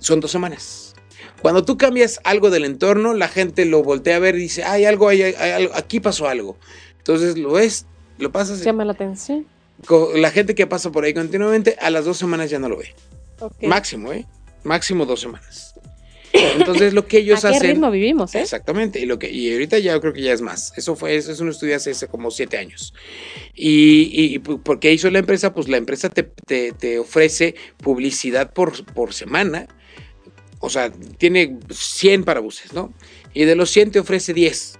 son 0.00 0.20
dos 0.20 0.30
semanas. 0.30 0.94
Cuando 1.40 1.64
tú 1.64 1.78
cambias 1.78 2.20
algo 2.24 2.50
del 2.50 2.66
entorno, 2.66 3.14
la 3.14 3.28
gente 3.28 3.64
lo 3.64 3.82
voltea 3.82 4.16
a 4.16 4.18
ver 4.18 4.34
y 4.34 4.40
dice, 4.40 4.62
hay 4.62 4.84
algo, 4.84 5.08
hay, 5.08 5.22
algo, 5.22 5.72
aquí 5.74 5.98
pasó 5.98 6.28
algo. 6.28 6.58
Entonces 6.98 7.38
lo 7.38 7.52
ves, 7.52 7.86
lo 8.18 8.32
pasas. 8.32 8.62
Llama 8.62 8.84
la 8.84 8.92
atención. 8.92 9.46
La 10.14 10.30
gente 10.30 10.54
que 10.54 10.66
pasa 10.66 10.92
por 10.92 11.04
ahí 11.04 11.14
continuamente, 11.14 11.78
a 11.80 11.88
las 11.88 12.04
dos 12.04 12.18
semanas 12.18 12.50
ya 12.50 12.58
no 12.58 12.68
lo 12.68 12.76
ve. 12.76 12.94
Máximo, 13.62 14.12
¿eh? 14.12 14.26
Máximo 14.62 15.06
dos 15.06 15.22
semanas. 15.22 15.74
Entonces 16.32 16.94
lo 16.94 17.06
que 17.06 17.18
ellos 17.20 17.44
¿A 17.44 17.50
qué 17.50 17.56
hacen. 17.56 17.70
ritmo 17.70 17.90
vivimos, 17.90 18.34
¿eh? 18.34 18.40
Exactamente. 18.40 19.00
Y 19.00 19.06
lo 19.06 19.18
que, 19.18 19.30
y 19.30 19.52
ahorita 19.52 19.78
ya 19.78 19.98
creo 20.00 20.12
que 20.12 20.22
ya 20.22 20.32
es 20.32 20.40
más. 20.40 20.72
Eso 20.76 20.96
fue, 20.96 21.16
eso 21.16 21.32
es 21.32 21.40
un 21.40 21.48
estudio 21.48 21.76
hace, 21.76 21.94
como 22.08 22.30
siete 22.30 22.58
años. 22.58 22.94
Y, 23.54 24.10
y, 24.12 24.38
¿por 24.38 24.80
qué 24.80 24.92
hizo 24.92 25.10
la 25.10 25.18
empresa? 25.18 25.52
Pues 25.52 25.68
la 25.68 25.76
empresa 25.76 26.08
te, 26.08 26.22
te, 26.72 26.98
ofrece 26.98 27.54
publicidad 27.82 28.52
por, 28.52 28.84
por 28.94 29.12
semana. 29.12 29.66
O 30.60 30.68
sea, 30.68 30.92
tiene 31.18 31.58
100 31.70 32.24
parabuses, 32.24 32.72
¿no? 32.72 32.92
Y 33.32 33.44
de 33.44 33.54
los 33.54 33.70
100 33.70 33.92
te 33.92 34.00
ofrece 34.00 34.34
10 34.34 34.79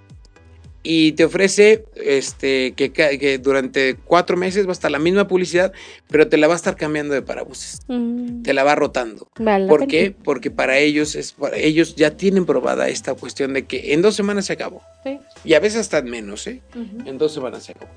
y 0.83 1.11
te 1.13 1.25
ofrece 1.25 1.85
este 1.95 2.73
que, 2.73 2.91
que, 2.91 3.37
durante 3.37 3.95
cuatro 3.95 4.37
meses 4.37 4.65
va 4.65 4.69
a 4.69 4.73
estar 4.73 4.89
la 4.89 4.99
misma 4.99 5.27
publicidad, 5.27 5.73
pero 6.09 6.27
te 6.27 6.37
la 6.37 6.47
va 6.47 6.53
a 6.53 6.55
estar 6.55 6.75
cambiando 6.75 7.13
de 7.13 7.21
parabuses. 7.21 7.81
Mm. 7.87 8.41
Te 8.41 8.53
la 8.53 8.63
va 8.63 8.75
rotando. 8.75 9.27
¿Por 9.67 9.87
qué? 9.87 10.13
Porque 10.23 10.49
para 10.49 10.77
ellos 10.77 11.15
es 11.15 11.33
para 11.33 11.57
ellos 11.57 11.95
ya 11.95 12.11
tienen 12.11 12.45
probada 12.45 12.89
esta 12.89 13.13
cuestión 13.13 13.53
de 13.53 13.65
que 13.65 13.93
en 13.93 14.01
dos 14.01 14.15
semanas 14.15 14.45
se 14.45 14.53
acabó. 14.53 14.81
Y 15.43 15.53
a 15.53 15.59
veces 15.59 15.81
hasta 15.81 16.01
menos, 16.01 16.47
¿eh? 16.47 16.61
En 17.05 17.17
dos 17.17 17.33
semanas 17.33 17.63
se 17.63 17.73
acabó 17.73 17.91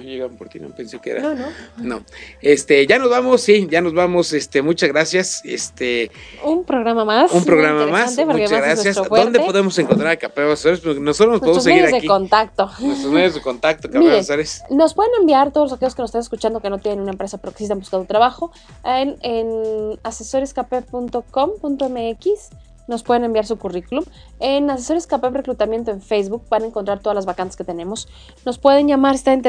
llegaron 0.00 0.36
por 0.36 0.48
ti, 0.48 0.58
no 0.58 0.70
pensé 0.70 0.98
que 0.98 1.10
era. 1.10 1.22
No, 1.22 1.34
no. 1.34 1.46
No. 1.76 2.04
Este, 2.40 2.86
ya 2.86 2.98
nos 2.98 3.10
vamos, 3.10 3.42
sí, 3.42 3.68
ya 3.70 3.80
nos 3.80 3.92
vamos. 3.92 4.32
Este, 4.32 4.62
muchas 4.62 4.88
gracias. 4.88 5.42
Este. 5.44 6.10
Un 6.42 6.64
programa 6.64 7.04
más. 7.04 7.32
Un 7.32 7.44
programa 7.44 7.86
más. 7.86 8.16
Muchas 8.16 8.50
gracias. 8.50 8.96
¿Dónde 9.08 9.40
podemos 9.40 9.78
encontrar 9.78 10.12
a 10.12 10.16
Capeo 10.16 10.48
Nosotros 10.48 10.98
nos 10.98 11.18
podemos 11.18 11.62
seguir 11.62 11.82
medios 11.82 12.02
de 12.02 12.08
contacto. 12.08 12.70
Nuestros 12.80 13.12
medios 13.12 13.34
de 13.34 13.42
contacto, 13.42 13.90
Capeo 13.90 14.22
Nos 14.70 14.94
pueden 14.94 15.12
enviar 15.20 15.52
todos 15.52 15.72
aquellos 15.72 15.94
que 15.94 16.02
nos 16.02 16.08
están 16.08 16.22
escuchando 16.22 16.60
que 16.60 16.70
no 16.70 16.78
tienen 16.78 17.00
una 17.00 17.12
empresa 17.12 17.38
pero 17.38 17.52
que 17.52 17.58
sí 17.58 17.64
están 17.64 17.78
buscando 17.78 18.06
trabajo 18.06 18.50
en, 18.84 19.16
en 19.22 20.00
asesorescape.com.mx 20.02 22.50
nos 22.88 23.02
pueden 23.02 23.24
enviar 23.24 23.44
su 23.46 23.58
currículum. 23.58 24.04
En 24.40 24.70
Asesores 24.70 25.06
CAPEP 25.06 25.34
Reclutamiento 25.34 25.90
en 25.90 26.00
Facebook 26.00 26.44
van 26.48 26.62
a 26.62 26.66
encontrar 26.66 27.00
todas 27.00 27.14
las 27.14 27.26
vacantes 27.26 27.56
que 27.56 27.64
tenemos. 27.64 28.08
Nos 28.44 28.58
pueden 28.58 28.88
llamar 28.88 29.14
si 29.14 29.18
están 29.18 29.42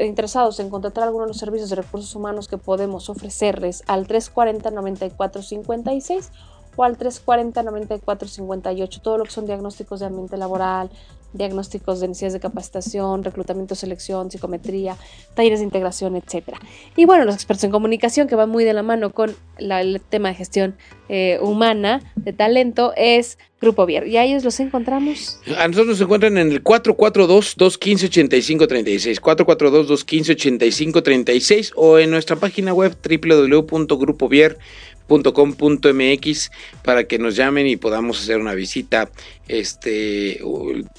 interesados 0.00 0.60
en 0.60 0.70
contratar 0.70 1.04
alguno 1.04 1.24
de 1.24 1.28
los 1.28 1.38
servicios 1.38 1.70
de 1.70 1.76
recursos 1.76 2.14
humanos 2.14 2.48
que 2.48 2.58
podemos 2.58 3.08
ofrecerles 3.08 3.82
al 3.86 4.06
340-9456 4.06 6.30
o 6.76 6.84
al 6.84 6.98
340-9458. 6.98 9.00
Todo 9.00 9.16
lo 9.18 9.24
que 9.24 9.30
son 9.30 9.46
diagnósticos 9.46 10.00
de 10.00 10.06
ambiente 10.06 10.36
laboral, 10.36 10.90
diagnósticos 11.36 12.00
de 12.00 12.08
necesidades 12.08 12.32
de 12.34 12.40
capacitación, 12.40 13.24
reclutamiento, 13.24 13.74
selección, 13.74 14.30
psicometría, 14.30 14.96
talleres 15.34 15.60
de 15.60 15.64
integración, 15.64 16.16
etc. 16.16 16.54
Y 16.96 17.04
bueno, 17.04 17.24
los 17.24 17.34
expertos 17.34 17.64
en 17.64 17.70
comunicación 17.70 18.28
que 18.28 18.34
van 18.34 18.50
muy 18.50 18.64
de 18.64 18.72
la 18.72 18.82
mano 18.82 19.12
con 19.12 19.36
el 19.58 20.00
tema 20.08 20.28
de 20.28 20.34
gestión 20.34 20.76
eh, 21.08 21.38
humana, 21.40 22.00
de 22.16 22.32
talento, 22.32 22.92
es 22.96 23.38
Grupo 23.60 23.86
Vier. 23.86 24.06
Y 24.06 24.16
a 24.16 24.24
ellos 24.24 24.42
los 24.44 24.58
encontramos. 24.60 25.40
A 25.56 25.66
nosotros 25.68 25.88
nos 25.88 26.00
encuentran 26.00 26.38
en 26.38 26.52
el 26.52 26.62
442-215-8536, 26.62 29.20
442-215-8536 29.20 31.72
o 31.76 31.98
en 31.98 32.10
nuestra 32.10 32.36
página 32.36 32.72
web 32.74 32.94
www.grupovier.com 33.02 34.60
.com.mx 35.06 36.50
para 36.84 37.04
que 37.04 37.18
nos 37.18 37.36
llamen 37.36 37.66
y 37.66 37.76
podamos 37.76 38.20
hacer 38.20 38.38
una 38.38 38.54
visita. 38.54 39.10
Este, 39.48 40.40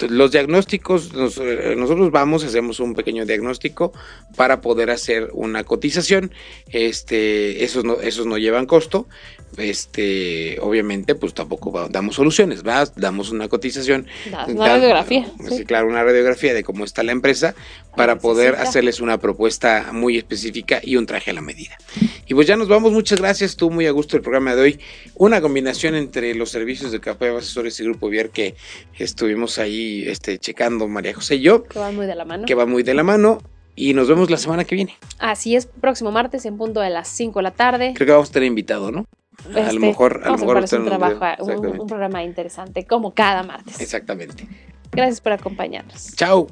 los 0.08 0.30
diagnósticos, 0.30 1.10
eh, 1.40 1.74
nosotros 1.76 2.10
vamos, 2.10 2.44
hacemos 2.44 2.80
un 2.80 2.94
pequeño 2.94 3.26
diagnóstico 3.26 3.92
para 4.36 4.60
poder 4.60 4.90
hacer 4.90 5.30
una 5.34 5.64
cotización. 5.64 6.32
Este, 6.70 7.64
esos 7.64 7.84
no, 7.84 8.00
esos 8.00 8.26
no 8.26 8.38
llevan 8.38 8.66
costo. 8.66 9.06
Este, 9.56 10.58
obviamente, 10.60 11.14
pues 11.14 11.34
tampoco 11.34 11.88
damos 11.90 12.16
soluciones, 12.16 12.62
damos 12.96 13.30
una 13.30 13.48
cotización. 13.48 14.06
una 14.46 14.68
radiografía. 14.68 15.26
Sí. 15.48 15.64
claro, 15.64 15.88
una 15.88 16.04
radiografía 16.04 16.54
de 16.54 16.62
cómo 16.62 16.84
está 16.84 17.02
la 17.02 17.12
empresa 17.12 17.54
para 17.96 18.18
poder 18.18 18.56
hacerles 18.56 19.00
una 19.00 19.18
propuesta 19.18 19.90
muy 19.92 20.16
específica 20.16 20.80
y 20.82 20.96
un 20.96 21.06
traje 21.06 21.30
a 21.30 21.34
la 21.34 21.40
medida. 21.40 21.76
Y 22.26 22.34
pues 22.34 22.46
ya 22.46 22.56
nos 22.56 22.68
vamos, 22.68 22.92
muchas 22.92 23.20
gracias, 23.20 23.56
tú 23.56 23.70
muy 23.70 23.86
a 23.86 23.90
gusto 23.90 24.16
el 24.16 24.22
programa 24.22 24.54
de 24.54 24.62
hoy. 24.62 24.80
Una 25.14 25.40
combinación 25.40 25.94
entre 25.94 26.34
los 26.34 26.50
servicios 26.50 26.92
de 26.92 27.00
Café 27.00 27.34
Asesores 27.34 27.80
y 27.80 27.84
Grupo 27.84 28.08
Vier 28.08 28.30
que 28.38 28.54
estuvimos 28.96 29.58
ahí 29.58 30.04
este, 30.06 30.38
checando 30.38 30.86
María 30.86 31.12
José 31.12 31.36
y 31.36 31.40
yo. 31.40 31.64
Que 31.64 31.80
va 31.80 31.90
muy 31.90 32.06
de 32.06 32.14
la 32.14 32.24
mano. 32.24 32.46
Que 32.46 32.54
va 32.54 32.66
muy 32.66 32.84
de 32.84 32.94
la 32.94 33.02
mano. 33.02 33.42
Y 33.74 33.94
nos 33.94 34.08
vemos 34.08 34.30
la 34.30 34.36
semana 34.36 34.64
que 34.64 34.76
viene. 34.76 34.96
Así 35.18 35.56
es, 35.56 35.66
próximo 35.66 36.12
martes 36.12 36.44
en 36.44 36.56
punto 36.56 36.80
de 36.80 36.90
las 36.90 37.08
5 37.08 37.38
de 37.38 37.42
la 37.42 37.50
tarde. 37.50 37.92
Creo 37.94 38.06
que 38.06 38.12
vamos 38.12 38.30
a 38.30 38.32
tener 38.32 38.46
invitado, 38.46 38.90
¿no? 38.92 39.06
a 39.44 39.50
lo 39.50 39.60
este, 39.60 39.78
mejor, 39.78 40.20
a 40.24 40.30
lo 40.30 40.38
mejor 40.38 40.56
un, 40.56 40.84
trabajo, 40.84 41.44
un, 41.44 41.80
un 41.80 41.86
programa 41.86 42.24
interesante, 42.24 42.84
como 42.84 43.14
cada 43.14 43.44
martes. 43.44 43.80
Exactamente. 43.80 44.46
Gracias 44.90 45.20
por 45.20 45.32
acompañarnos. 45.32 46.14
Chao. 46.16 46.48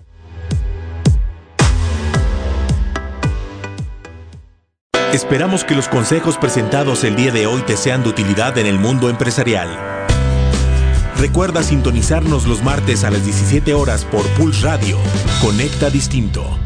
Esperamos 5.12 5.64
que 5.64 5.74
los 5.74 5.88
consejos 5.88 6.36
presentados 6.36 7.02
el 7.04 7.16
día 7.16 7.32
de 7.32 7.46
hoy 7.46 7.62
te 7.62 7.76
sean 7.76 8.02
de 8.02 8.10
utilidad 8.10 8.58
en 8.58 8.66
el 8.66 8.78
mundo 8.78 9.08
empresarial. 9.08 10.05
Recuerda 11.18 11.62
sintonizarnos 11.62 12.46
los 12.46 12.62
martes 12.62 13.04
a 13.04 13.10
las 13.10 13.24
17 13.24 13.72
horas 13.74 14.04
por 14.04 14.26
Pulse 14.36 14.66
Radio. 14.66 14.98
Conecta 15.40 15.88
Distinto. 15.88 16.65